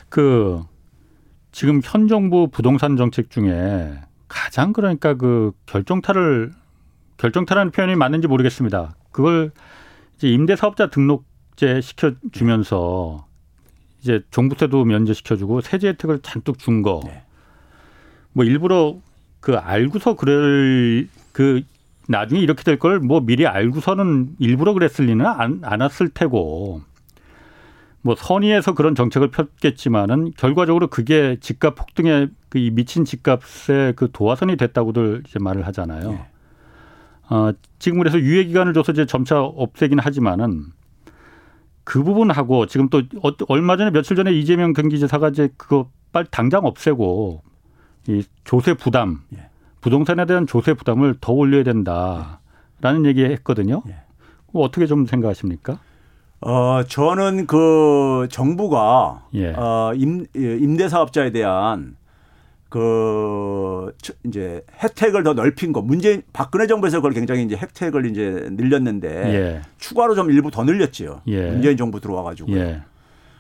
그 0.09 0.63
지금 1.53 1.81
현 1.83 2.09
정부 2.09 2.49
부동산 2.49 2.97
정책 2.97 3.31
중에 3.31 3.99
가장 4.29 4.73
그러니까 4.73 5.15
그 5.15 5.53
결정타를 5.67 6.53
결정타라는 7.19 7.73
표현이 7.73 7.97
맞는지 7.97 8.29
모르겠습니다. 8.29 8.95
그걸 9.13 9.51
이제 10.17 10.29
임대사업자 10.29 10.89
등록제 10.89 11.81
시켜주면서 11.81 13.27
이제 14.01 14.23
종부세도 14.31 14.85
면제시켜주고 14.85 15.61
세제 15.61 15.89
혜택을 15.89 16.21
잔뜩 16.23 16.59
준 16.59 16.83
거. 16.83 17.01
네. 17.05 17.23
뭐 18.33 18.45
일부러 18.45 18.97
그 19.41 19.57
알고서 19.57 20.15
그럴 20.17 21.09
그 21.33 21.63
나중에 22.09 22.41
이렇게 22.41 22.63
될 22.63 22.79
걸 22.79 23.01
뭐 23.01 23.21
미리 23.21 23.47
알고서는 23.47 24.37
일부러 24.39 24.73
그랬을 24.73 25.07
리는 25.07 25.27
안, 25.27 25.61
않았을 25.63 26.09
테고 26.11 26.83
뭐 28.03 28.15
선의에서 28.17 28.75
그런 28.75 28.95
정책을 28.95 29.31
폈겠지만은 29.31 30.33
결과적으로 30.37 30.87
그게 30.87 31.37
집값 31.41 31.75
폭등에 31.75 32.29
그 32.49 32.59
미친 32.73 33.05
집값의 33.05 33.95
그 33.97 34.09
도화선이 34.13 34.57
됐다고들 34.57 35.25
이제 35.27 35.39
말을 35.41 35.67
하잖아요. 35.67 36.13
네. 36.13 36.27
어, 37.31 37.51
지금 37.79 37.99
그래서 37.99 38.19
유예 38.19 38.45
기간을 38.45 38.75
줘서 38.75 38.93
이제 38.93 39.07
점차 39.07 39.41
없애긴 39.41 39.99
하지만은 39.99 40.67
그 41.85 42.03
부분하고 42.03 42.67
지금 42.67 42.89
또 42.89 43.03
어, 43.23 43.31
얼마 43.49 43.77
전에 43.77 43.91
며칠 43.91 44.17
전에 44.17 44.33
이재명 44.33 44.73
경기지사가 44.73 45.29
이제 45.29 45.49
그거 45.57 45.91
빨리 46.13 46.27
당장 46.31 46.65
없애고 46.65 47.43
이 48.09 48.25
조세 48.45 48.75
부담, 48.75 49.23
예. 49.37 49.49
부동산에 49.81 50.25
대한 50.25 50.47
조세 50.47 50.73
부담을 50.75 51.15
더 51.21 51.33
올려야 51.33 51.63
된다라는 51.65 53.05
예. 53.05 53.09
얘기 53.09 53.25
했거든요. 53.25 53.83
예. 53.89 53.97
어떻게 54.55 54.87
좀 54.87 55.05
생각하십니까? 55.05 55.79
어, 56.41 56.83
저는 56.85 57.47
그 57.47 58.29
정부가 58.31 59.27
예. 59.35 59.53
어, 59.53 59.93
임, 59.95 60.25
예, 60.37 60.57
임대사업자에 60.57 61.33
대한 61.33 61.97
그 62.69 63.93
이제 64.25 64.63
혜택을 64.83 65.23
더 65.23 65.33
넓힌 65.33 65.73
거 65.73 65.81
문재인 65.81 66.23
박근혜 66.33 66.67
정부에서 66.67 66.99
그걸 66.99 67.13
굉장히 67.13 67.45
이제 67.45 67.57
혜택을 67.57 68.07
이제 68.07 68.49
늘렸는데 68.53 69.09
예. 69.09 69.63
추가로 69.79 70.15
좀 70.15 70.31
일부 70.31 70.51
더 70.51 70.65
늘렸지요. 70.65 71.23
예. 71.29 71.51
문재인 71.51 71.77
정부 71.77 72.01
들어와 72.01 72.23
가지고. 72.23 72.53
예. 72.53 72.83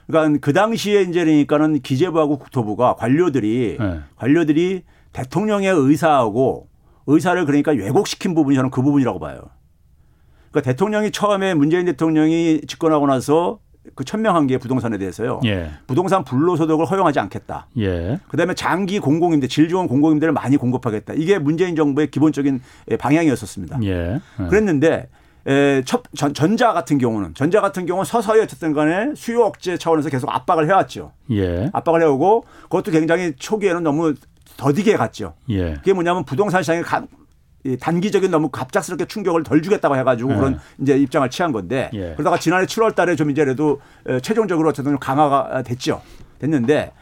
그러니까 0.06 0.38
그 0.40 0.54
당시에 0.54 1.02
이제 1.02 1.24
그러니까는 1.24 1.80
기재부하고 1.80 2.38
국토부가 2.38 2.94
관료들이 2.94 3.76
예. 3.78 4.00
관료들이 4.16 4.84
대통령의 5.12 5.68
의사하고 5.68 6.68
의사를 7.06 7.44
그러니까 7.44 7.72
왜곡시킨 7.72 8.34
부분이 8.34 8.56
저는 8.56 8.70
그 8.70 8.80
부분이라고 8.82 9.18
봐요. 9.18 9.42
그러니까 10.50 10.72
대통령이 10.72 11.10
처음에 11.10 11.52
문재인 11.52 11.84
대통령이 11.84 12.62
집권하고 12.66 13.06
나서 13.06 13.58
그 13.94 14.04
천명한 14.04 14.46
게 14.46 14.58
부동산에 14.58 14.98
대해서요. 14.98 15.40
예. 15.44 15.70
부동산 15.86 16.24
불로소득을 16.24 16.86
허용하지 16.86 17.18
않겠다. 17.20 17.66
예. 17.78 18.18
그다음에 18.28 18.54
장기 18.54 18.98
공공임대, 18.98 19.48
질 19.48 19.68
좋은 19.68 19.88
공공임대를 19.88 20.32
많이 20.32 20.56
공급하겠다. 20.56 21.14
이게 21.16 21.38
문재인 21.38 21.76
정부의 21.76 22.10
기본적인 22.10 22.60
방향이었었습니다. 22.98 23.80
예. 23.84 24.20
예. 24.40 24.46
그랬는데 24.48 25.08
에, 25.46 25.82
첫, 25.84 26.02
전, 26.14 26.34
전자 26.34 26.72
같은 26.72 26.98
경우는 26.98 27.34
전자 27.34 27.60
같은 27.60 27.86
경우는 27.86 28.04
서서히 28.04 28.40
어쨌든 28.40 28.72
간에 28.72 29.14
수요 29.14 29.44
억제 29.44 29.78
차원에서 29.78 30.10
계속 30.10 30.28
압박을 30.30 30.68
해왔죠. 30.68 31.12
예. 31.30 31.70
압박을 31.72 32.02
해오고 32.02 32.44
그것도 32.64 32.90
굉장히 32.90 33.32
초기에는 33.38 33.82
너무 33.82 34.14
더디게 34.56 34.96
갔죠. 34.96 35.34
예. 35.48 35.74
그게 35.74 35.92
뭐냐면 35.92 36.24
부동산 36.24 36.62
시장에 36.62 36.82
가, 36.82 37.04
단기적인 37.80 38.30
너무 38.30 38.48
갑작스럽게 38.50 39.06
충격을 39.06 39.42
덜 39.42 39.62
주겠다고 39.62 39.96
해가지고 39.96 40.32
예. 40.32 40.36
그런 40.36 40.60
이제 40.80 40.96
입장을 40.98 41.28
취한 41.30 41.52
건데 41.52 41.90
예. 41.94 42.12
그러다가 42.14 42.38
지난해 42.38 42.66
7월 42.66 42.94
달에 42.94 43.16
좀 43.16 43.30
이제 43.30 43.44
그래도 43.44 43.80
최종적으로 44.22 44.68
어쨌든 44.68 44.98
강화가 44.98 45.62
됐죠. 45.62 46.00
됐는데 46.38 46.92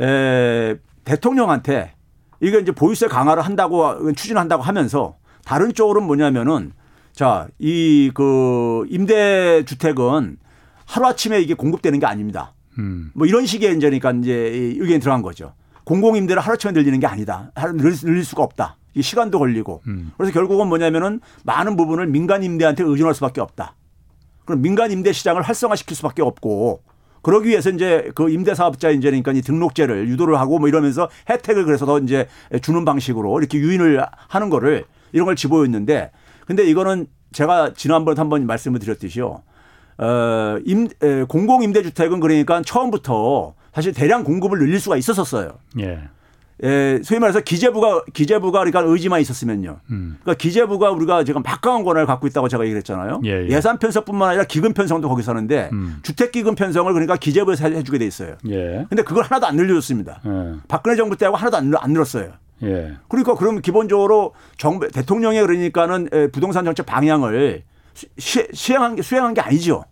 에, 0.00 0.76
대통령한테 1.04 1.94
이게 2.40 2.58
이제 2.58 2.72
보유세 2.72 3.06
강화를 3.08 3.42
한다고 3.44 4.12
추진한다고 4.12 4.62
하면서 4.62 5.16
다른 5.44 5.72
쪽으로는 5.74 6.06
뭐냐면은 6.06 6.72
자, 7.12 7.48
이 7.58 8.10
그 8.14 8.84
임대 8.88 9.64
주택은 9.64 10.38
하루아침에 10.86 11.40
이게 11.40 11.54
공급되는 11.54 11.98
게 11.98 12.06
아닙니다. 12.06 12.54
음. 12.78 13.10
뭐 13.14 13.26
이런 13.26 13.44
식의 13.44 13.76
이제 13.76 13.90
그러니까 13.90 14.12
이제 14.12 14.32
의견이 14.32 15.00
들어간 15.00 15.20
거죠. 15.20 15.52
공공임대를 15.84 16.40
하루아침에 16.40 16.72
늘리는 16.72 16.98
게 17.00 17.06
아니다. 17.06 17.50
늘릴 17.76 18.24
수가 18.24 18.42
없다. 18.42 18.77
이 18.94 19.02
시간도 19.02 19.38
걸리고. 19.38 19.82
음. 19.86 20.12
그래서 20.16 20.32
결국은 20.32 20.68
뭐냐면은 20.68 21.20
많은 21.44 21.76
부분을 21.76 22.06
민간 22.06 22.42
임대한테 22.42 22.84
의존할 22.84 23.14
수밖에 23.14 23.40
없다. 23.40 23.74
그럼 24.44 24.62
민간 24.62 24.90
임대 24.90 25.12
시장을 25.12 25.42
활성화시킬 25.42 25.96
수밖에 25.96 26.22
없고 26.22 26.82
그러기 27.22 27.48
위해서 27.48 27.70
이제 27.70 28.10
그 28.14 28.30
임대사업자 28.30 28.90
이제 28.90 29.08
그러니까 29.10 29.32
이 29.32 29.42
등록제를 29.42 30.08
유도를 30.08 30.38
하고 30.40 30.58
뭐 30.58 30.68
이러면서 30.68 31.08
혜택을 31.28 31.64
그래서 31.64 31.84
더 31.84 31.98
이제 31.98 32.26
주는 32.62 32.84
방식으로 32.84 33.38
이렇게 33.38 33.58
유인을 33.58 34.04
하는 34.28 34.48
거를 34.48 34.84
이런 35.12 35.26
걸 35.26 35.36
집어였는데 35.36 36.10
근데 36.46 36.64
이거는 36.64 37.06
제가 37.32 37.74
지난번에 37.74 38.16
한번 38.18 38.46
말씀을 38.46 38.78
드렸듯이요. 38.78 39.42
어, 39.98 40.58
임, 40.64 40.88
에, 41.02 41.24
공공임대주택은 41.24 42.20
그러니까 42.20 42.62
처음부터 42.62 43.54
사실 43.74 43.92
대량 43.92 44.24
공급을 44.24 44.58
늘릴 44.58 44.80
수가 44.80 44.96
있었었어요. 44.96 45.58
예. 45.80 46.08
예, 46.64 47.00
소위 47.04 47.20
말해서 47.20 47.40
기재부가 47.40 48.02
기재부가 48.12 48.58
그러니까 48.60 48.80
의지만 48.80 49.20
있었으면요. 49.20 49.80
음. 49.90 50.16
그러니까 50.22 50.34
기재부가 50.42 50.90
우리가 50.90 51.24
지금 51.24 51.42
막강한 51.42 51.84
권한을 51.84 52.06
갖고 52.06 52.26
있다고 52.26 52.48
제가 52.48 52.64
얘기를 52.64 52.78
했잖아요. 52.78 53.20
예, 53.24 53.46
예. 53.48 53.60
산 53.60 53.78
편성뿐만 53.78 54.30
아니라 54.30 54.44
기금 54.44 54.72
편성도 54.72 55.08
거기서 55.08 55.32
하는데 55.32 55.70
음. 55.72 55.98
주택 56.02 56.32
기금 56.32 56.54
편성을 56.54 56.92
그러니까 56.92 57.16
기재부에서 57.16 57.68
해주게 57.68 57.98
돼 57.98 58.06
있어요. 58.06 58.36
예. 58.48 58.86
근데 58.88 59.02
그걸 59.02 59.24
하나도 59.24 59.46
안 59.46 59.56
늘려줬습니다. 59.56 60.20
예. 60.26 60.60
박근혜 60.66 60.96
정부 60.96 61.16
때하고 61.16 61.36
하나도 61.36 61.56
안, 61.56 61.72
안 61.76 61.92
늘었어요. 61.92 62.32
예. 62.64 62.94
그러니까 63.08 63.34
그럼 63.36 63.60
기본적으로 63.60 64.34
정부 64.56 64.88
대통령의 64.88 65.42
그러니까는 65.42 66.08
부동산 66.32 66.64
정책 66.64 66.86
방향을 66.86 67.62
시, 68.16 68.46
시행한 68.52 68.96
게 68.96 69.02
수행한 69.02 69.34
게 69.34 69.40
아니죠. 69.40 69.84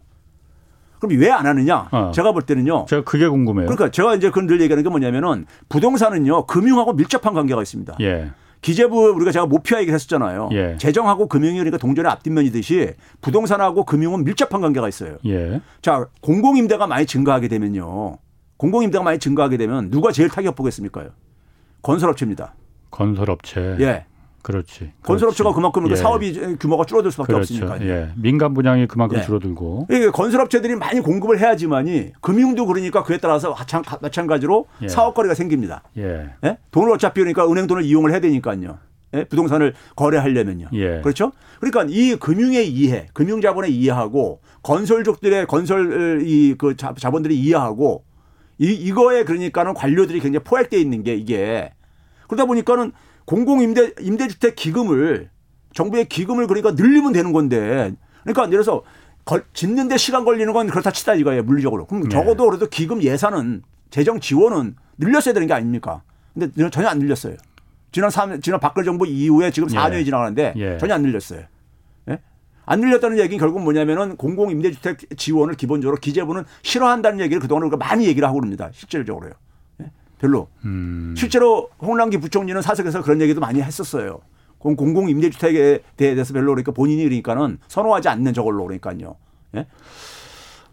그럼 0.99 1.19
왜 1.21 1.31
안 1.31 1.47
하느냐? 1.47 1.89
어. 1.91 2.11
제가 2.15 2.33
볼 2.33 2.43
때는요. 2.43 2.87
제가 2.89 3.03
그게 3.05 3.29
궁금해요. 3.29 3.67
그러니까 3.67 3.91
제가 3.91 4.15
이제 4.15 4.31
그늘 4.31 4.61
얘기하는 4.61 4.83
게 4.83 4.89
뭐냐면은 4.89 5.47
부동산은요 5.69 6.47
금융하고 6.47 6.93
밀접한 6.95 7.35
관계가 7.35 7.61
있습니다. 7.63 7.97
예. 8.01 8.31
기재부 8.63 9.11
우리가 9.11 9.31
제가 9.33 9.47
모피아 9.47 9.79
얘기를 9.81 9.95
했었잖아요. 9.95 10.49
예. 10.53 10.77
재정하고 10.79 11.29
금융이 11.29 11.59
그러니까 11.59 11.77
동전의 11.79 12.11
앞뒷면이듯이 12.11 12.95
부동산하고 13.21 13.85
금융은 13.85 14.25
밀접한 14.25 14.61
관계가 14.61 14.89
있어요. 14.89 15.19
예. 15.27 15.61
자 15.83 16.07
공공임대가 16.23 16.87
많이 16.87 17.07
증가하게 17.07 17.49
되면요. 17.49 18.17
공공임대가 18.57 19.05
많이 19.05 19.19
증가하게 19.19 19.59
되면 19.59 19.91
누가 19.91 20.11
제일 20.11 20.31
타격 20.31 20.57
보겠습니까? 20.57 21.05
건설업체입니다. 21.83 22.55
건설업체. 22.91 23.77
예. 23.81 24.07
그렇지. 24.47 24.93
건설업체가 25.03 25.53
그만큼 25.53 25.91
예. 25.91 25.97
사업이 25.97 26.57
규모가 26.61 26.85
줄어들 26.85 27.11
수밖에 27.11 27.33
그렇죠. 27.33 27.65
없으니까. 27.65 27.85
예. 27.85 28.13
민간 28.15 28.55
분양이 28.55 28.87
그만큼 28.87 29.19
예. 29.19 29.23
줄어들고. 29.23 29.89
예. 29.91 30.07
건설업체들이 30.11 30.77
많이 30.77 31.01
공급을 31.01 31.41
해야지만이 31.41 32.13
금융도 32.21 32.67
그러니까 32.67 33.03
그에 33.03 33.19
따라서 33.19 33.57
마찬가지로 34.01 34.67
예. 34.83 34.89
사업거리가 34.89 35.35
생깁니다. 35.35 35.83
예. 35.99 36.31
예. 36.45 36.59
돈을 36.71 36.93
어차피 36.93 37.19
그러니까 37.23 37.51
은행 37.51 37.67
돈을 37.67 37.83
이용을 37.83 38.13
해야 38.13 38.21
되니까요. 38.21 38.79
예? 39.15 39.25
부동산을 39.25 39.75
거래하려면요. 39.97 40.69
예. 40.75 41.01
그렇죠? 41.01 41.33
그러니까 41.59 41.85
이 41.89 42.15
금융의 42.15 42.69
이해, 42.71 43.09
금융 43.15 43.41
자본의 43.41 43.75
이해하고 43.75 44.41
건설족들의 44.63 45.47
건설 45.49 46.23
이 46.25 46.55
그 46.57 46.77
자본들이 46.77 47.37
이해하고 47.37 48.05
이 48.59 48.67
이거에 48.73 49.25
그러니까는 49.25 49.75
관료들이 49.75 50.21
굉장히 50.21 50.45
포획되어 50.45 50.79
있는 50.79 51.03
게 51.03 51.17
이게 51.17 51.73
그러다 52.29 52.45
보니까는 52.47 52.93
공공 53.27 53.61
임대 53.61 53.93
임대주택 54.01 54.57
기금을 54.57 55.29
정부의 55.74 56.09
기금을 56.09 56.47
그러니까 56.47 56.70
늘리면 56.70 57.12
되는 57.12 57.33
건데 57.33 57.93
그러니까 58.22 58.43
예를 58.47 58.64
들어서 58.64 58.83
짓는데 59.53 59.99
시간 59.99 60.24
걸리는 60.24 60.53
건 60.53 60.68
그렇다 60.68 60.93
치다 60.93 61.14
이거예요 61.14 61.43
물리적으로 61.43 61.87
그럼 61.87 62.05
네. 62.05 62.09
적어도 62.09 62.47
그래도 62.47 62.66
기금 62.68 63.03
예산은 63.03 63.62
재정 63.91 64.20
지원은 64.20 64.77
늘렸어야 64.99 65.35
되는 65.35 65.47
게 65.47 65.53
아닙니까? 65.53 66.03
근데 66.33 66.70
전혀 66.70 66.89
안 66.89 66.99
늘렸어요. 66.99 67.37
지난 67.93 68.11
3 68.11 68.41
지난 68.41 68.61
박근혜 68.61 68.85
정부 68.85 69.07
이후에 69.07 69.51
지금 69.51 69.68
4년이 69.68 70.01
예. 70.01 70.05
지나가는데 70.05 70.55
예. 70.57 70.79
전혀 70.79 70.95
안 70.95 71.03
늘렸어요. 71.03 71.43
예? 72.11 72.18
안 72.66 72.81
늘렸다는 72.81 73.18
얘기는 73.18 73.39
결국 73.39 73.62
뭐냐면은 73.62 74.16
공공 74.16 74.51
임대주택 74.51 75.16
지원을 75.16 75.55
기본적으로 75.55 75.99
기재부는 75.99 76.45
싫어한다는 76.62 77.20
얘기를 77.20 77.41
그동안 77.41 77.64
우리가 77.64 77.77
많이 77.77 78.07
얘기를 78.07 78.27
하고 78.29 78.39
그럽니다. 78.39 78.70
실질적으로요. 78.72 79.33
별로. 80.19 80.49
음. 80.64 81.14
실제로 81.17 81.69
홍남기 81.81 82.19
부총리는 82.19 82.61
사석에서 82.62 83.03
그런 83.03 83.21
얘기도 83.21 83.41
많이 83.41 83.61
했었어요. 83.62 84.21
공공 84.59 85.09
임대주택에 85.09 85.81
대해서 85.97 86.33
별로 86.33 86.47
그러니까 86.47 86.73
본인이 86.73 87.05
그러니까는 87.05 87.59
선호하지 87.69 88.09
않는 88.09 88.33
저걸로 88.33 88.64
그러니까요. 88.64 89.17
예? 89.55 89.67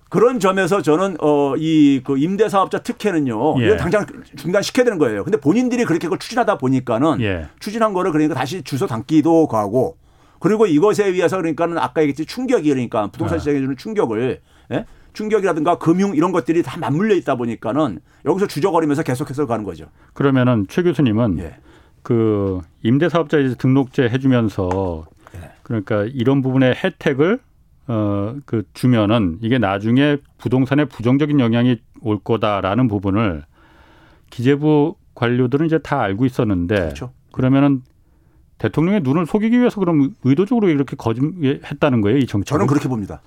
그런 0.10 0.40
점에서 0.40 0.82
저는 0.82 1.18
어이 1.20 2.02
그 2.04 2.18
임대 2.18 2.48
사업자 2.48 2.80
특혜는요. 2.80 3.62
예. 3.62 3.66
이거 3.66 3.78
당장 3.78 4.06
중단시켜야 4.36 4.86
되는 4.86 4.98
거예요. 5.00 5.24
근데 5.24 5.40
본인들이 5.40 5.86
그렇게 5.86 6.06
그걸 6.08 6.20
추진하다 6.20 6.58
보니까는 6.60 7.22
예. 7.22 7.48
추진한 7.60 7.94
거를 7.94 8.12
그러니까 8.12 8.36
다시 8.36 8.62
주소 8.64 8.88
담기도 8.88 9.48
하고 9.52 9.98
그리고 10.40 10.66
이것에 10.68 11.06
의해서 11.06 11.38
그러니까는 11.38 11.78
아까 11.78 12.02
얘기했지 12.02 12.26
충격이 12.26 12.70
그러니까 12.70 13.08
부동산 13.08 13.38
아. 13.38 13.40
시장에 13.40 13.60
주는 13.60 13.76
충격을 13.76 14.42
예? 14.72 14.86
충격이라든가 15.14 15.78
금융 15.78 16.16
이런 16.16 16.32
것들이 16.32 16.64
다 16.64 16.78
맞물려 16.78 17.16
있다 17.16 17.36
보니까는 17.36 18.00
여기서 18.26 18.48
주저거리면서 18.48 19.04
계속해서 19.04 19.46
가는 19.46 19.64
거죠. 19.64 19.86
그러면은 20.14 20.66
최 20.70 20.82
교수님은 20.84 21.40
예. 21.40 21.56
그 22.02 22.62
임대사업자 22.82 23.38
이제 23.40 23.56
등록제 23.56 24.04
해주면서 24.10 25.06
예. 25.36 25.52
그러니까 25.64 26.06
이런 26.14 26.42
부분의 26.42 26.76
혜택을 26.76 27.40
어 27.88 28.24
그 28.46 28.64
주면은 28.74 29.38
이게 29.42 29.58
나중에 29.58 30.18
부동산에 30.38 30.86
부정적인 30.86 31.40
영향이 31.40 31.80
올 32.02 32.20
거다라는 32.20 32.88
부분을 32.88 33.44
기재부 34.30 34.96
관료들은 35.16 35.66
이제 35.66 35.78
다 35.80 36.02
알고 36.02 36.26
있었는데 36.26 36.76
그렇죠. 36.76 37.12
그러면은 37.32 37.82
대통령의 38.58 39.02
눈을 39.02 39.26
속이기 39.26 39.60
위해서 39.60 39.80
그럼 39.80 40.16
의도적으로 40.24 40.70
이렇게 40.70 40.96
거짓했다는 40.96 42.02
거예요, 42.02 42.18
이 42.18 42.26
정책. 42.26 42.48
저는 42.48 42.68
그렇게 42.68 42.88
봅니다. 42.88 43.22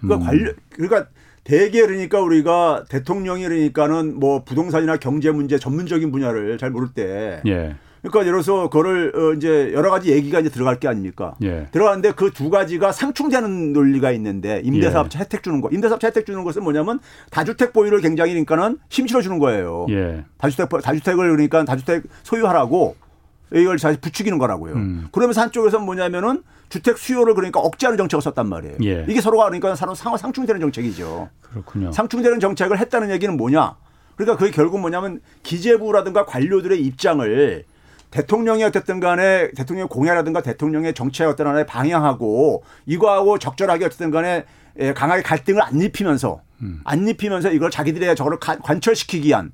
그러니까 0.00 0.24
음. 0.24 0.26
관련 0.26 0.54
그러니까 0.70 1.06
대개 1.44 1.80
그러니까 1.80 2.20
우리가 2.20 2.84
대통령이 2.88 3.44
그러니까는 3.44 4.18
뭐 4.18 4.44
부동산이나 4.44 4.96
경제 4.98 5.30
문제 5.30 5.58
전문적인 5.58 6.10
분야를 6.12 6.58
잘 6.58 6.70
모를 6.70 6.88
때 6.94 7.40
예. 7.46 7.76
그러니까 8.02 8.20
예를 8.20 8.32
들어서 8.42 8.70
그거를 8.70 9.12
어 9.14 9.34
이제 9.34 9.72
여러 9.74 9.90
가지 9.90 10.10
얘기가 10.10 10.40
이제 10.40 10.48
들어갈 10.48 10.80
게 10.80 10.88
아닙니까? 10.88 11.34
예. 11.42 11.66
들어가는데 11.70 12.12
그 12.12 12.30
두 12.30 12.48
가지가 12.48 12.92
상충되는 12.92 13.72
논리가 13.72 14.12
있는데 14.12 14.62
임대사업자 14.64 15.18
예. 15.18 15.20
혜택 15.24 15.42
주는 15.42 15.60
거. 15.60 15.68
임대사업자 15.70 16.08
혜택 16.08 16.24
주는 16.24 16.42
것은 16.44 16.62
뭐냐면 16.62 17.00
다주택 17.30 17.72
보유를 17.72 18.00
굉장히 18.00 18.32
그러니까는 18.32 18.78
힘실어 18.88 19.20
주는 19.20 19.38
거예요. 19.38 19.86
예. 19.90 20.24
다주택 20.38 20.68
다주택을 20.82 21.30
그러니까 21.30 21.64
다주택 21.64 22.04
소유하라고 22.22 22.96
이걸 23.52 23.76
잘 23.78 23.96
부추기는 23.96 24.38
거라고요. 24.38 24.74
음. 24.74 25.08
그러면서 25.12 25.40
한쪽에서는 25.42 25.84
뭐냐면은 25.84 26.42
주택 26.70 26.96
수요를 26.96 27.34
그러니까 27.34 27.60
억제하는 27.60 27.98
정책을 27.98 28.22
썼단 28.22 28.48
말이에요. 28.48 28.76
예. 28.84 29.04
이게 29.08 29.20
서로가 29.20 29.44
그러니까 29.46 29.74
서로 29.74 29.94
상호 29.94 30.16
상충되는 30.16 30.60
정책이죠. 30.60 31.28
그렇군요. 31.42 31.92
상충되는 31.92 32.40
정책을 32.40 32.78
했다는 32.78 33.10
얘기는 33.10 33.36
뭐냐? 33.36 33.76
그러니까 34.16 34.38
그게 34.38 34.50
결국 34.50 34.80
뭐냐면 34.80 35.20
기재부라든가 35.42 36.24
관료들의 36.24 36.80
입장을 36.80 37.64
대통령이 38.10 38.64
어쨌든 38.64 39.00
간에 39.00 39.50
대통령의 39.52 39.88
공약이라든가 39.88 40.42
대통령의 40.42 40.94
정책의 40.94 41.32
어떤 41.32 41.48
하나의 41.48 41.66
방향하고 41.66 42.62
이거하고 42.86 43.38
적절하게 43.38 43.86
어쨌든 43.86 44.10
간에 44.10 44.44
예, 44.78 44.92
강하게 44.92 45.22
갈등을 45.22 45.62
안 45.62 45.80
입히면서 45.80 46.40
음. 46.62 46.80
안 46.84 47.06
입히면서 47.06 47.50
이걸 47.50 47.70
자기들의 47.70 48.14
저거를 48.14 48.38
관철시키기 48.38 49.28
위한 49.28 49.52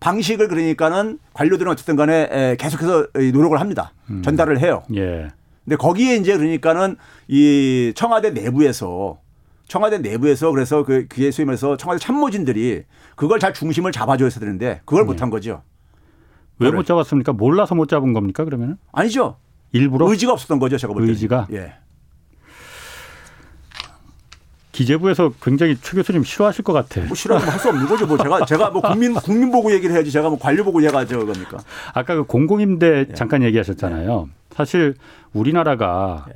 방식을 0.00 0.48
그러니까는 0.48 1.18
관료들은 1.34 1.70
어쨌든 1.72 1.96
간에 1.96 2.56
계속해서 2.58 3.08
노력을 3.32 3.58
합니다. 3.60 3.92
음. 4.10 4.22
전달을 4.22 4.60
해요. 4.60 4.82
예. 4.94 5.28
근데 5.64 5.76
거기에 5.76 6.16
이제 6.16 6.36
그러니까는 6.36 6.96
이 7.28 7.92
청와대 7.96 8.30
내부에서 8.30 9.18
청와대 9.66 9.98
내부에서 9.98 10.50
그래서 10.52 10.84
그 10.84 11.06
그게 11.08 11.30
소위 11.30 11.46
말해서 11.46 11.76
청와대 11.76 11.98
참모진들이 11.98 12.82
그걸 13.16 13.38
잘 13.40 13.54
중심을 13.54 13.92
잡아줘야 13.92 14.28
되는데 14.28 14.80
그걸 14.84 15.04
네. 15.04 15.06
못한 15.06 15.30
거죠. 15.30 15.62
왜 16.58 16.70
못 16.70 16.84
잡았습니까? 16.86 17.32
몰라서 17.32 17.74
못 17.74 17.88
잡은 17.88 18.12
겁니까 18.12 18.44
그러면은? 18.44 18.76
아니죠. 18.92 19.38
일부러 19.72 20.08
의지가 20.08 20.32
없었던 20.32 20.58
거죠. 20.60 20.76
제가 20.76 20.92
볼 20.92 21.02
때. 21.04 21.08
의지가. 21.10 21.48
예. 21.52 21.72
기재부에서 24.72 25.32
굉장히 25.40 25.76
최 25.80 25.96
교수님 25.96 26.24
싫어하실 26.24 26.64
것 26.64 26.72
같아. 26.72 27.00
뭐 27.02 27.14
싫어하면 27.14 27.48
할 27.48 27.58
수 27.60 27.68
없는 27.68 27.86
거죠. 27.86 28.06
뭐 28.06 28.18
제가 28.18 28.44
제가 28.44 28.70
뭐 28.70 28.82
국민 28.82 29.14
국민 29.22 29.50
보고 29.52 29.72
얘기를 29.72 29.94
해야지 29.94 30.10
제가 30.10 30.28
뭐 30.28 30.38
관료 30.38 30.64
보고 30.64 30.82
얘가 30.84 31.04
저 31.06 31.18
겁니까? 31.24 31.58
아까 31.92 32.16
그 32.16 32.24
공공임대 32.24 33.06
예. 33.10 33.14
잠깐 33.14 33.42
얘기하셨잖아요. 33.44 34.28
예. 34.28 34.43
사실 34.54 34.94
우리나라가 35.32 36.24
예. 36.28 36.34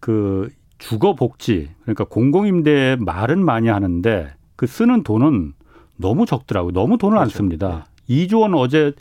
그 0.00 0.48
주거 0.78 1.14
복지 1.14 1.70
그러니까 1.82 2.04
공공 2.04 2.46
임대 2.46 2.96
말은 3.00 3.44
많이 3.44 3.68
하는데 3.68 4.32
그 4.56 4.66
쓰는 4.66 5.02
돈은 5.02 5.54
너무 5.96 6.24
적더라고요. 6.24 6.72
너무 6.72 6.98
돈을 6.98 7.16
그렇죠. 7.18 7.22
안 7.22 7.28
씁니다. 7.36 7.86
예. 8.08 8.26
2조 8.26 8.42
원 8.42 8.54
어제 8.54 8.92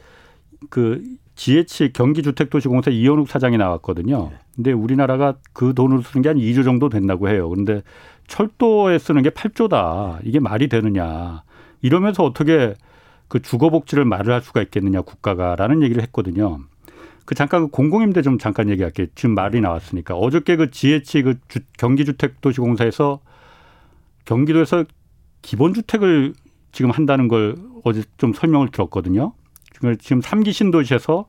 그 0.72 1.04
GH 1.36 1.94
경기주택도시공사 1.94 2.90
이현욱 2.90 3.30
사장이 3.30 3.58
나왔거든요. 3.58 4.32
예. 4.34 4.38
근데 4.56 4.72
우리나라가 4.72 5.36
그 5.54 5.76
돈으로 5.76 6.02
쓰는 6.02 6.24
게 6.24 6.30
한 6.30 6.38
2조 6.38 6.64
정도 6.64 6.90
된다고 6.90 7.30
해요. 7.30 7.48
그런데 7.48 7.84
철도에 8.26 8.98
쓰는 8.98 9.22
게 9.22 9.30
8조다. 9.30 10.20
이게 10.24 10.40
말이 10.40 10.68
되느냐. 10.68 11.44
이러면서 11.84 12.24
어떻게 12.24 12.74
그 13.28 13.40
주거복지를 13.42 14.04
말을 14.04 14.34
할 14.34 14.42
수가 14.42 14.64
있겠느냐 14.64 15.02
국가가라는 15.02 15.84
얘기를 15.84 16.02
했거든요. 16.02 16.60
그 17.28 17.36
잠깐 17.36 17.64
그 17.64 17.68
공공임대 17.68 18.22
좀 18.22 18.38
잠깐 18.38 18.70
얘기할게요. 18.70 19.08
지금 19.14 19.36
말이 19.36 19.60
나왔으니까 19.60 20.16
어저께 20.16 20.56
그 20.56 20.72
GH 20.72 21.24
그 21.24 21.36
주, 21.50 21.60
경기주택도시공사에서 21.78 23.20
경기도에서 24.24 24.86
기본주택을 25.42 26.34
지금 26.72 26.90
한다는 26.90 27.28
걸 27.28 27.58
어제 27.84 28.04
좀 28.18 28.32
설명을 28.32 28.70
들었거든요. 28.70 29.34
지금 30.00 30.22
삼기 30.22 30.54
신도시에서 30.54 31.28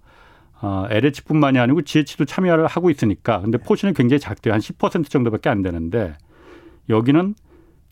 어, 0.60 0.86
LH뿐만이 0.88 1.58
아니고 1.58 1.82
GH도 1.82 2.26
참여를 2.26 2.68
하고 2.68 2.90
있으니까 2.90 3.40
근데 3.40 3.58
포션이 3.58 3.92
굉장히 3.92 4.20
작대요. 4.20 4.54
한 4.54 4.60
10% 4.60 5.10
정도밖에 5.10 5.48
안 5.48 5.62
되는데 5.62 6.16
여기는 6.88 7.34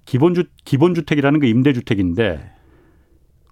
기본주 0.04 0.44
기본주택이라는 0.64 1.40
그 1.40 1.46
임대주택인데 1.46 2.52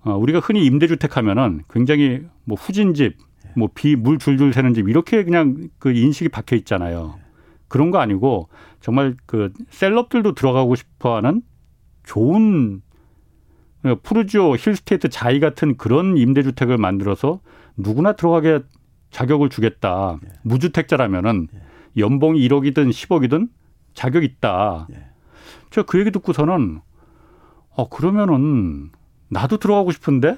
어, 0.04 0.16
우리가 0.16 0.38
흔히 0.38 0.64
임대주택 0.64 1.16
하면은 1.16 1.62
굉장히 1.68 2.22
뭐 2.44 2.56
후진집, 2.56 3.16
뭐 3.56 3.68
비 3.74 3.96
물 3.96 4.18
줄줄 4.18 4.52
새는 4.52 4.74
집 4.74 4.88
이렇게 4.88 5.24
그냥 5.24 5.68
그 5.78 5.92
인식이 5.92 6.28
박혀 6.30 6.56
있잖아요. 6.56 7.18
그런 7.68 7.90
거 7.90 7.98
아니고 7.98 8.48
정말 8.80 9.16
그 9.26 9.52
셀럽들도 9.70 10.34
들어가고 10.34 10.74
싶어하는 10.74 11.42
좋은 12.04 12.82
푸르지오 14.02 14.56
힐스테이트 14.56 15.08
자이 15.08 15.40
같은 15.40 15.76
그런 15.76 16.16
임대주택을 16.16 16.78
만들어서 16.78 17.40
누구나 17.76 18.12
들어가게 18.12 18.60
자격을 19.10 19.48
주겠다. 19.50 20.18
무주택자라면은 20.42 21.48
연봉이 21.98 22.40
1억이든 22.48 22.90
10억이든 22.90 23.48
자격 23.92 24.24
있다. 24.24 24.88
제가 25.70 25.86
그 25.86 25.98
얘기 26.00 26.10
듣고서는 26.10 26.80
어 27.76 27.88
그러면은 27.88 28.90
나도 29.28 29.58
들어가고 29.58 29.92
싶은데 29.92 30.36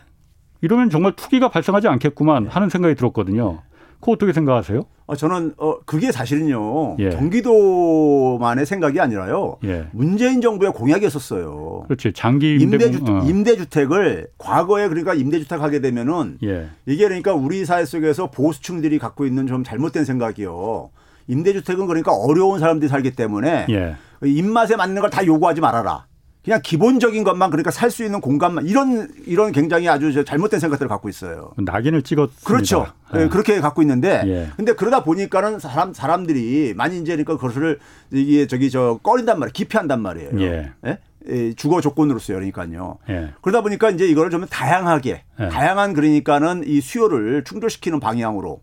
이러면 0.61 0.90
정말 0.90 1.12
투기가 1.16 1.48
발생하지 1.48 1.88
않겠구만 1.88 2.44
네. 2.44 2.50
하는 2.50 2.68
생각이 2.68 2.94
들었거든요. 2.94 3.62
그거 4.00 4.12
어떻게 4.12 4.32
생각하세요? 4.32 4.82
어, 5.07 5.16
저는 5.16 5.54
어, 5.57 5.78
그게 5.86 6.12
사실은요 6.12 6.96
예. 6.98 7.11
경기도만의 7.11 8.66
생각이 8.66 9.00
아니라요 9.00 9.57
예. 9.64 9.86
문재인 9.92 10.40
정부의 10.40 10.72
공약이었었어요. 10.72 11.84
그렇지 11.86 12.12
장기 12.12 12.57
임대주택 12.57 13.09
어. 13.09 13.22
임대주택을 13.24 14.28
과거에 14.38 14.88
그러니까 14.88 15.14
임대주택 15.14 15.61
하게 15.62 15.80
되면은 15.80 16.38
예. 16.44 16.68
이게 16.86 17.04
그러니까 17.04 17.34
우리 17.34 17.64
사회 17.64 17.84
속에서 17.84 18.30
보수층들이 18.30 18.98
갖고 18.98 19.26
있는 19.26 19.46
좀 19.46 19.64
잘못된 19.64 20.04
생각이요. 20.04 20.90
임대주택은 21.28 21.86
그러니까 21.86 22.12
어려운 22.12 22.59
사람들이 22.61 22.88
살기 22.88 23.12
때문에 23.16 23.66
예. 23.70 23.96
입맛에 24.24 24.76
맞는 24.76 25.00
걸 25.02 25.11
다 25.11 25.24
요구하지 25.24 25.61
말아라. 25.61 26.07
그냥 26.47 26.61
기본적인 26.62 27.24
것만 27.24 27.51
그러니까 27.51 27.72
살 27.72 27.90
수 27.90 28.05
있는 28.05 28.20
공간만 28.20 28.66
이런 28.66 29.09
이런 29.26 29.53
굉장히 29.53 29.88
아주 29.88 30.24
잘못된 30.24 30.61
생각들을 30.61 30.88
갖고 30.88 31.09
있어요. 31.09 31.53
낙인을 31.57 32.03
찍었 32.03 32.30
그렇죠. 32.44 32.86
네. 33.12 33.28
그렇게 33.28 33.61
갖고 33.61 33.80
있는데 33.82 34.22
예. 34.26 34.51
근데 34.57 34.74
그러다 34.74 35.03
보니까는 35.03 35.59
사람 35.61 35.92
사람들이 35.94 36.74
많이 36.76 36.99
이제 36.99 37.12
그러니까 37.16 37.36
그것을 37.36 37.78
이게 38.12 38.47
저기 38.47 38.70
저 38.70 39.01
꺼린단 39.03 39.38
말이에요. 39.38 39.53
기피한단 39.53 40.03
말이에요. 40.03 40.30
예. 40.40 40.72
예? 40.86 41.55
주거 41.55 41.80
조건으로서요. 41.80 42.36
그러니까요. 42.36 42.99
예. 43.09 43.30
그러다 43.40 43.62
보니까 43.62 43.90
이제 43.90 44.07
이거를 44.07 44.30
좀 44.30 44.47
다양하게 44.47 45.22
예. 45.40 45.49
다양한 45.49 45.94
그러니까는 45.94 46.62
이 46.66 46.80
수요를 46.80 47.44
충족시키는 47.44 47.99
방향으로 47.99 48.51
어, 48.51 48.61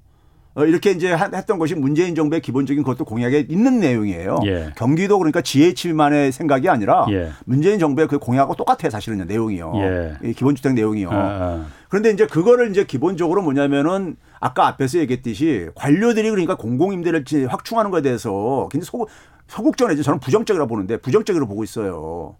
이렇게 0.55 0.91
이제 0.91 1.15
했던 1.15 1.57
것이 1.57 1.73
문재인 1.73 2.13
정부의 2.13 2.41
기본적인 2.41 2.83
것도 2.83 3.05
공약에 3.05 3.47
있는 3.49 3.79
내용이에요. 3.79 4.39
예. 4.45 4.71
경기도 4.75 5.17
그러니까 5.17 5.41
GH만의 5.41 6.31
생각이 6.31 6.69
아니라 6.69 7.07
예. 7.09 7.31
문재인 7.45 7.79
정부의 7.79 8.07
그 8.07 8.19
공약하고 8.19 8.55
똑같아요. 8.55 8.91
사실은 8.91 9.25
내용이요. 9.25 9.73
예. 9.75 10.31
기본주택 10.33 10.73
내용이요. 10.73 11.09
아, 11.09 11.15
아. 11.15 11.65
그런데 11.89 12.11
이제 12.11 12.27
그거를 12.27 12.69
이제 12.69 12.83
기본적으로 12.83 13.41
뭐냐면은 13.41 14.15
아까 14.39 14.67
앞에서 14.67 14.99
얘기했듯이 14.99 15.69
관료들이 15.73 16.29
그러니까 16.29 16.55
공공임대를 16.55 17.23
확충하는 17.47 17.89
것에 17.89 18.03
대해서 18.03 18.67
굉장히 18.71 18.85
소극, 18.85 19.09
소극적이죠. 19.47 20.03
저는 20.03 20.19
부정적이라고 20.19 20.67
보는데 20.67 20.97
부정적으로 20.97 21.47
보고 21.47 21.63
있어요. 21.63 22.35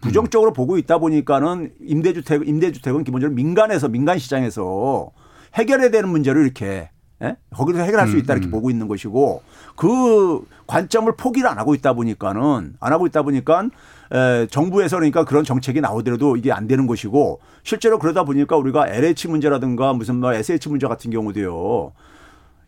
부정적으로 0.00 0.52
음. 0.52 0.54
보고 0.54 0.78
있다 0.78 0.98
보니까는 0.98 1.72
임대주택, 1.80 2.48
임대주택은 2.48 3.04
기본적으로 3.04 3.34
민간에서 3.34 3.88
민간 3.88 4.18
시장에서 4.18 5.10
해결해야 5.54 5.90
되는 5.90 6.08
문제를 6.08 6.44
이렇게 6.44 6.90
예? 7.22 7.36
거기서 7.50 7.80
해결할 7.80 8.06
수 8.08 8.16
있다 8.16 8.34
이렇게 8.34 8.46
음, 8.46 8.48
음. 8.48 8.50
보고 8.52 8.70
있는 8.70 8.86
것이고 8.88 9.42
그 9.76 10.44
관점을 10.66 11.10
포기를 11.16 11.48
안 11.48 11.58
하고 11.58 11.74
있다 11.74 11.92
보니까는 11.94 12.74
안 12.78 12.92
하고 12.92 13.06
있다 13.06 13.22
보니까 13.22 13.68
에, 14.12 14.46
정부에서 14.46 14.96
그러니까 14.96 15.24
그런 15.24 15.44
정책이 15.44 15.80
나오더라도 15.80 16.36
이게 16.36 16.52
안 16.52 16.66
되는 16.68 16.86
것이고 16.86 17.40
실제로 17.64 17.98
그러다 17.98 18.24
보니까 18.24 18.56
우리가 18.56 18.88
LH 18.88 19.28
문제라든가 19.28 19.92
무슨 19.92 20.16
뭐 20.16 20.32
SH 20.32 20.68
문제 20.68 20.86
같은 20.86 21.10
경우도요. 21.10 21.92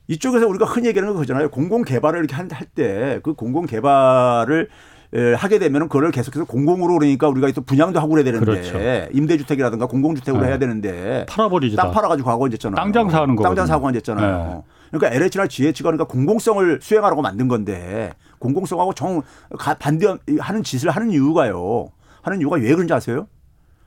이쪽에서 0.09 0.49
우리가 0.49 0.65
흔히 0.67 0.89
얘기하는 0.89 1.15
거 1.15 1.21
그잖아요. 1.21 1.51
공공 1.51 1.83
개발을 1.83 2.19
이렇게 2.19 2.35
할 2.35 2.49
때 2.75 3.21
그 3.23 3.35
공공 3.35 3.67
개발을 3.67 4.69
예, 4.69 4.69
하게 5.37 5.59
되면 5.59 5.83
그거를 5.89 6.11
계속해서 6.13 6.45
공공으로 6.45 6.99
그러니까 6.99 7.29
우리가 7.29 7.51
또 7.53 7.63
분양도 7.63 7.99
하고 7.99 8.11
그래야 8.11 8.25
되는데 8.25 8.45
그렇죠. 8.45 8.79
임대주택이라든가 9.13 9.87
공공주택으로 9.87 10.43
네. 10.43 10.49
해야 10.51 10.59
되는데 10.59 11.27
팔아버리죠. 11.29 11.77
땅 11.77 11.91
팔아가지고 11.91 12.31
하고 12.31 12.45
앉았잖아요. 12.47 12.77
땅 12.77 12.93
장사하는 12.93 13.35
거. 13.37 13.43
땅 13.43 13.57
장사하고 13.57 13.89
앉았잖아요. 13.89 14.37
네. 14.47 14.63
그러니까 14.93 15.17
LH나 15.17 15.47
GH가 15.49 15.91
그러니까 15.91 16.05
공공성을 16.05 16.79
수행하라고 16.83 17.23
만든 17.23 17.49
건데 17.49 18.13
공공성하고 18.39 18.93
정 18.95 19.23
반대하는 19.79 20.63
짓을 20.63 20.91
하는 20.91 21.11
이유가요. 21.11 21.89
하는 22.23 22.41
이유가 22.41 22.57
왜 22.57 22.73
그런지 22.75 22.93
아세요? 22.93 23.27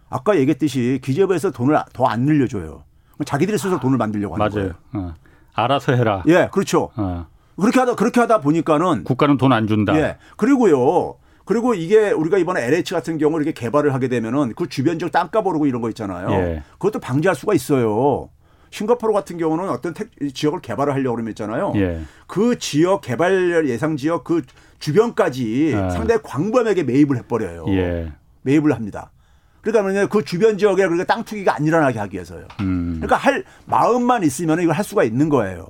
아까 0.09 0.35
얘기했듯이 0.37 0.99
기재부에서 1.03 1.51
돈을 1.51 1.77
더 1.93 2.05
안 2.07 2.21
늘려줘요. 2.21 2.83
자기들이 3.25 3.57
스스로 3.57 3.79
돈을 3.79 3.97
만들려고 3.97 4.35
하는 4.35 4.45
맞아요. 4.49 4.73
거예요. 4.91 5.07
어. 5.07 5.13
알아서 5.53 5.93
해라. 5.93 6.23
예, 6.27 6.49
그렇죠. 6.51 6.89
어. 6.95 7.27
그렇게 7.59 7.79
하다 7.79 7.95
그렇게 7.95 8.19
하다 8.19 8.41
보니까는 8.41 9.03
국가는 9.03 9.37
돈 9.37 9.51
안 9.53 9.67
준다. 9.67 9.95
예. 9.97 10.17
그리고요. 10.37 11.15
그리고 11.45 11.73
이게 11.73 12.11
우리가 12.11 12.37
이번에 12.37 12.63
LH 12.65 12.93
같은 12.93 13.17
경우 13.17 13.35
이렇게 13.35 13.51
개발을 13.51 13.93
하게 13.93 14.07
되면은 14.07 14.53
그 14.55 14.67
주변 14.69 14.97
지 14.97 15.09
땅값 15.11 15.45
오르고 15.45 15.65
이런 15.65 15.81
거 15.81 15.89
있잖아요. 15.89 16.29
예. 16.31 16.63
그것도 16.73 16.99
방지할 16.99 17.35
수가 17.35 17.53
있어요. 17.53 18.29
싱가포르 18.71 19.13
같은 19.13 19.37
경우는 19.37 19.69
어떤 19.69 19.93
택, 19.93 20.09
지역을 20.33 20.61
개발을 20.61 20.93
하려고 20.93 21.15
그러면 21.15 21.31
있잖아요. 21.31 21.73
예. 21.75 22.01
그 22.27 22.57
지역 22.57 23.01
개발 23.01 23.67
예상 23.67 23.97
지역 23.97 24.23
그 24.23 24.41
주변까지 24.79 25.73
아. 25.75 25.89
상당히 25.89 26.21
광범위하게 26.23 26.83
매입을 26.83 27.17
해버려요. 27.17 27.65
예. 27.69 28.11
매입을 28.41 28.73
합니다. 28.73 29.11
그러니까 29.61 30.07
그 30.07 30.23
주변 30.25 30.57
지역에 30.57 30.83
그러니까 30.83 31.05
땅 31.05 31.23
투기가 31.23 31.55
안 31.55 31.65
일어나게 31.65 31.99
하기 31.99 32.15
위해서요. 32.15 32.45
음. 32.61 32.95
그러니까 33.01 33.15
할 33.15 33.43
마음만 33.65 34.23
있으면 34.23 34.59
이걸 34.61 34.75
할 34.75 34.83
수가 34.83 35.03
있는 35.03 35.29
거예요. 35.29 35.67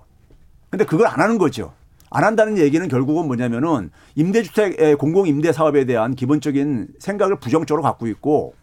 근데 0.74 0.86
그걸 0.86 1.05
안 1.05 1.19
하는 1.19 1.38
거죠. 1.38 1.71
안 2.09 2.24
한다는 2.24 2.57
얘기는 2.57 2.88
결국은 2.88 3.28
뭐냐면은 3.28 3.91
임대주택 4.15 4.97
공공 4.97 5.28
임대 5.28 5.51
사업에 5.51 5.86
대한 5.86 6.15
기본적인 6.15 6.88
생각을 6.97 7.36
부정적으로 7.36 7.84
갖고 7.84 8.07
있고 8.07 8.55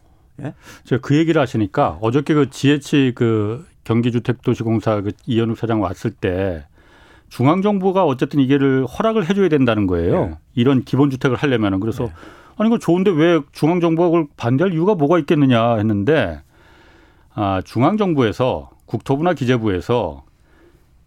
예? 0.42 0.54
제가 0.82 1.00
그 1.02 1.16
얘기를 1.16 1.40
하시니까 1.40 1.98
어저께 2.00 2.34
그 2.34 2.50
GH 2.50 3.12
그 3.14 3.64
경기주택도시공사 3.84 5.02
그 5.02 5.12
이현욱 5.24 5.56
사장 5.56 5.82
왔을 5.82 6.10
때 6.10 6.66
중앙 7.28 7.62
정부가 7.62 8.04
어쨌든 8.04 8.40
이게를 8.40 8.86
허락을 8.86 9.30
해줘야 9.30 9.48
된다는 9.48 9.86
거예요. 9.86 10.26
네. 10.26 10.34
이런 10.56 10.82
기본 10.82 11.10
주택을 11.10 11.36
하려면은 11.36 11.78
그래서 11.78 12.06
네. 12.06 12.12
아니 12.56 12.70
이거 12.70 12.78
좋은데 12.78 13.12
왜 13.12 13.40
중앙 13.52 13.78
정부가 13.78 14.08
그걸 14.08 14.26
반대할 14.36 14.72
이유가 14.72 14.96
뭐가 14.96 15.20
있겠느냐 15.20 15.76
했는데 15.76 16.42
아 17.34 17.62
중앙 17.64 17.96
정부에서 17.96 18.70
국토부나 18.86 19.34
기재부에서 19.34 20.24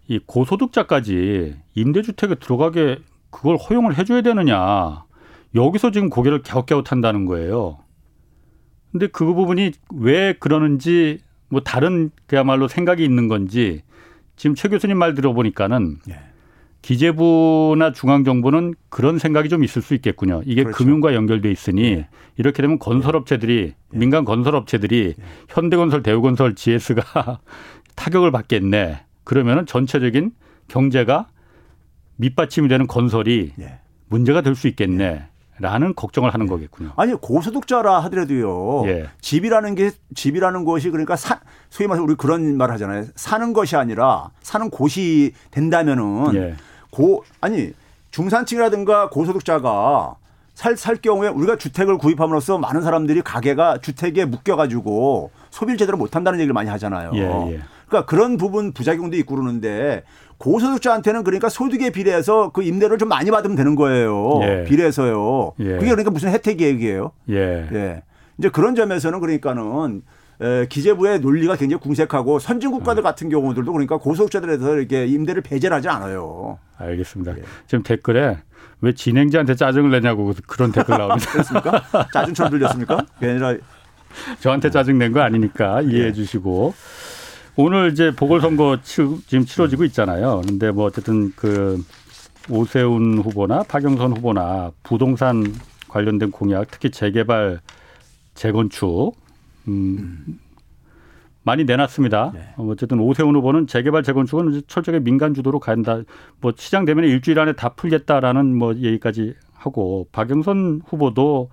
이 0.07 0.19
고소득자까지 0.25 1.55
임대주택에 1.75 2.35
들어가게 2.35 2.99
그걸 3.29 3.57
허용을 3.57 3.97
해줘야 3.97 4.21
되느냐. 4.21 5.05
여기서 5.55 5.91
지금 5.91 6.09
고개를 6.09 6.41
갸웃갸웃한다는 6.41 7.25
거예요. 7.25 7.79
근데 8.91 9.07
그 9.07 9.25
부분이 9.25 9.71
왜 9.95 10.33
그러는지 10.33 11.19
뭐 11.49 11.61
다른 11.61 12.11
그야말로 12.27 12.67
생각이 12.67 13.03
있는 13.03 13.27
건지 13.27 13.81
지금 14.35 14.55
최 14.55 14.67
교수님 14.67 14.97
말 14.97 15.13
들어보니까는 15.15 15.97
예. 16.09 16.19
기재부나 16.81 17.93
중앙정부는 17.93 18.75
그런 18.89 19.17
생각이 19.17 19.49
좀 19.49 19.63
있을 19.63 19.81
수 19.81 19.93
있겠군요. 19.95 20.41
이게 20.45 20.63
그렇죠. 20.63 20.77
금융과 20.77 21.13
연결돼 21.15 21.49
있으니 21.49 21.95
네. 21.95 22.07
이렇게 22.37 22.61
되면 22.61 22.77
건설업체들이 22.77 23.73
네. 23.89 23.97
민간 23.97 24.25
건설업체들이 24.25 25.13
네. 25.17 25.23
현대건설, 25.47 26.03
대우건설, 26.03 26.55
GS가 26.55 27.39
타격을 27.95 28.31
받겠네. 28.31 28.99
그러면은 29.23 29.65
전체적인 29.65 30.31
경제가 30.67 31.27
밑받침이 32.17 32.67
되는 32.67 32.87
건설이 32.87 33.53
예. 33.59 33.79
문제가 34.09 34.41
될 34.41 34.55
수 34.55 34.67
있겠네. 34.67 35.27
라는 35.59 35.93
걱정을 35.95 36.33
하는 36.33 36.47
예. 36.47 36.49
거겠군요. 36.49 36.93
아니 36.95 37.13
고소득자라 37.13 37.99
하더라도요. 38.05 38.87
예. 38.87 39.09
집이라는 39.21 39.75
게 39.75 39.91
집이라는 40.15 40.65
것이 40.65 40.89
그러니까 40.89 41.15
사, 41.15 41.39
소위 41.69 41.87
말해서 41.87 42.03
우리 42.03 42.15
그런 42.15 42.57
말 42.57 42.71
하잖아요. 42.71 43.05
사는 43.15 43.53
것이 43.53 43.75
아니라 43.75 44.31
사는 44.41 44.69
곳이 44.71 45.33
된다면은 45.51 46.33
예. 46.35 46.55
고 46.89 47.23
아니 47.39 47.71
중산층이라든가 48.11 49.09
고소득자가 49.09 50.15
살, 50.55 50.75
살 50.75 50.95
경우에 50.97 51.29
우리가 51.29 51.57
주택을 51.57 51.97
구입함으로써 51.97 52.57
많은 52.57 52.81
사람들이 52.81 53.21
가게가 53.21 53.77
주택에 53.79 54.25
묶여가지고 54.25 55.31
소비를 55.51 55.77
제대로 55.77 55.97
못한다는 55.97 56.39
얘기를 56.39 56.53
많이 56.53 56.69
하잖아요. 56.69 57.11
예, 57.15 57.53
예. 57.53 57.59
그러니까 57.93 58.05
그런 58.07 58.37
부분 58.37 58.73
부작용도 58.73 59.15
있고 59.17 59.35
그러는데 59.35 60.03
고소득자한테는 60.39 61.23
그러니까 61.23 61.47
소득에 61.47 61.91
비례해서 61.91 62.49
그 62.49 62.63
임대료를 62.63 62.97
좀 62.97 63.07
많이 63.07 63.29
받으면 63.29 63.55
되는 63.55 63.75
거예요. 63.75 64.39
예. 64.41 64.63
비례해서요. 64.67 65.53
예. 65.59 65.73
그게 65.75 65.85
그러니까 65.89 66.09
무슨 66.09 66.29
혜택 66.31 66.57
계획이에요. 66.57 67.11
예. 67.29 67.69
예. 67.71 68.03
이제 68.39 68.49
그런 68.49 68.73
점에서는 68.75 69.19
그러니까는 69.19 70.01
에, 70.41 70.65
기재부의 70.67 71.19
논리가 71.19 71.55
굉장히 71.55 71.79
궁색하고 71.81 72.39
선진 72.39 72.71
국가들 72.71 73.01
음. 73.01 73.03
같은 73.03 73.29
경우들도 73.29 73.71
그러니까 73.71 73.97
고소득자들에 73.97 74.57
대해서 74.57 74.75
이렇게 74.75 75.05
임대를 75.05 75.43
배제를 75.43 75.77
하지 75.77 75.87
않아요. 75.89 76.57
알겠습니다. 76.77 77.37
예. 77.37 77.43
지금 77.67 77.83
댓글에 77.83 78.37
왜 78.81 78.91
진행자한테 78.93 79.55
짜증을 79.55 79.91
내냐고 79.91 80.33
그런 80.47 80.71
댓글 80.71 80.97
나옵니다. 80.97 81.31
그렇습니까? 81.31 81.83
짜증처럼 82.11 82.51
들렸습니까? 82.51 83.05
그게 83.15 83.29
아니라 83.29 83.55
저한테 84.39 84.69
짜증 84.71 84.97
낸 84.97 85.13
거 85.13 85.21
아니니까 85.21 85.81
이해해 85.81 86.07
예. 86.07 86.11
주시고 86.13 86.73
오늘 87.55 87.91
이제 87.91 88.11
보궐선거 88.15 88.79
지금 88.81 89.45
치러지고 89.45 89.83
있잖아요. 89.85 90.41
그런데 90.43 90.71
뭐 90.71 90.85
어쨌든 90.85 91.31
그 91.35 91.83
오세훈 92.49 93.19
후보나 93.19 93.63
박영선 93.63 94.17
후보나 94.17 94.71
부동산 94.81 95.45
관련된 95.87 96.31
공약, 96.31 96.71
특히 96.71 96.89
재개발, 96.89 97.59
재건축, 98.33 99.13
음, 99.67 100.39
많이 101.43 101.63
내놨습니다. 101.63 102.31
네. 102.33 102.53
어쨌든 102.57 102.99
오세훈 102.99 103.35
후보는 103.35 103.67
재개발, 103.67 104.01
재건축은 104.01 104.63
철저하게 104.67 105.03
민간 105.03 105.35
주도로 105.35 105.59
간다. 105.59 106.01
뭐 106.41 106.53
시장 106.57 106.85
되면 106.85 107.03
일주일 107.03 107.39
안에 107.39 107.53
다 107.53 107.69
풀겠다라는 107.69 108.55
뭐 108.55 108.75
얘기까지 108.75 109.35
하고 109.53 110.07
박영선 110.11 110.81
후보도 110.87 111.51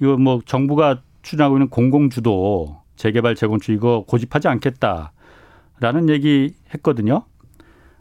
이거 0.00 0.16
뭐 0.16 0.40
정부가 0.46 1.02
추진하고 1.22 1.56
있는 1.56 1.68
공공 1.68 2.08
주도 2.08 2.79
재개발 3.00 3.34
재건축 3.34 3.72
이거 3.72 4.04
고집하지 4.06 4.48
않겠다라는 4.48 6.10
얘기 6.10 6.54
했거든요. 6.74 7.22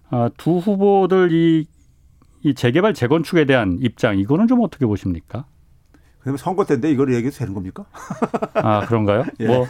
아, 0.10 0.30
두 0.36 0.58
후보들 0.58 1.32
이, 1.32 1.66
이 2.44 2.54
재개발 2.54 2.94
재건축에 2.94 3.46
대한 3.46 3.78
입장 3.80 4.20
이거는 4.20 4.48
좀 4.48 4.60
어떻게 4.62 4.86
보십니까? 4.86 5.46
그러면 6.20 6.38
선거 6.38 6.66
때인데 6.66 6.92
이걸 6.92 7.14
얘기해도 7.14 7.38
되는 7.38 7.54
겁니까? 7.54 7.86
아 8.56 8.86
그런가요? 8.88 9.24
예. 9.40 9.48
뭐 9.48 9.66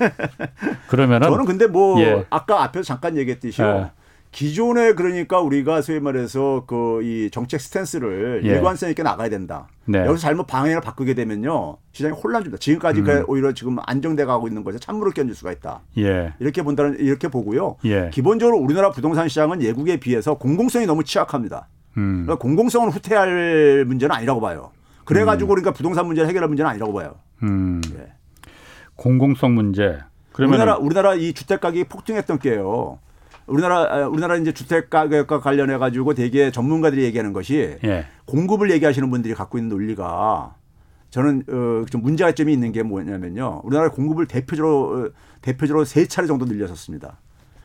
그러면은 0.90 1.30
저는 1.30 1.46
근데 1.46 1.68
뭐 1.68 2.02
예. 2.02 2.26
아까 2.32 2.64
앞에서 2.64 2.82
잠깐 2.82 3.16
얘기했듯이요. 3.16 3.68
예. 3.68 3.92
기존에 4.32 4.94
그러니까 4.94 5.40
우리가 5.42 5.82
소위 5.82 6.00
말해서 6.00 6.66
그 6.68 6.90
이 7.02 7.30
정책 7.32 7.62
스탠스를 7.62 8.42
예. 8.44 8.50
일관성 8.50 8.90
있게 8.90 9.04
나가야 9.04 9.30
된다. 9.30 9.68
네. 9.86 10.00
여기서 10.00 10.18
잘못 10.18 10.46
방향을 10.48 10.82
바꾸게 10.82 11.14
되면요 11.14 11.78
시장이 11.94 12.14
혼란 12.14 12.44
줍니다. 12.44 12.60
지금까지 12.60 13.02
음. 13.02 13.24
오히려 13.28 13.54
지금 13.54 13.78
안정돼 13.86 14.26
가고 14.26 14.48
있는 14.48 14.64
것에 14.64 14.80
찬물을 14.80 15.14
끼얹을 15.14 15.34
수가 15.34 15.52
있다. 15.54 15.82
예. 15.98 16.34
이렇게 16.40 16.62
본다는 16.62 17.00
이렇게 17.00 17.28
보고요. 17.28 17.78
예. 17.86 18.10
기본적으로 18.14 18.58
우리나라 18.58 18.92
부동산 18.92 19.28
시장은 19.28 19.62
예국에 19.62 19.98
비해서 19.98 20.36
공공성이 20.36 20.86
너무 20.86 21.04
취약합니다. 21.04 21.68
음. 21.98 22.24
그러니까 22.26 22.36
공공성을 22.36 22.90
후퇴할 22.90 23.86
문제는 23.86 24.16
아니라고 24.16 24.42
봐요. 24.42 24.72
그래가지고 25.06 25.48
음. 25.54 25.56
그러니까 25.56 25.72
부동산 25.72 26.06
문제를 26.06 26.30
해결할 26.30 26.50
문제는 26.50 26.70
아니라고 26.70 26.94
봐요. 26.94 27.16
음. 27.44 27.82
예. 27.98 28.12
공공성 28.96 29.56
문제. 29.56 30.00
그러면 30.34 30.56
우리나라 30.60 30.78
우리나라 30.78 31.16
이 31.16 31.34
주택 31.34 31.62
가격이 31.62 31.86
폭등했던 31.86 32.40
게요. 32.40 33.00
우리나라 33.50 33.82
아, 33.92 34.08
우리나라 34.08 34.38
이제 34.38 34.52
주택 34.52 34.90
가격과 34.90 35.40
관련해 35.42 35.78
가지고 35.78 36.14
대개 36.14 36.52
전문가들이 36.52 37.04
얘기하는 37.04 37.34
것이 37.34 37.78
예. 37.84 38.06
공급을 38.26 38.72
얘기하시는 38.72 39.10
분들이 39.10 39.34
갖고 39.34 39.58
있는 39.58 39.70
논리가 39.70 40.56
저는 41.10 41.44
어, 41.50 41.86
좀 41.90 42.02
문제가 42.02 42.32
점이 42.32 42.54
있는 42.54 42.72
게 42.72 42.84
뭐냐면요. 42.84 43.62
우리나라 43.64 43.90
공급을 43.90 44.28
대표적으로 44.28 45.08
어, 45.08 45.10
대표적으로 45.42 45.86
세 45.86 46.06
차례 46.06 46.28
정도 46.28 46.46
늘렸었습니다. 46.46 47.18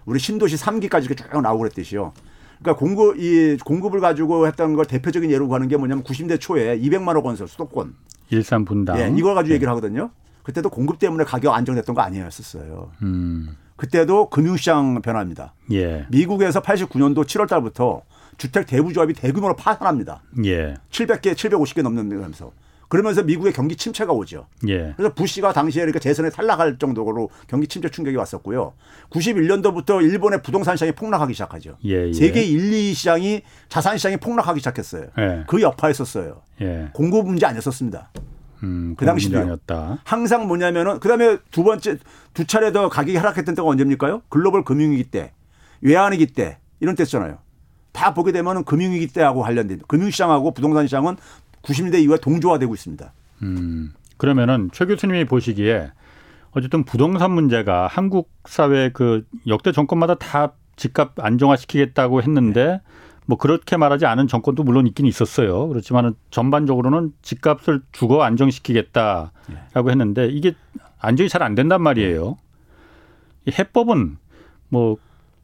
우리 0.07 0.19
신도시 0.19 0.57
3기까지 0.57 1.17
쭉 1.17 1.41
나오고 1.41 1.61
그랬듯이요. 1.61 2.13
그러니까 2.61 2.79
공급 2.79 3.19
이 3.19 3.59
공급을 3.65 4.01
가지고 4.01 4.47
했던 4.47 4.75
걸 4.75 4.87
대표적인 4.87 5.31
예로 5.31 5.49
가는 5.49 5.69
게 5.69 5.77
뭐냐면 5.77 6.05
90대 6.05 6.41
초에 6.41 6.79
200만 6.79 7.09
원 7.09 7.23
건설 7.23 7.49
수도권 7.49 7.95
일산 8.31 8.65
분당 8.65 8.99
예, 8.99 9.13
이걸 9.17 9.35
가지고 9.35 9.49
네. 9.51 9.55
얘기를 9.55 9.71
하거든요. 9.73 10.11
그때도 10.43 10.71
공급 10.71 10.99
때문에 10.99 11.25
가격 11.25 11.55
안정됐던 11.55 11.95
거 11.95 12.03
아니었었어요. 12.03 12.91
음. 13.03 13.57
그때도 13.77 14.31
금융시장 14.31 15.03
변화입니다. 15.03 15.55
예. 15.73 16.07
미국에서 16.11 16.63
89년도 16.63 17.25
7월 17.25 17.49
달부터 17.49 18.03
주택 18.37 18.67
대부조합이 18.67 19.15
대규모로 19.15 19.57
파산합니다. 19.57 20.23
예. 20.45 20.75
700개, 20.91 21.35
750개 21.35 21.83
넘는 21.83 22.09
면서 22.09 22.53
그러면서 22.89 23.23
미국의 23.23 23.53
경기 23.53 23.75
침체가 23.77 24.13
오죠. 24.13 24.47
예. 24.69 24.93
그래서 24.97 25.13
부시가 25.15 25.53
당시에 25.53 25.83
그러니까 25.83 25.99
재선에 25.99 26.31
탈락할 26.31 26.79
정도로 26.79 27.31
경기 27.49 27.67
침체 27.67 27.89
충격이 27.89 28.17
왔었고요. 28.17 28.75
91년도부터 29.11 30.03
일본의 30.03 30.43
부동산 30.43 30.77
시장이 30.77 30.93
폭락하기 30.93 31.33
시작하죠. 31.33 31.77
예, 31.85 32.09
예. 32.09 32.13
세계 32.13 32.43
1, 32.43 32.73
2 32.73 32.95
시장이 32.95 33.43
자산 33.69 33.97
시장이 33.97 34.19
폭락하기 34.19 34.61
시작했어요. 34.61 35.07
예. 35.19 35.45
그 35.49 35.61
여파였었어요. 35.61 36.43
예. 36.61 36.91
공급 36.93 37.27
문제 37.27 37.47
아니었었습니다. 37.47 38.11
음, 38.65 38.95
그 38.97 39.05
당시도 39.05 39.39
아니었다. 39.39 39.99
항상 40.05 40.49
뭐냐면은 40.49 40.99
그다음에 40.99 41.39
두 41.51 41.63
번째 41.63 41.99
두 42.33 42.47
차례 42.47 42.73
더 42.73 42.89
가격이 42.89 43.17
하락했던 43.17 43.55
때가 43.55 43.69
언제입니까요? 43.69 44.23
글로벌 44.29 44.65
금융위기 44.65 45.05
때, 45.05 45.33
외환위기 45.83 46.27
때 46.29 46.59
이런 46.81 46.95
때잖아요. 46.97 47.39
다 47.93 48.15
보게 48.15 48.33
되면은 48.33 48.65
금융위기 48.65 49.09
때하고 49.09 49.43
관련된 49.43 49.81
금융시장하고 49.87 50.53
부동산 50.53 50.87
시장은 50.87 51.17
90년대 51.63 52.03
이후에 52.03 52.17
동조화되고 52.19 52.75
있습니다. 52.75 53.13
음, 53.43 53.93
그러면은 54.17 54.71
최 54.73 54.85
교수님이 54.85 55.27
보시기에 55.27 55.93
어쨌든 56.51 56.85
부동산 56.85 57.33
문제가 57.33 57.87
한국 57.87 58.31
사회 58.47 58.91
그 58.91 59.27
역대 59.47 59.73
정권마다 59.73 60.15
다 60.17 60.53
집값 60.77 61.13
안정화시키겠다고 61.19 62.23
했는데 62.23 62.65
네. 62.65 62.81
뭐 63.27 63.39
그렇게 63.39 63.77
말하지 63.77 64.07
않은 64.07 64.29
정권도 64.29 64.65
물론 64.65 64.87
있긴 64.87 65.07
있었어요. 65.07 65.69
그렇지만은 65.69 66.15
전반적으로는 66.31 67.13
집값을 67.23 67.83
주거 67.93 68.23
안정시키겠다라고 68.23 69.31
네. 69.75 69.91
했는데 69.91 70.27
이게 70.27 70.55
안정이 70.99 71.29
잘 71.29 71.43
안 71.43 71.55
된단 71.55 71.83
말이에요. 71.83 72.37
이 73.47 73.53
해법은 73.59 74.17
뭐 74.69 74.97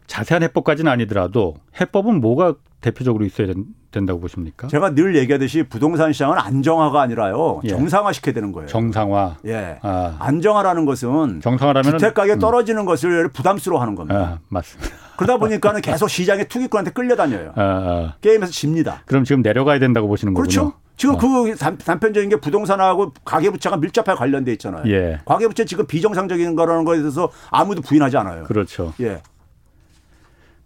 자세한 0.07 0.43
해법까지는 0.43 0.91
아니더라도 0.91 1.57
해법은 1.81 2.21
뭐가 2.21 2.55
대표적으로 2.81 3.25
있어야 3.25 3.47
된다고 3.91 4.21
보십니까? 4.21 4.69
제가 4.69 4.95
늘 4.95 5.17
얘기하듯이 5.17 5.65
부동산 5.65 6.13
시장은 6.13 6.39
안정화가 6.39 7.01
아니라요. 7.03 7.61
예. 7.65 7.69
정상화 7.69 8.13
시켜야 8.13 8.35
되는 8.35 8.53
거예요. 8.53 8.69
정상화. 8.69 9.37
예. 9.47 9.79
아. 9.83 10.17
안정화라는 10.19 10.85
것은 10.85 11.41
정상화라면 11.41 11.99
주택 11.99 12.15
가격 12.15 12.35
음. 12.35 12.39
떨어지는 12.39 12.83
음. 12.83 12.87
것을 12.87 13.29
부담스러워하는 13.29 13.95
겁니다. 13.95 14.21
아, 14.21 14.39
맞습니다. 14.49 14.91
그러다 15.17 15.37
보니까는 15.39 15.81
계속 15.83 16.09
시장에 16.09 16.45
투기꾼한테 16.45 16.93
끌려다녀요. 16.93 17.53
아, 17.57 17.63
아. 17.63 18.15
게임에서 18.21 18.53
집니다. 18.53 19.03
그럼 19.07 19.25
지금 19.25 19.43
내려가야 19.43 19.79
된다고 19.79 20.09
보시는 20.09 20.35
거군요. 20.35 20.49
그렇죠. 20.49 20.73
지금 20.97 21.15
어. 21.15 21.19
그 21.19 21.57
단편적인 21.57 22.29
게 22.29 22.37
부동산하고 22.37 23.13
가계부채가 23.25 23.79
밀접하게 23.79 24.19
관련돼 24.19 24.53
있잖아요. 24.53 24.83
예. 24.87 25.19
가계부채 25.25 25.65
지금 25.65 25.87
비정상적인 25.87 26.55
거라는 26.57 26.85
거에 26.85 26.99
대해서 26.99 27.31
아무도 27.51 27.81
부인하지 27.81 28.19
않아요. 28.19 28.45
그렇죠. 28.45 28.93
예. 29.01 29.23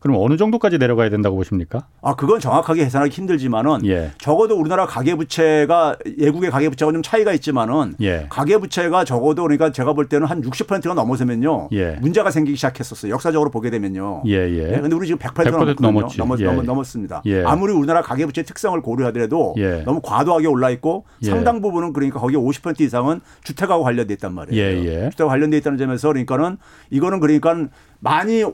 그럼 0.04 0.18
어느 0.20 0.36
정도까지 0.36 0.76
내려가야 0.76 1.08
된다고 1.08 1.34
보십니까? 1.36 1.86
아, 2.02 2.14
그건 2.14 2.38
정확하게 2.38 2.84
계산하기 2.84 3.10
힘들지만은 3.10 3.86
예. 3.86 4.10
적어도 4.18 4.54
우리나라 4.54 4.84
가계부채가 4.84 5.96
예국의 6.18 6.50
가계부채가 6.50 6.92
좀 6.92 7.02
차이가 7.02 7.32
있지만은 7.32 7.94
예. 8.02 8.26
가계부채가 8.28 9.04
적어도 9.04 9.44
그러니까 9.44 9.72
제가 9.72 9.94
볼 9.94 10.10
때는 10.10 10.26
한 10.26 10.42
60%가 10.42 10.92
넘어서면요. 10.92 11.70
예. 11.72 11.92
문제가 12.02 12.30
생기기 12.30 12.54
시작했었어요. 12.56 13.12
역사적으로 13.12 13.50
보게 13.50 13.70
되면요. 13.70 14.24
예, 14.26 14.32
예. 14.32 14.66
네, 14.72 14.80
근데 14.82 14.94
우리 14.94 15.06
지금 15.06 15.18
100%, 15.18 15.50
100% 15.50 15.80
넘었죠. 15.80 16.18
넘었, 16.18 16.38
예. 16.40 16.44
넘었습니다. 16.52 17.22
예. 17.24 17.42
아무리 17.42 17.72
우리나라 17.72 18.02
가계부채 18.02 18.42
특성을 18.42 18.78
고려하더라도 18.82 19.54
예. 19.56 19.84
너무 19.86 20.02
과도하게 20.02 20.48
올라 20.48 20.68
있고 20.68 21.06
예. 21.22 21.30
상당 21.30 21.62
부분은 21.62 21.94
그러니까 21.94 22.20
거기 22.20 22.36
50% 22.36 22.82
이상은 22.82 23.22
주택하고 23.42 23.82
관련돼 23.82 24.12
있단 24.12 24.34
말이에요. 24.34 25.08
주택과 25.12 25.30
관련돼 25.30 25.56
있다는 25.56 25.78
점에서 25.78 26.08
그러니까는 26.08 26.58
이거는 26.90 27.20
그러니까 27.20 27.56
많이 28.00 28.44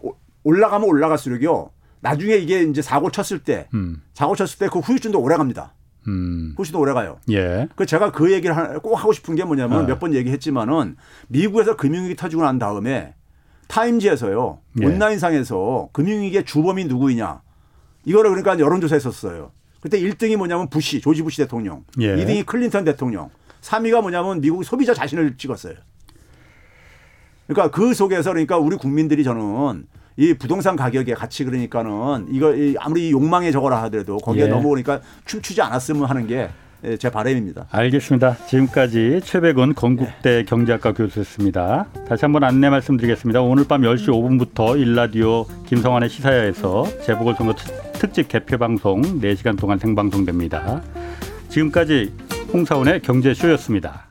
올라가면 0.43 0.89
올라갈수록요. 0.89 1.71
나중에 2.01 2.35
이게 2.37 2.63
이제 2.63 2.81
사고 2.83 3.11
쳤을 3.11 3.41
때 3.41 3.69
음. 3.75 4.03
사고 4.15 4.35
쳤을 4.35 4.59
때 4.59 4.69
그 4.69 4.79
후유증도 4.79 5.21
오래 5.21 5.37
갑니다. 5.37 5.75
음. 6.09 6.55
후유증도 6.57 6.79
오래 6.81 6.93
가요. 6.95 7.19
예. 7.31 7.69
그 7.77 7.85
제가 7.85 8.11
그 8.11 8.33
얘기를 8.33 8.55
꼭 8.81 8.95
하고 8.97 9.13
싶은 9.13 9.35
게 9.35 9.45
뭐냐면 9.45 9.85
아. 9.85 9.87
몇번 9.87 10.15
얘기했지만은 10.15 10.97
미국에서 11.29 11.77
금융위기 11.77 12.17
터지고 12.17 12.43
난 12.43 12.59
다음에 12.59 13.15
타임지에서요 13.69 14.59
예. 14.81 14.87
온라인상에서 14.87 15.91
금융위기의 15.93 16.45
주범이 16.45 16.87
누구이냐 16.87 17.43
이거를 18.05 18.31
그러니까 18.31 18.59
여론조사했었어요. 18.59 19.53
그때 19.81 20.01
1등이 20.01 20.37
뭐냐면 20.37 20.69
부시 20.69 21.01
조지 21.01 21.23
부시 21.23 21.39
대통령, 21.39 21.85
예. 22.01 22.17
2등이 22.17 22.45
클린턴 22.47 22.85
대통령, 22.85 23.31
3위가 23.63 24.01
뭐냐면 24.03 24.41
미국 24.41 24.65
소비자 24.65 24.93
자신을 24.95 25.37
찍었어요. 25.37 25.75
그러니까 27.47 27.71
그 27.77 27.95
속에서 27.95 28.31
그러니까 28.31 28.59
우리 28.59 28.77
국민들이 28.77 29.25
저는 29.25 29.87
이 30.17 30.35
부동산 30.35 30.77
가격에 30.77 31.15
같이 31.15 31.45
그러니까는 31.45 32.27
이거 32.31 32.53
아무리 32.79 33.11
욕망의 33.11 33.53
저거라 33.53 33.83
하더라도 33.85 34.19
거기에 34.19 34.45
예. 34.45 34.49
넘어오니까 34.49 35.01
춤추지 35.25 35.63
않았으면 35.63 36.05
하는 36.05 36.27
게제 36.27 36.51
예, 37.05 37.11
바람입니다. 37.11 37.67
알겠습니다. 37.71 38.37
지금까지 38.47 39.21
최백운 39.25 39.75
건국대 39.75 40.13
네. 40.23 40.45
경제학과 40.45 40.93
교수였습니다. 40.93 41.87
다시 42.09 42.25
한번 42.25 42.45
안내 42.45 42.69
말씀드리겠습니다. 42.69 43.41
오늘 43.41 43.65
밤 43.67 43.83
10시 43.83 44.09
5분부터 44.09 44.79
일라디오 44.79 45.47
김성환의 45.67 46.09
시사야에서 46.09 46.87
재보궐선거 47.05 47.55
특집 47.95 48.29
개표 48.29 48.59
방송 48.59 49.03
4시간 49.03 49.59
동안 49.59 49.79
생방송됩니다. 49.79 50.83
지금까지 51.49 52.13
홍사원의 52.53 53.03
경제쇼였습니다. 53.03 54.10